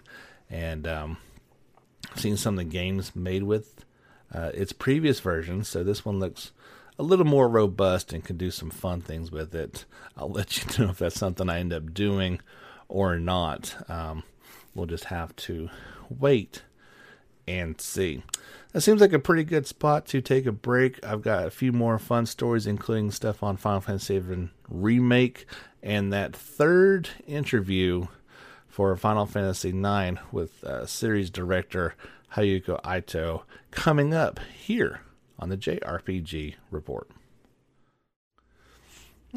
And 0.50 0.88
um, 0.88 1.18
seen 2.16 2.38
some 2.38 2.56
of 2.56 2.66
the 2.66 2.72
games 2.72 3.16
made 3.16 3.44
with 3.44 3.86
uh, 4.34 4.52
its 4.54 4.74
previous 4.74 5.20
versions, 5.20 5.68
so 5.68 5.84
this 5.84 6.06
one 6.06 6.20
looks 6.20 6.52
a 6.98 7.04
little 7.04 7.26
more 7.26 7.50
robust 7.50 8.14
and 8.14 8.24
can 8.24 8.38
do 8.38 8.52
some 8.52 8.70
fun 8.70 9.02
things 9.02 9.32
with 9.32 9.54
it. 9.54 9.86
I'll 10.18 10.30
let 10.32 10.58
you 10.58 10.86
know 10.86 10.92
if 10.92 11.00
that's 11.00 11.20
something 11.20 11.50
I 11.50 11.60
end 11.60 11.74
up 11.74 11.94
doing 11.94 12.40
or 12.88 13.18
not. 13.18 13.76
Um, 13.90 14.24
we'll 14.74 14.86
just 14.86 15.06
have 15.06 15.36
to 15.38 15.70
wait 16.10 16.64
and 17.48 17.80
see. 17.80 18.24
That 18.72 18.82
seems 18.82 19.02
like 19.02 19.14
a 19.14 19.20
pretty 19.20 19.44
good 19.44 19.68
spot 19.68 20.06
to 20.08 20.22
take 20.22 20.46
a 20.46 20.52
break. 20.52 21.04
I've 21.06 21.22
got 21.22 21.46
a 21.46 21.52
few 21.52 21.72
more 21.72 21.98
fun 21.98 22.26
stories, 22.26 22.68
including 22.68 23.12
stuff 23.12 23.42
on 23.42 23.58
Final 23.58 23.82
Fantasy 23.82 24.20
VII 24.20 24.50
Remake 24.68 25.46
and 25.86 26.12
that 26.12 26.36
third 26.36 27.10
interview 27.28 28.08
for 28.68 28.94
Final 28.98 29.28
Fantasy 29.28 29.70
IX 29.70 30.20
with 30.32 30.64
uh, 30.64 30.86
series 30.88 31.30
director 31.30 31.94
Hayako 32.34 32.80
Ito 32.84 33.44
coming 33.70 34.14
up 34.14 34.40
here 34.40 35.02
on 35.38 35.50
the 35.50 35.56
JRPG 35.56 36.56
Report. 36.72 37.10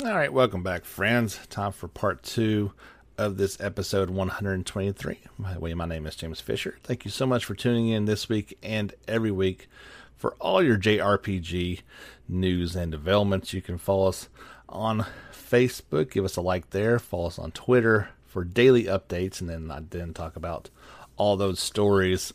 All 0.02 0.16
right, 0.16 0.32
welcome 0.32 0.62
back, 0.62 0.84
friends. 0.84 1.38
Time 1.48 1.72
for 1.72 1.86
part 1.86 2.22
two 2.22 2.72
of 3.18 3.36
this 3.36 3.60
episode 3.60 4.08
123. 4.08 5.18
By 5.38 5.54
the 5.54 5.60
way, 5.60 5.74
my 5.74 5.86
name 5.86 6.06
is 6.06 6.16
James 6.16 6.40
Fisher. 6.40 6.78
Thank 6.82 7.04
you 7.04 7.10
so 7.10 7.26
much 7.26 7.44
for 7.44 7.54
tuning 7.54 7.88
in 7.88 8.06
this 8.06 8.28
week 8.28 8.56
and 8.62 8.94
every 9.06 9.32
week 9.32 9.68
for 10.16 10.34
all 10.40 10.62
your 10.62 10.78
JRPG 10.78 11.82
news 12.28 12.74
and 12.74 12.90
developments. 12.90 13.52
You 13.52 13.60
can 13.60 13.76
follow 13.76 14.08
us 14.08 14.28
on 14.68 15.06
Facebook, 15.32 16.10
give 16.10 16.24
us 16.24 16.36
a 16.36 16.40
like 16.40 16.70
there, 16.70 16.98
follow 16.98 17.26
us 17.26 17.38
on 17.38 17.52
Twitter, 17.52 18.10
for 18.26 18.44
daily 18.44 18.84
updates, 18.84 19.40
and 19.40 19.48
then 19.48 19.70
I 19.70 19.80
then 19.88 20.12
talk 20.12 20.36
about 20.36 20.70
all 21.16 21.36
those 21.36 21.58
stories 21.58 22.32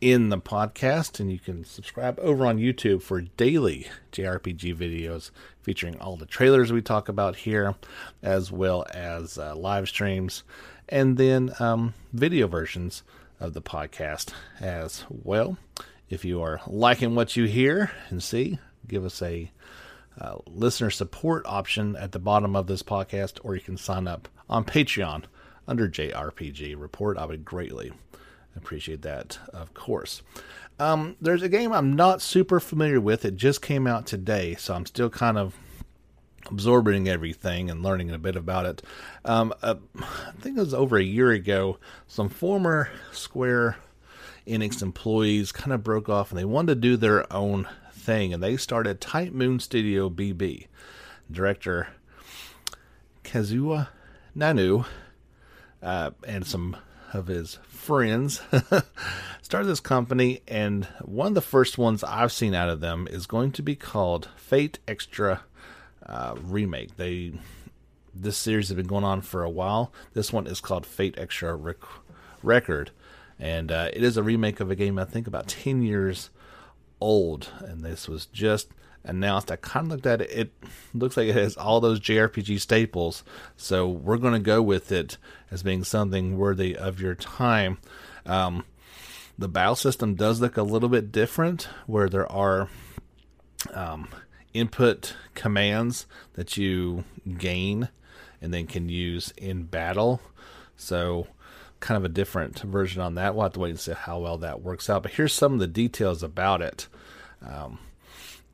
in 0.00 0.28
the 0.28 0.38
podcast. 0.38 1.18
And 1.18 1.32
you 1.32 1.38
can 1.38 1.64
subscribe 1.64 2.18
over 2.20 2.46
on 2.46 2.58
YouTube 2.58 3.02
for 3.02 3.20
daily 3.20 3.88
JRPG 4.12 4.76
videos 4.76 5.30
featuring 5.62 5.98
all 6.00 6.16
the 6.16 6.26
trailers 6.26 6.72
we 6.72 6.82
talk 6.82 7.08
about 7.08 7.36
here, 7.36 7.74
as 8.22 8.52
well 8.52 8.86
as 8.94 9.38
uh, 9.38 9.54
live 9.56 9.88
streams, 9.88 10.44
and 10.88 11.16
then 11.16 11.52
um, 11.58 11.94
video 12.12 12.46
versions 12.46 13.02
of 13.38 13.54
the 13.54 13.62
podcast 13.62 14.32
as 14.60 15.04
well. 15.08 15.56
If 16.08 16.24
you 16.24 16.42
are 16.42 16.60
liking 16.66 17.14
what 17.14 17.36
you 17.36 17.44
hear 17.44 17.90
and 18.08 18.22
see, 18.22 18.58
give 18.86 19.04
us 19.04 19.22
a 19.22 19.50
uh, 20.20 20.36
listener 20.46 20.90
support 20.90 21.44
option 21.46 21.96
at 21.96 22.12
the 22.12 22.18
bottom 22.18 22.54
of 22.54 22.66
this 22.66 22.82
podcast, 22.82 23.38
or 23.42 23.54
you 23.54 23.60
can 23.60 23.76
sign 23.76 24.06
up 24.06 24.28
on 24.48 24.64
Patreon 24.64 25.24
under 25.66 25.88
JRPG 25.88 26.74
Report. 26.78 27.16
I 27.16 27.24
would 27.24 27.44
greatly 27.44 27.92
appreciate 28.56 29.02
that, 29.02 29.38
of 29.52 29.72
course. 29.74 30.22
Um, 30.78 31.16
there's 31.20 31.42
a 31.42 31.48
game 31.48 31.72
I'm 31.72 31.94
not 31.94 32.22
super 32.22 32.58
familiar 32.58 33.00
with. 33.00 33.24
It 33.24 33.36
just 33.36 33.62
came 33.62 33.86
out 33.86 34.06
today, 34.06 34.54
so 34.56 34.74
I'm 34.74 34.86
still 34.86 35.10
kind 35.10 35.38
of 35.38 35.54
absorbing 36.50 37.08
everything 37.08 37.70
and 37.70 37.82
learning 37.82 38.10
a 38.10 38.18
bit 38.18 38.36
about 38.36 38.66
it. 38.66 38.82
Um, 39.24 39.52
uh, 39.62 39.74
I 39.98 40.32
think 40.40 40.56
it 40.56 40.60
was 40.60 40.74
over 40.74 40.96
a 40.96 41.02
year 41.02 41.30
ago. 41.30 41.78
Some 42.06 42.28
former 42.28 42.90
Square 43.12 43.76
Enix 44.46 44.82
employees 44.82 45.52
kind 45.52 45.72
of 45.72 45.84
broke 45.84 46.08
off 46.08 46.30
and 46.30 46.38
they 46.38 46.44
wanted 46.44 46.74
to 46.74 46.80
do 46.80 46.96
their 46.96 47.30
own 47.32 47.68
thing, 48.00 48.32
and 48.34 48.42
they 48.42 48.56
started 48.56 49.00
Type 49.00 49.32
Moon 49.32 49.60
Studio 49.60 50.10
BB. 50.10 50.66
Director 51.30 51.88
Kazuya 53.22 53.88
Nanu 54.36 54.84
uh, 55.82 56.10
and 56.26 56.46
some 56.46 56.76
of 57.12 57.26
his 57.26 57.58
friends 57.66 58.40
started 59.42 59.68
this 59.68 59.80
company, 59.80 60.40
and 60.46 60.84
one 61.02 61.28
of 61.28 61.34
the 61.34 61.40
first 61.40 61.78
ones 61.78 62.04
I've 62.04 62.32
seen 62.32 62.54
out 62.54 62.68
of 62.68 62.80
them 62.80 63.08
is 63.10 63.26
going 63.26 63.52
to 63.52 63.62
be 63.62 63.76
called 63.76 64.28
Fate 64.36 64.78
Extra 64.86 65.42
uh, 66.06 66.34
Remake. 66.42 66.96
They 66.96 67.32
this 68.12 68.36
series 68.36 68.68
has 68.68 68.76
been 68.76 68.86
going 68.86 69.04
on 69.04 69.20
for 69.20 69.44
a 69.44 69.50
while. 69.50 69.92
This 70.14 70.32
one 70.32 70.46
is 70.46 70.60
called 70.60 70.84
Fate 70.84 71.14
Extra 71.16 71.54
Rec- 71.54 71.76
Record, 72.42 72.90
and 73.38 73.70
uh, 73.70 73.88
it 73.92 74.02
is 74.02 74.16
a 74.16 74.22
remake 74.22 74.60
of 74.60 74.70
a 74.70 74.76
game 74.76 74.98
I 74.98 75.04
think 75.04 75.26
about 75.26 75.48
ten 75.48 75.82
years 75.82 76.30
old, 77.00 77.50
and 77.60 77.82
this 77.82 78.08
was 78.08 78.26
just 78.26 78.68
announced. 79.04 79.50
I 79.50 79.56
kind 79.56 79.86
of 79.86 79.92
looked 79.92 80.06
at 80.06 80.20
it. 80.20 80.30
It 80.30 80.52
looks 80.94 81.16
like 81.16 81.28
it 81.28 81.36
has 81.36 81.56
all 81.56 81.80
those 81.80 82.00
JRPG 82.00 82.60
staples. 82.60 83.24
So 83.56 83.88
we're 83.88 84.18
going 84.18 84.34
to 84.34 84.40
go 84.40 84.62
with 84.62 84.92
it 84.92 85.16
as 85.50 85.62
being 85.62 85.84
something 85.84 86.36
worthy 86.36 86.76
of 86.76 87.00
your 87.00 87.14
time. 87.14 87.78
Um, 88.26 88.64
the 89.38 89.48
battle 89.48 89.76
system 89.76 90.14
does 90.14 90.40
look 90.40 90.56
a 90.56 90.62
little 90.62 90.88
bit 90.88 91.12
different, 91.12 91.68
where 91.86 92.08
there 92.08 92.30
are 92.30 92.68
um, 93.72 94.08
input 94.52 95.14
commands 95.34 96.06
that 96.34 96.56
you 96.56 97.04
gain 97.38 97.88
and 98.42 98.52
then 98.52 98.66
can 98.66 98.88
use 98.88 99.32
in 99.36 99.64
battle. 99.64 100.20
So 100.76 101.26
kind 101.80 101.96
of 101.96 102.04
a 102.04 102.08
different 102.08 102.60
version 102.60 103.02
on 103.02 103.14
that. 103.16 103.34
We'll 103.34 103.44
have 103.44 103.54
to 103.54 103.60
wait 103.60 103.70
and 103.70 103.80
see 103.80 103.92
how 103.92 104.20
well 104.20 104.38
that 104.38 104.62
works 104.62 104.88
out. 104.88 105.02
But 105.02 105.12
here's 105.12 105.32
some 105.32 105.54
of 105.54 105.58
the 105.58 105.66
details 105.66 106.22
about 106.22 106.62
it. 106.62 106.86
Um, 107.44 107.78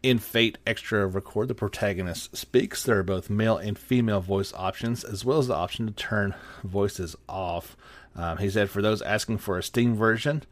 in 0.03 0.19
Fate 0.19 0.59
Extra 0.67 1.07
Record, 1.07 1.49
the 1.49 1.55
protagonist 1.55 2.37
speaks. 2.37 2.83
There 2.83 2.99
are 2.99 3.03
both 3.03 3.29
male 3.29 3.57
and 3.57 3.77
female 3.77 4.21
voice 4.21 4.53
options, 4.55 5.03
as 5.03 5.25
well 5.25 5.39
as 5.39 5.49
the 5.49 5.55
option 5.55 5.87
to 5.87 5.93
turn 5.93 6.35
voices 6.63 7.17
off. 7.29 7.77
Um, 8.15 8.39
he 8.39 8.49
said 8.49 8.71
for 8.71 8.81
those 8.81 9.03
asking 9.03 9.39
for 9.39 9.59
a 9.59 9.63
Steam 9.63 9.97
version, 9.97 10.45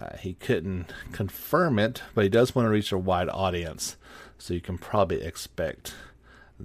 uh, 0.00 0.16
he 0.16 0.34
couldn't 0.34 0.92
confirm 1.10 1.78
it, 1.78 2.02
but 2.14 2.22
he 2.22 2.30
does 2.30 2.54
want 2.54 2.66
to 2.66 2.70
reach 2.70 2.92
a 2.92 2.98
wide 2.98 3.28
audience. 3.28 3.96
So 4.38 4.54
you 4.54 4.60
can 4.60 4.78
probably 4.78 5.22
expect 5.22 5.94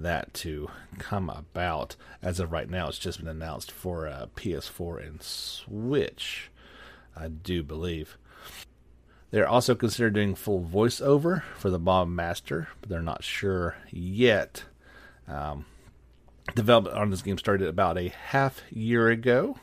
that 0.03 0.33
to 0.35 0.69
come 0.97 1.29
about. 1.29 1.95
As 2.21 2.39
of 2.39 2.51
right 2.51 2.69
now, 2.69 2.87
it's 2.87 2.99
just 2.99 3.19
been 3.19 3.27
announced 3.27 3.71
for 3.71 4.07
uh, 4.07 4.27
PS4 4.35 5.05
and 5.05 5.21
Switch, 5.21 6.49
I 7.15 7.27
do 7.27 7.63
believe. 7.63 8.17
They're 9.31 9.47
also 9.47 9.75
considering 9.75 10.13
doing 10.13 10.35
full 10.35 10.61
voiceover 10.61 11.43
for 11.57 11.69
the 11.69 11.79
Bob 11.79 12.07
Master, 12.07 12.69
but 12.79 12.89
they're 12.89 13.01
not 13.01 13.23
sure 13.23 13.75
yet. 13.91 14.63
Um, 15.27 15.65
development 16.55 16.95
on 16.95 17.09
this 17.09 17.21
game 17.21 17.37
started 17.37 17.67
about 17.67 17.97
a 17.97 18.09
half 18.09 18.61
year 18.71 19.09
ago. 19.09 19.57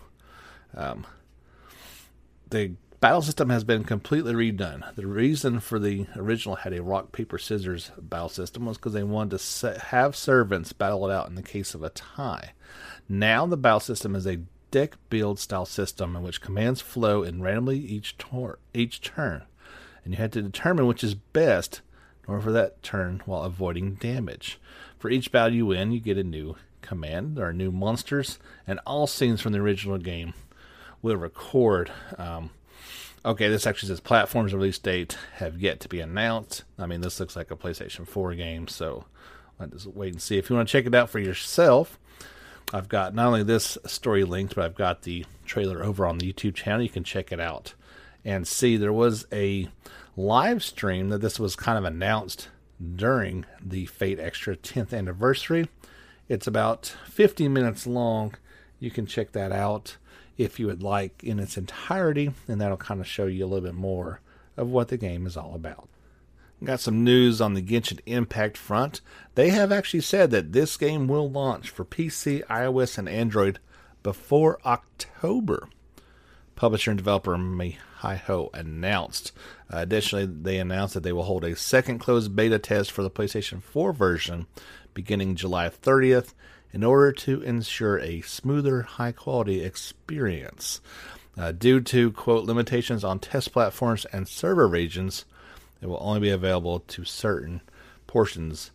Um, 0.77 1.07
the 2.51 2.73
battle 3.05 3.21
system 3.21 3.51
has 3.51 3.65
been 3.65 3.85
completely 3.85 4.33
redone. 4.33 4.83
The 4.95 5.07
reason 5.07 5.61
for 5.61 5.79
the 5.79 6.07
original 6.17 6.57
had 6.57 6.73
a 6.73 6.83
rock 6.83 7.13
paper 7.13 7.37
scissors 7.37 7.91
battle 7.99 8.31
system 8.31 8.65
was 8.65 8.79
because 8.79 8.95
they 8.95 9.03
wanted 9.03 9.39
to 9.39 9.79
have 9.79 10.17
servants 10.17 10.73
battle 10.73 11.07
it 11.07 11.13
out 11.13 11.29
in 11.29 11.35
the 11.35 11.43
case 11.43 11.75
of 11.75 11.83
a 11.83 11.91
tie. 11.91 12.53
Now 13.07 13.45
the 13.45 13.59
battle 13.59 13.81
system 13.81 14.17
is 14.17 14.27
a 14.27 14.39
deck 14.71 14.97
build 15.11 15.39
style 15.39 15.67
system 15.67 16.17
in 16.17 16.23
which 16.23 16.41
commands 16.41 16.81
flow 16.81 17.23
in 17.23 17.43
randomly 17.43 17.77
each 17.77 18.17
tor- 18.17 18.59
each 18.73 19.03
turn 19.03 19.43
and 20.03 20.15
you 20.15 20.17
had 20.17 20.33
to 20.33 20.41
determine 20.41 20.87
which 20.87 21.05
is 21.05 21.15
best 21.15 21.83
in 22.27 22.33
order 22.33 22.43
for 22.43 22.53
that 22.53 22.83
turn 22.83 23.21
while 23.27 23.43
avoiding 23.43 23.97
damage. 23.97 24.59
For 24.99 25.11
each 25.11 25.31
battle 25.31 25.53
you 25.53 25.67
win, 25.67 25.93
you 25.93 26.01
get 26.01 26.17
a 26.17 26.25
new 26.25 26.57
command. 26.81 27.37
There 27.37 27.47
are 27.47 27.53
new 27.53 27.71
monsters, 27.71 28.39
and 28.67 28.81
all 28.87 29.07
scenes 29.07 29.43
from 29.43 29.53
the 29.53 29.59
original 29.59 29.99
game 29.99 30.33
will 31.03 31.19
record. 31.19 31.93
Um, 32.17 32.49
okay, 33.25 33.49
this 33.49 33.67
actually 33.67 33.89
says 33.89 34.01
platforms 34.01 34.53
release 34.53 34.79
date 34.79 35.17
have 35.37 35.61
yet 35.61 35.81
to 35.81 35.89
be 35.89 36.01
announced. 36.01 36.65
I 36.79 36.87
mean, 36.87 37.01
this 37.01 37.19
looks 37.19 37.37
like 37.37 37.51
a 37.51 37.57
PlayStation 37.57 38.07
4 38.07 38.35
game, 38.35 38.69
so 38.69 39.07
I'll 39.59 39.69
just 39.69 39.87
wait 39.87 40.13
and 40.13 40.23
see. 40.23 40.37
If 40.37 40.51
you 40.51 40.57
want 40.57 40.69
to 40.69 40.73
check 40.73 40.87
it 40.87 40.95
out 40.95 41.11
for 41.11 41.19
yourself, 41.19 41.99
I've 42.73 42.89
got 42.89 43.15
not 43.15 43.27
only 43.27 43.43
this 43.43 43.79
story 43.87 44.25
linked, 44.25 44.55
but 44.55 44.65
I've 44.65 44.75
got 44.75 45.03
the 45.03 45.25
trailer 45.47 45.83
over 45.83 46.07
on 46.07 46.19
the 46.19 46.33
YouTube 46.33 46.55
channel. 46.55 46.83
You 46.83 46.89
can 46.89 47.05
check 47.05 47.33
it 47.33 47.41
out 47.41 47.75
and 48.25 48.47
see 48.47 48.77
there 48.77 48.93
was 48.93 49.27
a 49.33 49.69
live 50.17 50.63
stream 50.63 51.09
that 51.11 51.21
this 51.21 51.39
was 51.39 51.57
kind 51.57 51.79
of 51.79 51.85
announced 51.85 52.49
during 52.97 53.45
the 53.61 53.87
Fate 53.87 54.19
Extra 54.19 54.57
10th 54.57 54.97
anniversary. 54.97 55.69
It's 56.29 56.47
about 56.47 56.97
50 57.07 57.49
minutes 57.49 57.87
long. 57.87 58.35
You 58.81 58.91
can 58.91 59.07
check 59.07 59.33
that 59.33 59.53
out 59.53 59.97
if 60.37 60.59
you 60.59 60.67
would 60.67 60.83
like 60.83 61.23
in 61.23 61.39
its 61.39 61.57
entirety, 61.57 62.33
and 62.49 62.61
that'll 62.61 62.77
kind 62.77 63.01
of 63.01 63.07
show 63.07 63.27
you 63.27 63.45
a 63.45 63.47
little 63.47 63.65
bit 63.65 63.75
more 63.75 64.21
of 64.57 64.69
what 64.69 64.89
the 64.89 64.97
game 64.97 65.27
is 65.27 65.37
all 65.37 65.55
about. 65.55 65.89
Got 66.63 66.81
some 66.81 67.05
news 67.05 67.41
on 67.41 67.55
the 67.55 67.63
Genshin 67.63 68.01
Impact 68.07 68.57
front. 68.57 69.01
They 69.35 69.51
have 69.51 69.71
actually 69.71 70.01
said 70.01 70.31
that 70.31 70.53
this 70.53 70.77
game 70.77 71.09
will 71.09 71.31
launch 71.31 71.69
for 71.69 71.85
PC, 71.85 72.45
iOS, 72.47 72.97
and 72.97 73.09
Android 73.09 73.59
before 74.03 74.59
October. 74.65 75.69
Publisher 76.55 76.93
and 76.93 76.99
developer 76.99 77.37
MiHoYo 77.37 78.49
announced. 78.55 79.33
Uh, 79.73 79.79
additionally, 79.79 80.27
they 80.27 80.59
announced 80.59 80.95
that 80.95 81.03
they 81.03 81.13
will 81.13 81.25
hold 81.25 81.45
a 81.45 81.57
second 81.57 81.99
closed 81.99 82.35
beta 82.35 82.59
test 82.59 82.93
for 82.93 83.03
the 83.03 83.11
PlayStation 83.11 83.61
4 83.61 83.93
version 83.93 84.47
beginning 84.95 85.35
July 85.35 85.69
30th 85.69 86.33
in 86.75 86.83
order 86.83 87.13
to 87.13 87.41
ensure 87.43 88.01
a 88.01 88.21
smoother, 88.23 88.83
high 88.83 89.13
quality 89.13 89.63
experience. 89.63 90.81
Uh, 91.39 91.53
due 91.53 91.81
to, 91.81 92.11
quote, 92.11 92.45
limitations 92.45 93.05
on 93.05 93.21
test 93.21 93.53
platforms 93.53 94.05
and 94.07 94.27
server 94.27 94.67
regions, 94.67 95.25
it 95.81 95.87
will 95.87 96.03
only 96.03 96.19
be 96.19 96.31
available 96.31 96.81
to 96.81 97.05
certain 97.05 97.61
portions 98.09 98.73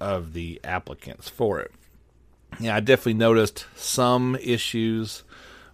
of 0.00 0.32
the 0.32 0.60
applicants 0.64 1.28
for 1.28 1.60
it. 1.60 1.72
Yeah, 2.58 2.74
I 2.74 2.80
definitely 2.80 3.14
noticed 3.14 3.66
some 3.76 4.36
issues 4.42 5.22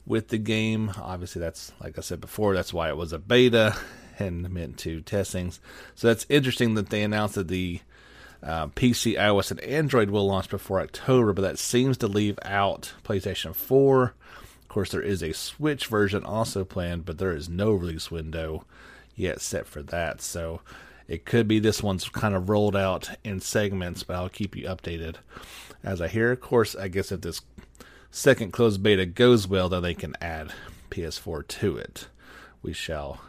with 0.04 0.28
the 0.28 0.38
game. 0.38 0.92
Obviously, 1.00 1.40
that's 1.40 1.72
like 1.80 1.96
I 1.96 2.02
said 2.02 2.20
before, 2.20 2.54
that's 2.54 2.74
why 2.74 2.90
it 2.90 2.96
was 2.96 3.14
a 3.14 3.18
beta 3.18 3.74
and 4.18 4.50
meant 4.50 4.76
to 4.78 5.00
testings. 5.00 5.60
So 5.94 6.08
that's 6.08 6.26
interesting 6.28 6.74
that 6.74 6.90
they 6.90 7.02
announced 7.02 7.36
that 7.36 7.48
the 7.48 7.80
uh, 8.44 8.66
PC, 8.68 9.16
iOS, 9.16 9.50
and 9.50 9.60
Android 9.60 10.10
will 10.10 10.26
launch 10.26 10.48
before 10.50 10.80
October, 10.80 11.32
but 11.32 11.42
that 11.42 11.58
seems 11.58 11.96
to 11.98 12.06
leave 12.06 12.38
out 12.42 12.92
PlayStation 13.02 13.54
4. 13.54 14.14
Of 14.62 14.68
course, 14.68 14.90
there 14.90 15.00
is 15.00 15.22
a 15.22 15.32
Switch 15.32 15.86
version 15.86 16.24
also 16.24 16.64
planned, 16.64 17.06
but 17.06 17.18
there 17.18 17.32
is 17.32 17.48
no 17.48 17.72
release 17.72 18.10
window 18.10 18.64
yet 19.16 19.40
set 19.40 19.66
for 19.66 19.82
that. 19.84 20.20
So 20.20 20.60
it 21.08 21.24
could 21.24 21.48
be 21.48 21.58
this 21.58 21.82
one's 21.82 22.08
kind 22.08 22.34
of 22.34 22.48
rolled 22.48 22.76
out 22.76 23.10
in 23.24 23.40
segments, 23.40 24.02
but 24.02 24.16
I'll 24.16 24.28
keep 24.28 24.54
you 24.54 24.66
updated 24.66 25.16
as 25.82 26.00
I 26.00 26.08
hear. 26.08 26.32
Of 26.32 26.40
course, 26.40 26.76
I 26.76 26.88
guess 26.88 27.12
if 27.12 27.22
this 27.22 27.40
second 28.10 28.52
closed 28.52 28.82
beta 28.82 29.06
goes 29.06 29.48
well, 29.48 29.68
then 29.68 29.82
they 29.82 29.94
can 29.94 30.14
add 30.20 30.52
PS4 30.90 31.46
to 31.48 31.76
it. 31.76 32.08
We 32.62 32.72
shall 32.72 33.20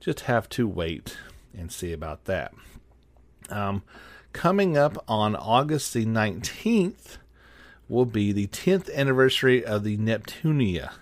just 0.00 0.20
have 0.20 0.48
to 0.50 0.66
wait 0.66 1.16
and 1.56 1.70
see 1.70 1.92
about 1.92 2.24
that. 2.24 2.52
Um, 3.50 3.82
coming 4.34 4.76
up 4.76 5.02
on 5.08 5.34
August 5.34 5.94
the 5.94 6.04
19th 6.04 7.16
will 7.88 8.04
be 8.04 8.32
the 8.32 8.48
10th 8.48 8.92
anniversary 8.94 9.64
of 9.64 9.84
the 9.84 9.96
Neptunia 9.96 10.92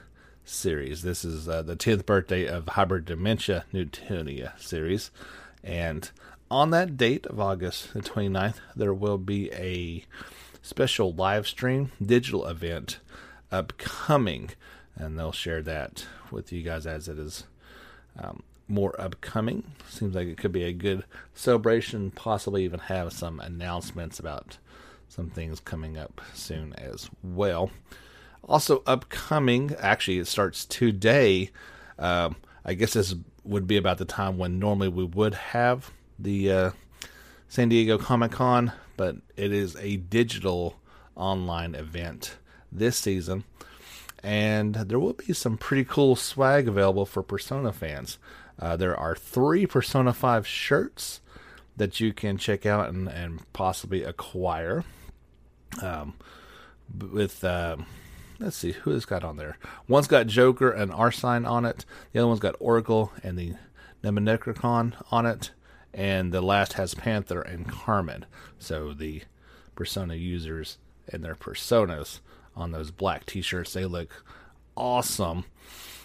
series. 0.45 1.03
This 1.03 1.25
is 1.25 1.49
uh, 1.49 1.62
the 1.62 1.75
10th 1.75 2.07
birthday 2.07 2.47
of 2.47 2.66
Hyperdimension 2.66 3.64
Neptunia 3.73 4.61
series. 4.61 5.11
And 5.64 6.09
on 6.51 6.71
that 6.71 6.97
date 6.97 7.27
of 7.27 7.40
August 7.40 7.95
the 7.95 8.01
29th, 8.01 8.57
there 8.77 8.95
will 8.95 9.18
be 9.18 9.51
a 9.53 10.05
special 10.61 11.12
live 11.12 11.49
stream 11.49 11.90
digital 12.05 12.47
event 12.47 13.01
upcoming, 13.51 14.51
and 14.95 15.18
they'll 15.18 15.33
share 15.33 15.62
that 15.62 16.07
with 16.31 16.53
you 16.53 16.62
guys 16.62 16.87
as 16.87 17.09
it 17.09 17.18
is 17.18 17.45
um, 18.18 18.42
more 18.72 18.98
upcoming. 18.98 19.62
Seems 19.88 20.14
like 20.14 20.26
it 20.26 20.38
could 20.38 20.50
be 20.52 20.64
a 20.64 20.72
good 20.72 21.04
celebration, 21.35 22.11
possibly 22.11 22.64
even 22.64 22.80
have 22.80 23.12
some 23.12 23.38
announcements 23.38 24.18
about 24.18 24.56
some 25.08 25.28
things 25.28 25.61
coming 25.61 25.98
up 25.98 26.20
soon 26.32 26.72
as 26.74 27.11
well. 27.22 27.70
Also, 28.44 28.82
upcoming, 28.87 29.76
actually, 29.78 30.18
it 30.18 30.26
starts 30.26 30.64
today. 30.64 31.50
Um, 31.98 32.37
I 32.64 32.74
guess 32.74 32.94
this 32.94 33.14
would 33.44 33.66
be 33.66 33.76
about 33.76 33.98
the 33.98 34.04
time 34.04 34.38
when 34.38 34.58
normally 34.58 34.88
we 34.88 35.04
would 35.04 35.35
have 35.35 35.92
the 36.18 36.50
uh, 36.50 36.70
San 37.48 37.68
Diego 37.68 37.98
Comic 37.98 38.32
Con, 38.32 38.72
but 38.96 39.16
it 39.37 39.52
is 39.52 39.76
a 39.76 39.96
digital 39.96 40.76
online 41.14 41.74
event 41.74 42.37
this 42.72 42.96
season. 42.96 43.44
And 44.22 44.74
there 44.74 44.98
will 44.98 45.12
be 45.12 45.32
some 45.35 45.58
pretty 45.58 45.85
cool 45.85 46.16
swag 46.16 46.68
available 46.68 47.04
for 47.04 47.22
Persona 47.22 47.72
fans. 47.72 48.18
Uh, 48.59 48.77
there 48.77 48.97
are 48.97 49.17
three 49.17 49.67
Persona 49.67 50.12
5 50.12 50.47
shirts 50.47 51.21
that 51.77 52.01
you 52.01 52.12
can 52.12 52.37
check 52.37 52.67
out 52.67 52.88
and, 52.88 53.09
and 53.09 53.53
possibly 53.53 54.03
acquire. 54.03 54.85
Um, 55.81 56.15
with, 57.11 57.43
uh, 57.43 57.77
let's 58.38 58.57
see, 58.57 58.73
who 58.73 58.91
has 58.91 59.05
got 59.05 59.25
on 59.25 59.37
there? 59.37 59.57
One's 59.88 60.07
got 60.07 60.27
Joker 60.27 60.71
and 60.71 60.93
Arsène 60.93 61.49
on 61.49 61.65
it, 61.65 61.85
the 62.12 62.21
other 62.21 62.29
one's 62.29 62.41
got 62.41 62.57
Oracle 62.61 63.12
and 63.23 63.38
the 63.38 63.55
Nemenecron 64.05 64.95
on 65.11 65.27
it, 65.27 65.53
and 65.95 66.33
the 66.33 66.43
last 66.43 66.75
has 66.75 66.95
Panther 66.95 67.41
and 67.41 67.69
Carmen. 67.69 68.27
So 68.59 68.93
the 68.93 69.23
Persona 69.75 70.15
users 70.15 70.79
and 71.09 71.25
their 71.25 71.35
personas 71.35 72.21
on 72.55 72.73
those 72.73 72.91
black 72.91 73.27
t-shirts. 73.27 73.73
They 73.73 73.87
look 73.87 74.25
awesome. 74.77 75.45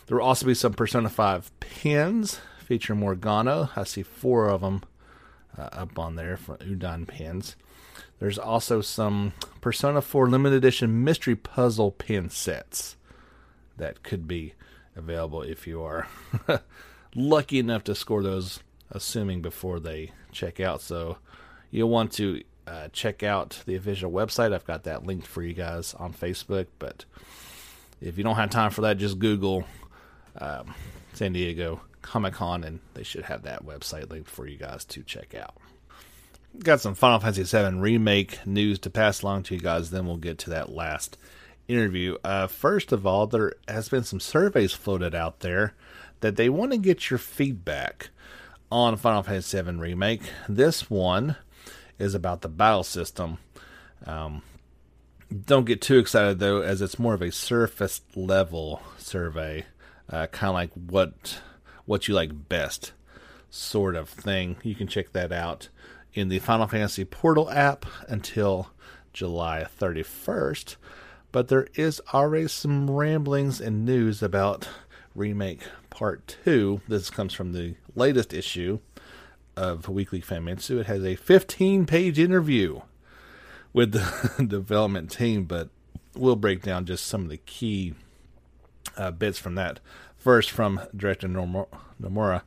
There 0.07 0.17
will 0.17 0.25
also 0.25 0.45
be 0.45 0.53
some 0.53 0.73
Persona 0.73 1.09
5 1.09 1.59
pins 1.59 2.39
featuring 2.59 2.99
Morgana. 2.99 3.71
I 3.75 3.83
see 3.83 4.03
four 4.03 4.47
of 4.47 4.61
them 4.61 4.83
uh, 5.57 5.69
up 5.73 5.99
on 5.99 6.15
there 6.15 6.37
for 6.37 6.57
Udon 6.57 7.05
pins. 7.07 7.55
There's 8.19 8.39
also 8.39 8.81
some 8.81 9.33
Persona 9.59 10.01
4 10.01 10.29
limited 10.29 10.55
edition 10.55 11.03
mystery 11.03 11.35
puzzle 11.35 11.91
pin 11.91 12.29
sets 12.29 12.95
that 13.75 14.01
could 14.01 14.27
be 14.27 14.53
available 14.95 15.41
if 15.41 15.67
you 15.67 15.83
are 15.83 16.07
lucky 17.15 17.59
enough 17.59 17.83
to 17.83 17.93
score 17.93 18.23
those, 18.23 18.61
assuming 18.89 19.41
before 19.41 19.79
they 19.79 20.11
check 20.31 20.59
out. 20.59 20.81
So 20.81 21.17
you'll 21.69 21.89
want 21.89 22.13
to 22.13 22.43
uh, 22.65 22.87
check 22.93 23.23
out 23.23 23.61
the 23.65 23.75
official 23.75 24.11
website. 24.11 24.53
I've 24.53 24.65
got 24.65 24.83
that 24.83 25.05
linked 25.05 25.27
for 25.27 25.43
you 25.43 25.53
guys 25.53 25.93
on 25.93 26.13
Facebook. 26.13 26.67
But 26.79 27.05
if 28.01 28.17
you 28.17 28.23
don't 28.23 28.35
have 28.35 28.49
time 28.49 28.71
for 28.71 28.81
that, 28.81 28.97
just 28.97 29.19
Google 29.19 29.65
um, 30.39 30.73
San 31.13 31.33
Diego 31.33 31.81
Comic 32.01 32.35
Con, 32.35 32.63
and 32.63 32.79
they 32.93 33.03
should 33.03 33.25
have 33.25 33.43
that 33.43 33.65
website 33.65 34.09
linked 34.09 34.29
for 34.29 34.47
you 34.47 34.57
guys 34.57 34.85
to 34.85 35.03
check 35.03 35.35
out. 35.35 35.55
Got 36.59 36.81
some 36.81 36.95
Final 36.95 37.19
Fantasy 37.19 37.43
VII 37.43 37.77
remake 37.77 38.45
news 38.45 38.79
to 38.79 38.89
pass 38.89 39.21
along 39.21 39.43
to 39.43 39.55
you 39.55 39.61
guys. 39.61 39.91
Then 39.91 40.07
we'll 40.07 40.17
get 40.17 40.37
to 40.39 40.49
that 40.51 40.69
last 40.71 41.17
interview. 41.67 42.17
Uh, 42.23 42.47
first 42.47 42.91
of 42.91 43.05
all, 43.05 43.27
there 43.27 43.53
has 43.67 43.89
been 43.89 44.03
some 44.03 44.19
surveys 44.19 44.73
floated 44.73 45.13
out 45.13 45.41
there 45.41 45.73
that 46.21 46.35
they 46.35 46.49
want 46.49 46.71
to 46.71 46.77
get 46.77 47.09
your 47.09 47.19
feedback 47.19 48.09
on 48.71 48.97
Final 48.97 49.23
Fantasy 49.23 49.61
VII 49.61 49.71
remake. 49.71 50.21
This 50.47 50.89
one 50.89 51.35
is 51.99 52.15
about 52.15 52.41
the 52.41 52.49
battle 52.49 52.83
system. 52.83 53.37
Um, 54.05 54.41
don't 55.45 55.65
get 55.65 55.81
too 55.81 55.97
excited 55.99 56.39
though, 56.39 56.61
as 56.61 56.81
it's 56.81 56.99
more 56.99 57.13
of 57.13 57.21
a 57.21 57.31
surface 57.31 58.01
level 58.15 58.81
survey, 58.97 59.65
uh, 60.09 60.27
kind 60.27 60.49
of 60.49 60.55
like 60.55 60.71
what 60.73 61.41
what 61.85 62.07
you 62.07 62.13
like 62.13 62.49
best 62.49 62.91
sort 63.49 63.95
of 63.95 64.09
thing. 64.09 64.57
You 64.63 64.75
can 64.75 64.87
check 64.87 65.13
that 65.13 65.31
out 65.31 65.69
in 66.13 66.29
the 66.29 66.39
Final 66.39 66.67
Fantasy 66.67 67.05
Portal 67.05 67.49
app 67.49 67.85
until 68.07 68.71
July 69.13 69.65
31st. 69.79 70.75
But 71.31 71.47
there 71.47 71.67
is 71.75 72.01
already 72.13 72.47
some 72.47 72.89
ramblings 72.89 73.61
and 73.61 73.85
news 73.85 74.21
about 74.23 74.67
Remake 75.15 75.61
Part 75.89 76.37
2. 76.43 76.81
This 76.87 77.09
comes 77.09 77.33
from 77.33 77.53
the 77.53 77.75
latest 77.95 78.33
issue 78.33 78.79
of 79.55 79.89
Weekly 79.89 80.21
Famitsu. 80.21 80.79
It 80.79 80.85
has 80.87 81.03
a 81.03 81.15
15 81.15 81.85
page 81.85 82.19
interview 82.19 82.81
with 83.73 83.91
the 83.91 84.45
development 84.47 85.11
team, 85.11 85.45
but 85.45 85.69
we'll 86.15 86.35
break 86.35 86.61
down 86.61 86.85
just 86.85 87.05
some 87.05 87.23
of 87.23 87.29
the 87.29 87.37
key 87.37 87.93
uh, 88.97 89.11
bits 89.11 89.39
from 89.39 89.55
that. 89.55 89.79
First, 90.17 90.51
from 90.51 90.81
director 90.95 91.27
Nomura, 91.27 92.41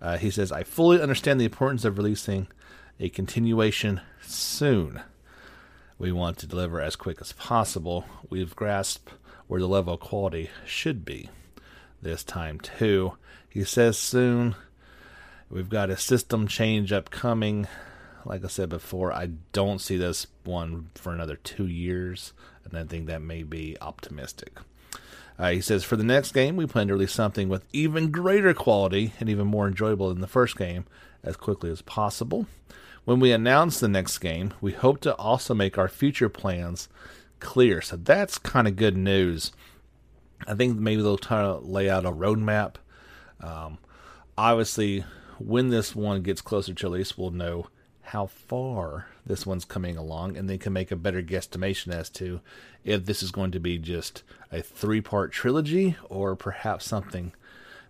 uh, 0.00 0.18
he 0.18 0.30
says, 0.30 0.52
I 0.52 0.62
fully 0.62 1.00
understand 1.00 1.40
the 1.40 1.46
importance 1.46 1.84
of 1.84 1.98
releasing 1.98 2.48
a 3.00 3.08
continuation 3.08 4.00
soon. 4.22 5.00
We 5.98 6.12
want 6.12 6.38
to 6.38 6.46
deliver 6.46 6.80
as 6.80 6.96
quick 6.96 7.18
as 7.20 7.32
possible. 7.32 8.04
We've 8.28 8.54
grasped 8.54 9.12
where 9.46 9.60
the 9.60 9.66
level 9.66 9.94
of 9.94 10.00
quality 10.00 10.50
should 10.66 11.04
be 11.04 11.30
this 12.02 12.22
time, 12.22 12.60
too. 12.60 13.16
He 13.48 13.64
says 13.64 13.98
soon 13.98 14.54
We've 15.54 15.68
got 15.68 15.88
a 15.88 15.96
system 15.96 16.48
change 16.48 16.92
upcoming. 16.92 17.68
Like 18.24 18.44
I 18.44 18.48
said 18.48 18.70
before, 18.70 19.12
I 19.12 19.28
don't 19.52 19.80
see 19.80 19.96
this 19.96 20.26
one 20.42 20.90
for 20.96 21.12
another 21.12 21.36
two 21.36 21.68
years, 21.68 22.32
and 22.64 22.76
I 22.76 22.82
think 22.82 23.06
that 23.06 23.22
may 23.22 23.44
be 23.44 23.76
optimistic. 23.80 24.58
Uh, 25.38 25.50
he 25.50 25.60
says, 25.60 25.84
For 25.84 25.96
the 25.96 26.04
next 26.04 26.32
game, 26.32 26.56
we 26.56 26.66
plan 26.66 26.88
to 26.88 26.94
release 26.94 27.12
something 27.12 27.48
with 27.48 27.64
even 27.72 28.10
greater 28.10 28.54
quality 28.54 29.12
and 29.18 29.28
even 29.28 29.46
more 29.46 29.66
enjoyable 29.66 30.08
than 30.08 30.20
the 30.20 30.26
first 30.26 30.56
game 30.56 30.84
as 31.22 31.36
quickly 31.36 31.70
as 31.70 31.82
possible. 31.82 32.46
When 33.04 33.20
we 33.20 33.32
announce 33.32 33.80
the 33.80 33.88
next 33.88 34.18
game, 34.18 34.54
we 34.60 34.72
hope 34.72 35.00
to 35.02 35.14
also 35.16 35.54
make 35.54 35.76
our 35.76 35.88
future 35.88 36.28
plans 36.28 36.88
clear. 37.40 37.82
So 37.82 37.96
that's 37.96 38.38
kind 38.38 38.66
of 38.66 38.76
good 38.76 38.96
news. 38.96 39.52
I 40.46 40.54
think 40.54 40.78
maybe 40.78 41.02
they'll 41.02 41.18
try 41.18 41.42
to 41.42 41.56
lay 41.56 41.90
out 41.90 42.06
a 42.06 42.12
roadmap. 42.12 42.76
Um, 43.40 43.78
obviously, 44.38 45.04
when 45.38 45.68
this 45.68 45.94
one 45.94 46.22
gets 46.22 46.40
closer 46.40 46.72
to 46.72 46.86
release, 46.86 47.18
we'll 47.18 47.30
know 47.30 47.66
how 48.02 48.26
far 48.26 49.08
this 49.26 49.46
one's 49.46 49.64
coming 49.64 49.96
along, 49.96 50.36
and 50.36 50.48
they 50.48 50.58
can 50.58 50.72
make 50.72 50.90
a 50.90 50.96
better 50.96 51.22
guesstimation 51.22 51.92
as 51.92 52.10
to 52.10 52.40
if 52.84 53.06
this 53.06 53.22
is 53.22 53.30
going 53.30 53.50
to 53.52 53.60
be 53.60 53.78
just 53.78 54.22
a 54.52 54.62
three 54.62 55.00
part 55.00 55.32
trilogy 55.32 55.96
or 56.08 56.36
perhaps 56.36 56.86
something 56.86 57.32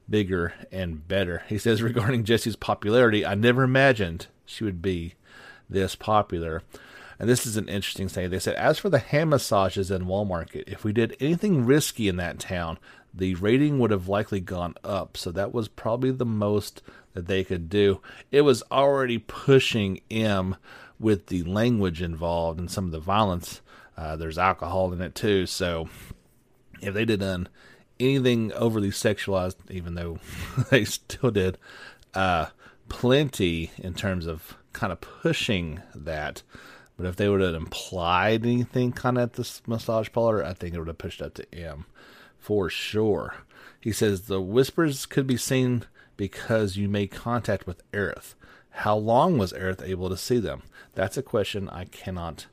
bigger 0.09 0.55
and 0.71 1.07
better. 1.09 1.43
He 1.49 1.59
says 1.59 1.83
regarding 1.83 2.25
Jessie's 2.25 2.57
popularity, 2.57 3.25
I 3.25 3.35
never 3.35 3.63
imagined 3.63 4.29
she 4.47 4.65
would 4.65 4.83
be 4.83 5.15
this 5.69 5.95
popular. 5.95 6.63
And 7.19 7.29
this 7.29 7.47
is 7.47 7.57
an 7.57 7.69
interesting 7.69 8.09
thing. 8.09 8.31
They 8.31 8.39
said, 8.39 8.57
as 8.57 8.79
for 8.79 8.91
the 8.91 8.99
hand 8.99 9.31
massages 9.31 9.91
in 9.91 10.07
Wall 10.07 10.25
Market, 10.25 10.65
if 10.67 10.85
we 10.85 10.93
did 10.93 11.17
anything 11.21 11.65
risky 11.65 12.09
in 12.09 12.17
that 12.17 12.41
town, 12.41 12.79
the 13.13 13.35
rating 13.37 13.79
would 13.79 13.93
have 13.93 14.09
likely 14.09 14.41
gone 14.41 14.75
up. 14.83 15.17
So 15.17 15.31
that 15.31 15.55
was 15.55 15.69
probably 15.69 16.11
the 16.11 16.27
most 16.27 16.83
that 17.15 17.27
they 17.27 17.45
could 17.45 17.69
do. 17.69 18.01
It 18.33 18.41
was 18.41 18.65
already 18.73 19.19
pushing 19.19 20.01
M 20.11 20.57
with 20.99 21.27
the 21.27 21.43
language 21.43 22.03
involved 22.03 22.59
and 22.59 22.71
some 22.71 22.87
of 22.87 22.93
the 22.93 23.01
violence. 23.01 23.61
Uh, 23.97 24.17
there's 24.17 24.39
alcohol 24.39 24.93
in 24.93 25.01
it 25.01 25.15
too. 25.15 25.47
So 25.47 25.89
if 26.81 26.95
they 26.95 27.05
did 27.05 27.21
done 27.21 27.49
anything 28.01 28.53
overly 28.53 28.91
sexualized, 28.91 29.57
even 29.71 29.95
though 29.95 30.19
they 30.71 30.85
still 30.85 31.31
did, 31.31 31.59
uh, 32.15 32.47
plenty 32.89 33.71
in 33.79 33.95
terms 33.95 34.27
of 34.27 34.57
kind 34.73 34.93
of 34.93 35.01
pushing 35.01 35.83
that. 35.95 36.43
But 36.97 37.07
if 37.07 37.17
they 37.17 37.29
would 37.29 37.41
have 37.41 37.55
implied 37.55 38.45
anything 38.45 38.93
kind 38.93 39.19
of 39.19 39.25
at 39.25 39.33
this 39.35 39.63
massage 39.67 40.11
parlor, 40.13 40.45
I 40.45 40.53
think 40.53 40.75
it 40.75 40.79
would 40.79 40.89
have 40.89 40.99
pushed 40.99 41.23
up 41.23 41.35
to 41.35 41.55
M 41.55 41.87
for 42.39 42.71
sure. 42.71 43.37
He 43.81 43.91
says 43.91 44.23
the 44.23 44.41
whispers 44.41 45.07
could 45.07 45.27
be 45.27 45.37
seen 45.37 45.85
because 46.17 46.77
you 46.77 46.89
made 46.89 47.11
contact 47.11 47.67
with 47.67 47.91
Aerith. 47.93 48.35
How 48.79 48.97
long 48.97 49.39
was 49.39 49.53
Aerith 49.53 49.87
able 49.87 50.09
to 50.09 50.17
see 50.17 50.41
them? 50.41 50.63
That's 50.95 51.17
a 51.17 51.23
question 51.23 51.69
I 51.69 51.85
cannot 51.85 52.47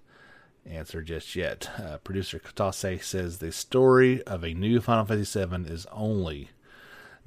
answer 0.66 1.02
just 1.02 1.36
yet. 1.36 1.70
Uh, 1.78 1.98
producer 1.98 2.40
Kitase 2.40 3.04
says 3.04 3.40
the 3.40 3.52
story 3.52 4.22
of 4.24 4.44
a 4.44 4.54
new 4.54 4.80
Final 4.80 5.06
Fantasy 5.06 5.44
VII 5.44 5.68
is 5.68 5.88
only 5.92 6.50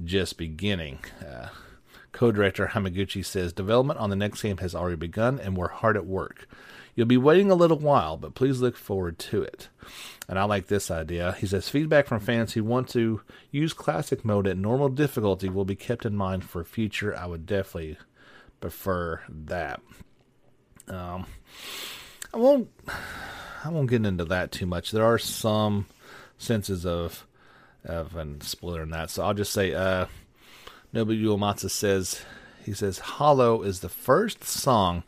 just 0.02 0.38
beginning. 0.38 1.00
Uh, 1.20 1.48
co-director 2.12 2.68
Hamaguchi 2.68 3.24
says 3.24 3.52
development 3.52 3.98
on 3.98 4.10
the 4.10 4.16
next 4.16 4.40
game 4.42 4.58
has 4.58 4.76
already 4.76 4.96
begun 4.96 5.40
and 5.40 5.56
we're 5.56 5.68
hard 5.68 5.96
at 5.96 6.06
work. 6.06 6.48
You'll 6.94 7.06
be 7.06 7.16
waiting 7.16 7.50
a 7.50 7.56
little 7.56 7.80
while, 7.80 8.16
but 8.16 8.36
please 8.36 8.60
look 8.60 8.76
forward 8.76 9.18
to 9.18 9.42
it. 9.42 9.68
And 10.28 10.38
I 10.38 10.44
like 10.44 10.68
this 10.68 10.90
idea. 10.90 11.32
He 11.32 11.48
says 11.48 11.68
feedback 11.68 12.06
from 12.06 12.20
fans 12.20 12.52
who 12.52 12.62
want 12.62 12.88
to 12.90 13.22
use 13.50 13.72
classic 13.72 14.24
mode 14.24 14.46
at 14.46 14.56
normal 14.56 14.88
difficulty 14.88 15.48
will 15.48 15.64
be 15.64 15.74
kept 15.74 16.06
in 16.06 16.14
mind 16.14 16.44
for 16.44 16.62
future. 16.62 17.14
I 17.14 17.26
would 17.26 17.44
definitely 17.44 17.98
prefer 18.64 19.20
that. 19.28 19.82
Um, 20.88 21.26
I 22.32 22.38
won't. 22.38 22.70
I 23.62 23.68
won't 23.68 23.90
get 23.90 24.06
into 24.06 24.24
that 24.24 24.52
too 24.52 24.64
much. 24.64 24.90
There 24.90 25.04
are 25.04 25.18
some 25.18 25.84
senses 26.38 26.86
of 26.86 27.26
of 27.84 28.16
and 28.16 28.42
in 28.80 28.90
that, 28.90 29.10
so 29.10 29.22
I'll 29.22 29.34
just 29.34 29.52
say. 29.52 29.74
Uh, 29.74 30.06
Uematsu 30.94 31.70
says 31.70 32.22
he 32.64 32.72
says 32.72 33.00
Hollow 33.00 33.60
is 33.62 33.80
the 33.80 33.90
first 33.90 34.44
song 34.44 35.02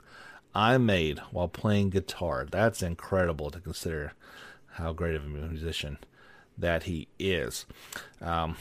I 0.54 0.76
made 0.76 1.20
while 1.30 1.48
playing 1.48 1.90
guitar. 1.90 2.46
That's 2.50 2.82
incredible 2.82 3.50
to 3.52 3.60
consider 3.60 4.12
how 4.72 4.92
great 4.92 5.14
of 5.14 5.24
a 5.24 5.28
musician 5.28 5.96
that 6.58 6.82
he 6.82 7.08
is. 7.18 7.64
Um, 8.20 8.56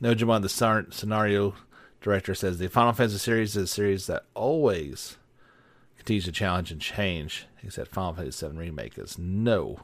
Nojima, 0.00 0.40
the 0.40 0.48
scenario 0.92 1.54
director, 2.00 2.34
says 2.34 2.58
the 2.58 2.68
Final 2.68 2.92
Fantasy 2.92 3.18
series 3.18 3.56
is 3.56 3.64
a 3.64 3.66
series 3.66 4.06
that 4.06 4.24
always 4.34 5.16
continues 5.96 6.24
to 6.24 6.32
challenge 6.32 6.72
and 6.72 6.80
change, 6.80 7.46
said 7.68 7.88
Final 7.88 8.14
Fantasy 8.14 8.46
VII 8.46 8.56
Remake 8.56 8.98
is 8.98 9.18
no 9.18 9.80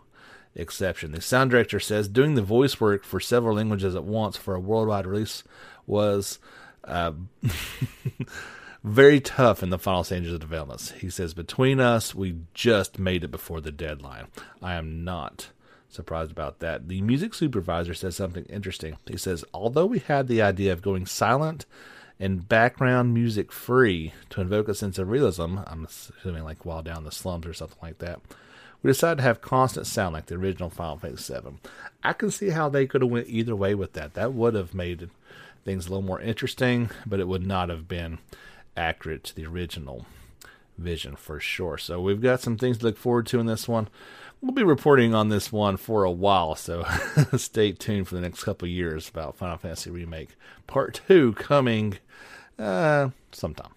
exception. 0.54 1.12
The 1.12 1.20
sound 1.20 1.50
director 1.50 1.78
says 1.78 2.08
doing 2.08 2.34
the 2.34 2.42
voice 2.42 2.80
work 2.80 3.04
for 3.04 3.20
several 3.20 3.56
languages 3.56 3.94
at 3.94 4.04
once 4.04 4.36
for 4.36 4.54
a 4.54 4.60
worldwide 4.60 5.06
release 5.06 5.44
was 5.86 6.38
uh, 6.84 7.12
very 8.84 9.20
tough 9.20 9.62
in 9.62 9.70
the 9.70 9.78
final 9.78 10.04
stages 10.04 10.32
of 10.32 10.40
development. 10.40 10.94
He 10.98 11.10
says, 11.10 11.34
Between 11.34 11.80
us, 11.80 12.14
we 12.14 12.36
just 12.54 12.98
made 12.98 13.24
it 13.24 13.30
before 13.30 13.60
the 13.60 13.72
deadline. 13.72 14.28
I 14.62 14.74
am 14.74 15.04
not 15.04 15.50
surprised 15.88 16.30
about 16.30 16.60
that. 16.60 16.88
The 16.88 17.02
music 17.02 17.34
supervisor 17.34 17.94
says 17.94 18.16
something 18.16 18.44
interesting. 18.46 18.96
He 19.06 19.16
says, 19.16 19.44
Although 19.52 19.86
we 19.86 19.98
had 19.98 20.28
the 20.28 20.42
idea 20.42 20.72
of 20.72 20.82
going 20.82 21.06
silent 21.06 21.66
and 22.18 22.48
background 22.48 23.12
music 23.12 23.52
free 23.52 24.12
to 24.30 24.40
invoke 24.40 24.68
a 24.68 24.74
sense 24.74 24.98
of 24.98 25.08
realism, 25.08 25.58
I'm 25.66 25.84
assuming 25.84 26.44
like 26.44 26.64
while 26.64 26.82
down 26.82 27.04
the 27.04 27.12
slums 27.12 27.46
or 27.46 27.52
something 27.52 27.78
like 27.82 27.98
that, 27.98 28.20
we 28.82 28.90
decided 28.90 29.16
to 29.16 29.22
have 29.24 29.40
constant 29.40 29.86
sound 29.86 30.14
like 30.14 30.26
the 30.26 30.36
original 30.36 30.70
Final 30.70 30.98
Fantasy 30.98 31.34
VII. 31.34 31.58
I 32.02 32.12
can 32.12 32.30
see 32.30 32.50
how 32.50 32.68
they 32.68 32.86
could 32.86 33.02
have 33.02 33.10
went 33.10 33.28
either 33.28 33.56
way 33.56 33.74
with 33.74 33.94
that. 33.94 34.14
That 34.14 34.32
would 34.32 34.54
have 34.54 34.74
made 34.74 35.10
things 35.64 35.86
a 35.86 35.90
little 35.90 36.02
more 36.02 36.20
interesting, 36.20 36.90
but 37.04 37.20
it 37.20 37.28
would 37.28 37.46
not 37.46 37.68
have 37.68 37.88
been 37.88 38.18
accurate 38.76 39.24
to 39.24 39.34
the 39.34 39.46
original 39.46 40.06
vision 40.78 41.16
for 41.16 41.40
sure. 41.40 41.78
So 41.78 42.00
we've 42.00 42.20
got 42.20 42.40
some 42.40 42.56
things 42.56 42.78
to 42.78 42.84
look 42.84 42.96
forward 42.96 43.26
to 43.26 43.40
in 43.40 43.46
this 43.46 43.66
one. 43.66 43.88
We'll 44.46 44.54
be 44.54 44.62
reporting 44.62 45.12
on 45.12 45.28
this 45.28 45.50
one 45.50 45.76
for 45.76 46.04
a 46.04 46.10
while, 46.10 46.54
so 46.54 46.86
stay 47.36 47.72
tuned 47.72 48.06
for 48.06 48.14
the 48.14 48.20
next 48.20 48.44
couple 48.44 48.68
years 48.68 49.08
about 49.08 49.34
Final 49.34 49.58
Fantasy 49.58 49.90
Remake 49.90 50.36
Part 50.68 51.00
2 51.08 51.32
coming 51.32 51.98
uh, 52.56 53.08
sometime. 53.32 53.72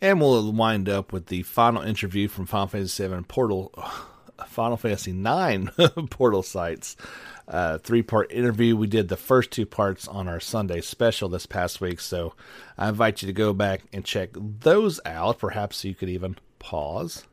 And 0.00 0.18
we'll 0.18 0.50
wind 0.50 0.88
up 0.88 1.12
with 1.12 1.26
the 1.26 1.42
final 1.42 1.82
interview 1.82 2.26
from 2.26 2.46
Final 2.46 2.68
Fantasy 2.68 3.06
VII 3.06 3.24
Portal, 3.24 3.70
Final 4.46 4.78
Fantasy 4.78 5.10
IX 5.10 5.70
Portal 6.08 6.42
Sites 6.42 6.96
uh, 7.46 7.76
three 7.76 8.00
part 8.00 8.32
interview. 8.32 8.76
We 8.76 8.86
did 8.86 9.08
the 9.08 9.18
first 9.18 9.50
two 9.50 9.66
parts 9.66 10.08
on 10.08 10.26
our 10.26 10.40
Sunday 10.40 10.80
special 10.80 11.28
this 11.28 11.44
past 11.44 11.82
week, 11.82 12.00
so 12.00 12.32
I 12.78 12.88
invite 12.88 13.20
you 13.20 13.26
to 13.26 13.34
go 13.34 13.52
back 13.52 13.82
and 13.92 14.06
check 14.06 14.30
those 14.32 15.00
out. 15.04 15.38
Perhaps 15.38 15.84
you 15.84 15.94
could 15.94 16.08
even 16.08 16.36
pause 16.58 17.24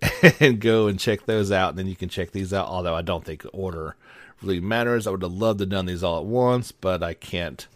and 0.40 0.60
go 0.60 0.86
and 0.86 0.98
check 0.98 1.26
those 1.26 1.50
out, 1.50 1.70
and 1.70 1.78
then 1.78 1.86
you 1.86 1.96
can 1.96 2.08
check 2.08 2.30
these 2.30 2.52
out. 2.52 2.68
Although 2.68 2.94
I 2.94 3.02
don't 3.02 3.24
think 3.24 3.44
order 3.52 3.96
really 4.42 4.60
matters. 4.60 5.06
I 5.06 5.10
would 5.10 5.22
have 5.22 5.32
loved 5.32 5.58
to 5.58 5.62
have 5.62 5.70
done 5.70 5.86
these 5.86 6.02
all 6.02 6.18
at 6.18 6.26
once, 6.26 6.72
but 6.72 7.02
I 7.02 7.14
can't 7.14 7.66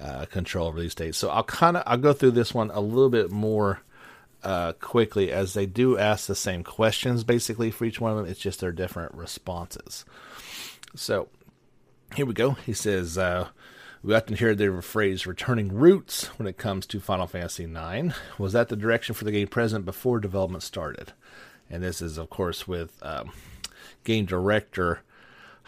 uh, 0.00 0.26
control 0.26 0.72
release 0.72 0.94
dates. 0.94 1.18
So 1.18 1.30
I'll 1.30 1.44
kind 1.44 1.76
of 1.76 1.82
I'll 1.86 1.98
go 1.98 2.12
through 2.12 2.32
this 2.32 2.54
one 2.54 2.70
a 2.70 2.80
little 2.80 3.10
bit 3.10 3.30
more 3.30 3.80
uh, 4.42 4.72
quickly 4.74 5.32
as 5.32 5.54
they 5.54 5.66
do 5.66 5.98
ask 5.98 6.26
the 6.26 6.34
same 6.34 6.62
questions 6.62 7.24
basically 7.24 7.70
for 7.70 7.84
each 7.84 8.00
one 8.00 8.12
of 8.12 8.18
them. 8.18 8.26
It's 8.26 8.40
just 8.40 8.60
their 8.60 8.72
different 8.72 9.14
responses. 9.14 10.04
So 10.94 11.28
here 12.14 12.26
we 12.26 12.34
go. 12.34 12.52
He 12.52 12.72
says, 12.72 13.18
uh, 13.18 13.48
we 14.02 14.14
often 14.14 14.36
hear 14.36 14.54
the 14.54 14.82
phrase 14.82 15.26
returning 15.26 15.72
roots 15.72 16.26
when 16.38 16.46
it 16.46 16.58
comes 16.58 16.86
to 16.86 17.00
Final 17.00 17.26
Fantasy 17.26 17.64
IX. 17.64 18.14
Was 18.38 18.52
that 18.52 18.68
the 18.68 18.76
direction 18.76 19.14
for 19.14 19.24
the 19.24 19.32
game 19.32 19.48
present 19.48 19.84
before 19.84 20.20
development 20.20 20.62
started? 20.62 21.12
And 21.70 21.82
this 21.82 22.02
is, 22.02 22.18
of 22.18 22.30
course, 22.30 22.68
with 22.68 22.98
um, 23.02 23.32
game 24.04 24.26
director 24.26 25.00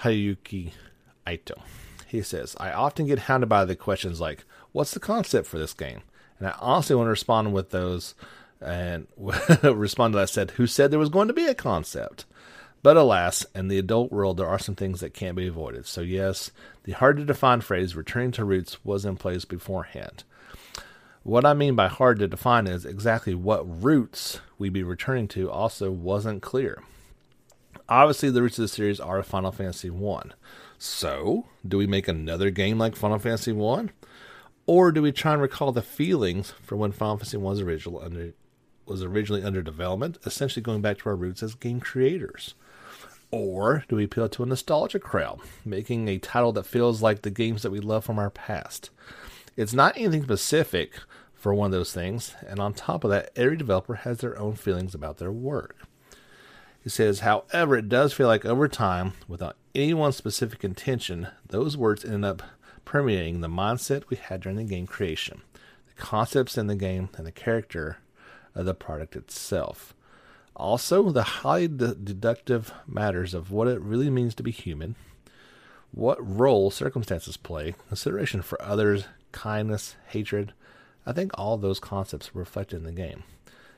Hiroyuki 0.02 0.72
Ito. 1.28 1.62
He 2.06 2.22
says, 2.22 2.54
I 2.60 2.70
often 2.72 3.06
get 3.06 3.20
hounded 3.20 3.48
by 3.48 3.64
the 3.64 3.76
questions 3.76 4.20
like, 4.20 4.44
What's 4.72 4.92
the 4.92 5.00
concept 5.00 5.46
for 5.46 5.58
this 5.58 5.72
game? 5.72 6.02
And 6.38 6.48
I 6.48 6.54
honestly 6.60 6.94
want 6.94 7.06
to 7.06 7.10
respond 7.10 7.54
with 7.54 7.70
those 7.70 8.14
and 8.60 9.06
respond 9.16 9.78
responded, 9.78 10.20
I 10.20 10.26
said, 10.26 10.52
Who 10.52 10.66
said 10.66 10.90
there 10.90 10.98
was 10.98 11.08
going 11.08 11.28
to 11.28 11.34
be 11.34 11.46
a 11.46 11.54
concept? 11.54 12.26
But 12.82 12.96
alas, 12.96 13.44
in 13.54 13.68
the 13.68 13.78
adult 13.78 14.12
world, 14.12 14.36
there 14.36 14.46
are 14.46 14.58
some 14.58 14.74
things 14.76 15.00
that 15.00 15.14
can't 15.14 15.36
be 15.36 15.48
avoided. 15.48 15.86
So, 15.86 16.02
yes, 16.02 16.52
the 16.84 16.92
hard 16.92 17.16
to 17.16 17.24
define 17.24 17.60
phrase 17.60 17.96
returning 17.96 18.30
to 18.32 18.44
roots 18.44 18.84
was 18.84 19.04
in 19.04 19.16
place 19.16 19.44
beforehand. 19.44 20.22
What 21.26 21.44
I 21.44 21.54
mean 21.54 21.74
by 21.74 21.88
hard 21.88 22.20
to 22.20 22.28
define 22.28 22.68
is 22.68 22.84
exactly 22.84 23.34
what 23.34 23.82
roots 23.82 24.38
we'd 24.58 24.72
be 24.72 24.84
returning 24.84 25.26
to 25.30 25.50
also 25.50 25.90
wasn't 25.90 26.40
clear. 26.40 26.84
Obviously, 27.88 28.30
the 28.30 28.40
roots 28.40 28.60
of 28.60 28.62
the 28.62 28.68
series 28.68 29.00
are 29.00 29.20
Final 29.24 29.50
Fantasy 29.50 29.90
1. 29.90 30.34
So, 30.78 31.46
do 31.66 31.78
we 31.78 31.86
make 31.88 32.06
another 32.06 32.50
game 32.50 32.78
like 32.78 32.94
Final 32.94 33.18
Fantasy 33.18 33.50
1? 33.50 33.90
Or 34.66 34.92
do 34.92 35.02
we 35.02 35.10
try 35.10 35.32
and 35.32 35.42
recall 35.42 35.72
the 35.72 35.82
feelings 35.82 36.52
for 36.62 36.76
when 36.76 36.92
Final 36.92 37.16
Fantasy 37.16 37.38
1 37.38 37.44
was 37.44 37.60
original 37.60 38.00
under 38.00 38.32
was 38.86 39.02
originally 39.02 39.42
under 39.42 39.62
development, 39.62 40.18
essentially 40.24 40.62
going 40.62 40.80
back 40.80 40.98
to 40.98 41.08
our 41.08 41.16
roots 41.16 41.42
as 41.42 41.56
game 41.56 41.80
creators? 41.80 42.54
Or 43.32 43.84
do 43.88 43.96
we 43.96 44.04
appeal 44.04 44.28
to 44.28 44.44
a 44.44 44.46
nostalgia 44.46 45.00
crowd, 45.00 45.40
making 45.64 46.06
a 46.06 46.18
title 46.18 46.52
that 46.52 46.66
feels 46.66 47.02
like 47.02 47.22
the 47.22 47.30
games 47.30 47.62
that 47.62 47.72
we 47.72 47.80
love 47.80 48.04
from 48.04 48.20
our 48.20 48.30
past? 48.30 48.90
It's 49.56 49.72
not 49.72 49.96
anything 49.96 50.22
specific 50.22 50.92
for 51.36 51.54
one 51.54 51.66
of 51.66 51.72
those 51.72 51.92
things, 51.92 52.34
and 52.46 52.58
on 52.58 52.74
top 52.74 53.04
of 53.04 53.10
that, 53.10 53.30
every 53.36 53.56
developer 53.56 53.94
has 53.94 54.18
their 54.18 54.38
own 54.38 54.54
feelings 54.54 54.94
about 54.94 55.18
their 55.18 55.30
work. 55.30 55.76
He 56.82 56.90
says, 56.90 57.20
however, 57.20 57.76
it 57.76 57.88
does 57.88 58.12
feel 58.12 58.26
like 58.26 58.44
over 58.44 58.68
time, 58.68 59.12
without 59.28 59.56
any 59.74 59.94
one 59.94 60.12
specific 60.12 60.64
intention, 60.64 61.28
those 61.46 61.76
words 61.76 62.04
end 62.04 62.24
up 62.24 62.42
permeating 62.84 63.40
the 63.40 63.48
mindset 63.48 64.08
we 64.08 64.16
had 64.16 64.40
during 64.40 64.56
the 64.56 64.64
game 64.64 64.86
creation, 64.86 65.42
the 65.88 66.00
concepts 66.00 66.56
in 66.56 66.68
the 66.68 66.76
game, 66.76 67.08
and 67.16 67.26
the 67.26 67.32
character 67.32 67.98
of 68.54 68.64
the 68.64 68.74
product 68.74 69.16
itself. 69.16 69.94
Also, 70.54 71.10
the 71.10 71.22
highly 71.22 71.68
deductive 71.68 72.72
matters 72.86 73.34
of 73.34 73.50
what 73.50 73.68
it 73.68 73.80
really 73.80 74.08
means 74.08 74.34
to 74.36 74.42
be 74.42 74.52
human, 74.52 74.94
what 75.92 76.18
role 76.26 76.70
circumstances 76.70 77.36
play, 77.36 77.74
consideration 77.88 78.42
for 78.42 78.60
others, 78.62 79.04
kindness, 79.32 79.96
hatred. 80.08 80.54
I 81.06 81.12
think 81.12 81.32
all 81.34 81.56
those 81.56 81.78
concepts 81.80 82.28
are 82.28 82.38
reflected 82.38 82.76
in 82.76 82.84
the 82.84 82.92
game. 82.92 83.22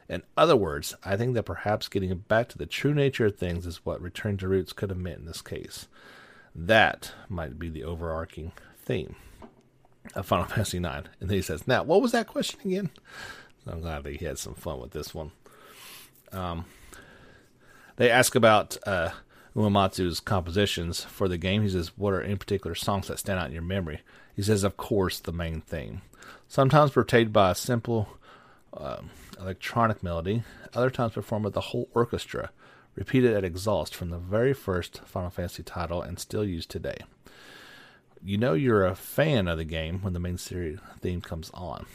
In 0.09 0.23
other 0.37 0.57
words, 0.57 0.97
I 1.05 1.17
think 1.17 1.35
that 1.35 1.43
perhaps 1.43 1.89
getting 1.89 2.15
back 2.17 2.49
to 2.49 2.59
the 2.59 2.65
true 2.67 2.95
nature 2.95 3.27
of 3.27 3.37
things 3.37 3.67
is 3.67 3.85
what 3.85 4.01
Return 4.01 4.39
to 4.39 4.49
Roots 4.49 4.73
could 4.73 4.89
have 4.89 4.99
meant 4.99 5.19
in 5.21 5.27
this 5.27 5.43
case. 5.43 5.87
That 6.55 7.13
might 7.29 7.59
be 7.59 7.69
the 7.69 7.85
overarching 7.85 8.53
theme 8.83 9.17
of 10.15 10.27
Final 10.27 10.47
Fantasy 10.49 10.79
IX. 10.79 11.09
And 11.21 11.29
then 11.29 11.37
he 11.37 11.43
says, 11.43 11.69
Now, 11.69 11.83
what 11.83 12.01
was 12.01 12.13
that 12.13 12.27
question 12.27 12.61
again? 12.65 12.91
I'm 13.67 13.83
glad 13.83 14.05
that 14.05 14.17
he 14.17 14.25
had 14.25 14.39
some 14.39 14.55
fun 14.55 14.81
with 14.81 14.93
this 14.93 15.15
one. 15.15 15.33
Um, 16.33 16.65
they 17.97 18.11
ask 18.11 18.35
about 18.35 18.79
uh, 18.87 19.11
Uematsu's 19.55 20.21
compositions 20.21 21.05
for 21.05 21.29
the 21.29 21.37
game. 21.37 21.63
He 21.63 21.69
says, 21.69 21.99
What 21.99 22.15
are 22.15 22.21
in 22.23 22.39
particular 22.39 22.75
songs 22.75 23.09
that 23.09 23.19
stand 23.19 23.39
out 23.39 23.49
in 23.49 23.53
your 23.53 23.63
memory? 23.63 24.01
He 24.35 24.43
says, 24.43 24.65
Of 24.65 24.79
course, 24.79 25.19
the 25.21 25.33
main 25.33 25.61
theme. 25.61 26.01
Sometimes 26.49 26.93
portrayed 26.93 27.33
by 27.33 27.51
a 27.51 27.55
simple 27.55 28.09
uh, 28.75 29.03
electronic 29.39 30.03
melody, 30.03 30.43
other 30.75 30.91
times 30.91 31.13
performed 31.13 31.45
with 31.45 31.55
the 31.55 31.61
whole 31.61 31.89
orchestra, 31.95 32.51
repeated 32.95 33.35
at 33.35 33.45
exhaust 33.45 33.95
from 33.95 34.11
the 34.11 34.19
very 34.19 34.53
first 34.53 35.01
Final 35.05 35.31
Fantasy 35.31 35.63
title 35.63 36.03
and 36.03 36.19
still 36.19 36.45
used 36.45 36.71
today. 36.71 36.99
You 38.25 38.39
know 38.39 38.55
you're 38.55 38.85
a 38.85 38.97
fan 38.97 39.47
of 39.47 39.59
the 39.59 39.65
game 39.65 40.01
when 40.03 40.13
the 40.13 40.19
main 40.19 40.39
series 40.39 40.81
theme 41.01 41.21
comes 41.21 41.51
on 41.55 41.87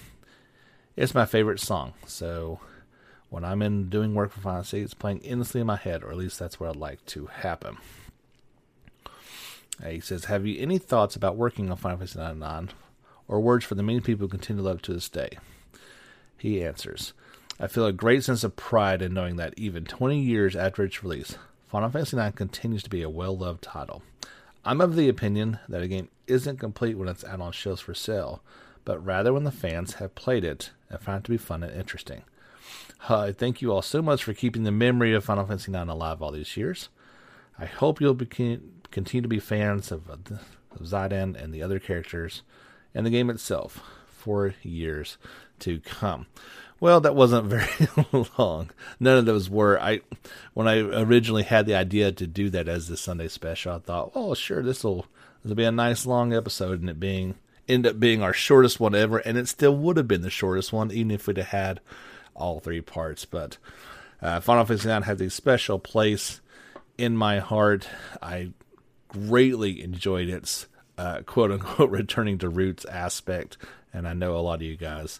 it's 0.95 1.15
my 1.15 1.25
favorite 1.25 1.59
song. 1.59 1.93
So 2.05 2.59
when 3.29 3.43
I'm 3.43 3.61
in 3.61 3.89
doing 3.89 4.13
work 4.13 4.31
for 4.31 4.41
Final 4.41 4.63
Fantasy, 4.63 4.81
it's 4.81 4.93
playing 4.93 5.21
endlessly 5.23 5.61
in 5.61 5.67
my 5.67 5.75
head, 5.75 6.03
or 6.03 6.11
at 6.11 6.17
least 6.17 6.39
that's 6.39 6.59
what 6.59 6.69
I'd 6.69 6.75
like 6.75 7.03
to 7.07 7.27
happen. 7.27 7.77
He 9.85 9.99
says, 9.99 10.25
Have 10.25 10.45
you 10.45 10.61
any 10.61 10.77
thoughts 10.77 11.15
about 11.15 11.35
working 11.35 11.71
on 11.71 11.77
Final 11.77 11.97
Fantasy 11.97 12.19
99 12.19 12.69
or 13.33 13.39
words 13.39 13.65
for 13.65 13.73
the 13.73 13.81
many 13.81 13.99
people 13.99 14.25
who 14.25 14.29
continue 14.29 14.61
to 14.61 14.69
love 14.69 14.79
to 14.83 14.93
this 14.93 15.09
day? 15.09 15.39
He 16.37 16.63
answers, 16.63 17.13
I 17.59 17.65
feel 17.65 17.87
a 17.87 17.91
great 17.91 18.23
sense 18.23 18.43
of 18.43 18.55
pride 18.55 19.01
in 19.01 19.15
knowing 19.15 19.37
that 19.37 19.55
even 19.57 19.85
20 19.85 20.19
years 20.19 20.55
after 20.55 20.83
its 20.83 21.01
release, 21.01 21.35
Final 21.67 21.89
Fantasy 21.89 22.15
IX 22.15 22.35
continues 22.35 22.83
to 22.83 22.91
be 22.91 23.01
a 23.01 23.09
well 23.09 23.35
loved 23.35 23.63
title. 23.63 24.03
I'm 24.63 24.81
of 24.81 24.95
the 24.95 25.09
opinion 25.09 25.57
that 25.67 25.81
a 25.81 25.87
game 25.87 26.09
isn't 26.27 26.59
complete 26.59 26.95
when 26.95 27.07
it's 27.07 27.23
out 27.23 27.41
on 27.41 27.51
shelves 27.53 27.81
for 27.81 27.95
sale, 27.95 28.43
but 28.85 29.03
rather 29.03 29.33
when 29.33 29.45
the 29.45 29.51
fans 29.51 29.95
have 29.95 30.13
played 30.13 30.43
it 30.43 30.69
and 30.91 30.99
found 30.99 31.21
it 31.21 31.23
to 31.23 31.31
be 31.31 31.37
fun 31.37 31.63
and 31.63 31.75
interesting. 31.75 32.21
Uh, 33.09 33.31
thank 33.31 33.63
you 33.63 33.73
all 33.73 33.81
so 33.81 34.03
much 34.03 34.23
for 34.23 34.35
keeping 34.35 34.61
the 34.61 34.71
memory 34.71 35.11
of 35.11 35.25
Final 35.25 35.47
Fantasy 35.47 35.71
IX 35.71 35.89
alive 35.89 36.21
all 36.21 36.31
these 36.31 36.55
years. 36.55 36.89
I 37.57 37.65
hope 37.65 37.99
you'll 37.99 38.13
be, 38.13 38.59
continue 38.91 39.23
to 39.23 39.27
be 39.27 39.39
fans 39.39 39.91
of, 39.91 40.07
uh, 40.07 40.17
of 40.75 40.81
Zidane 40.81 41.35
and 41.35 41.51
the 41.51 41.63
other 41.63 41.79
characters 41.79 42.43
and 42.93 43.05
the 43.05 43.09
game 43.09 43.29
itself 43.29 43.79
for 44.07 44.53
years 44.63 45.17
to 45.59 45.79
come. 45.79 46.27
Well, 46.79 46.99
that 47.01 47.15
wasn't 47.15 47.45
very 47.47 47.87
long. 48.37 48.69
None 48.99 49.17
of 49.17 49.25
those 49.25 49.49
were. 49.49 49.79
I 49.79 50.01
when 50.53 50.67
I 50.67 50.79
originally 50.79 51.43
had 51.43 51.65
the 51.65 51.75
idea 51.75 52.11
to 52.11 52.27
do 52.27 52.49
that 52.49 52.67
as 52.67 52.87
the 52.87 52.97
Sunday 52.97 53.27
special, 53.29 53.75
I 53.75 53.79
thought, 53.79 54.11
oh, 54.15 54.33
sure, 54.33 54.61
this 54.61 54.83
will 54.83 55.05
this 55.43 55.49
will 55.49 55.55
be 55.55 55.63
a 55.63 55.71
nice 55.71 56.05
long 56.05 56.33
episode, 56.33 56.81
and 56.81 56.89
it 56.89 56.99
being 56.99 57.35
end 57.69 57.87
up 57.87 57.99
being 57.99 58.21
our 58.21 58.33
shortest 58.33 58.79
one 58.79 58.93
ever, 58.95 59.19
and 59.19 59.37
it 59.37 59.47
still 59.47 59.75
would 59.77 59.95
have 59.95 60.07
been 60.07 60.21
the 60.21 60.29
shortest 60.29 60.73
one, 60.73 60.91
even 60.91 61.11
if 61.11 61.25
we'd 61.27 61.37
have 61.37 61.47
had 61.47 61.79
all 62.35 62.59
three 62.59 62.81
parts. 62.81 63.23
But 63.25 63.57
Uh, 64.21 64.39
Final 64.39 64.65
Fantasy 64.65 64.89
IX 64.89 65.05
has 65.05 65.19
a 65.21 65.29
special 65.29 65.79
place 65.79 66.39
in 66.97 67.15
my 67.17 67.39
heart. 67.39 67.87
I 68.21 68.51
greatly 69.09 69.81
enjoyed 69.83 70.29
its 70.29 70.67
uh, 70.97 71.21
quote 71.25 71.51
unquote 71.51 71.89
returning 71.91 72.37
to 72.39 72.49
roots 72.49 72.85
aspect, 72.85 73.57
and 73.93 74.07
I 74.07 74.13
know 74.13 74.35
a 74.35 74.39
lot 74.39 74.55
of 74.55 74.61
you 74.63 74.77
guys 74.77 75.19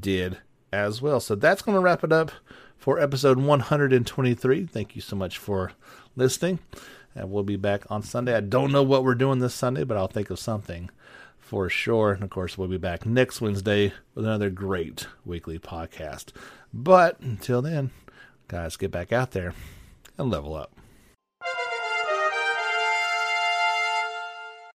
did 0.00 0.38
as 0.72 1.00
well. 1.00 1.20
So 1.20 1.34
that's 1.34 1.62
going 1.62 1.76
to 1.76 1.80
wrap 1.80 2.04
it 2.04 2.12
up 2.12 2.30
for 2.76 2.98
episode 2.98 3.38
123. 3.38 4.66
Thank 4.66 4.96
you 4.96 5.02
so 5.02 5.16
much 5.16 5.38
for 5.38 5.72
listening. 6.16 6.58
And 7.14 7.30
we'll 7.30 7.44
be 7.44 7.56
back 7.56 7.90
on 7.90 8.02
Sunday. 8.02 8.34
I 8.34 8.40
don't 8.40 8.72
know 8.72 8.82
what 8.82 9.04
we're 9.04 9.14
doing 9.14 9.38
this 9.38 9.54
Sunday, 9.54 9.84
but 9.84 9.96
I'll 9.96 10.08
think 10.08 10.30
of 10.30 10.38
something 10.38 10.90
for 11.38 11.68
sure. 11.68 12.12
And 12.12 12.24
of 12.24 12.30
course, 12.30 12.58
we'll 12.58 12.68
be 12.68 12.78
back 12.78 13.06
next 13.06 13.40
Wednesday 13.40 13.92
with 14.14 14.24
another 14.24 14.50
great 14.50 15.06
weekly 15.24 15.58
podcast. 15.58 16.32
But 16.72 17.20
until 17.20 17.62
then, 17.62 17.90
guys, 18.48 18.76
get 18.76 18.90
back 18.90 19.12
out 19.12 19.30
there 19.30 19.54
and 20.18 20.30
level 20.30 20.54
up. 20.54 20.72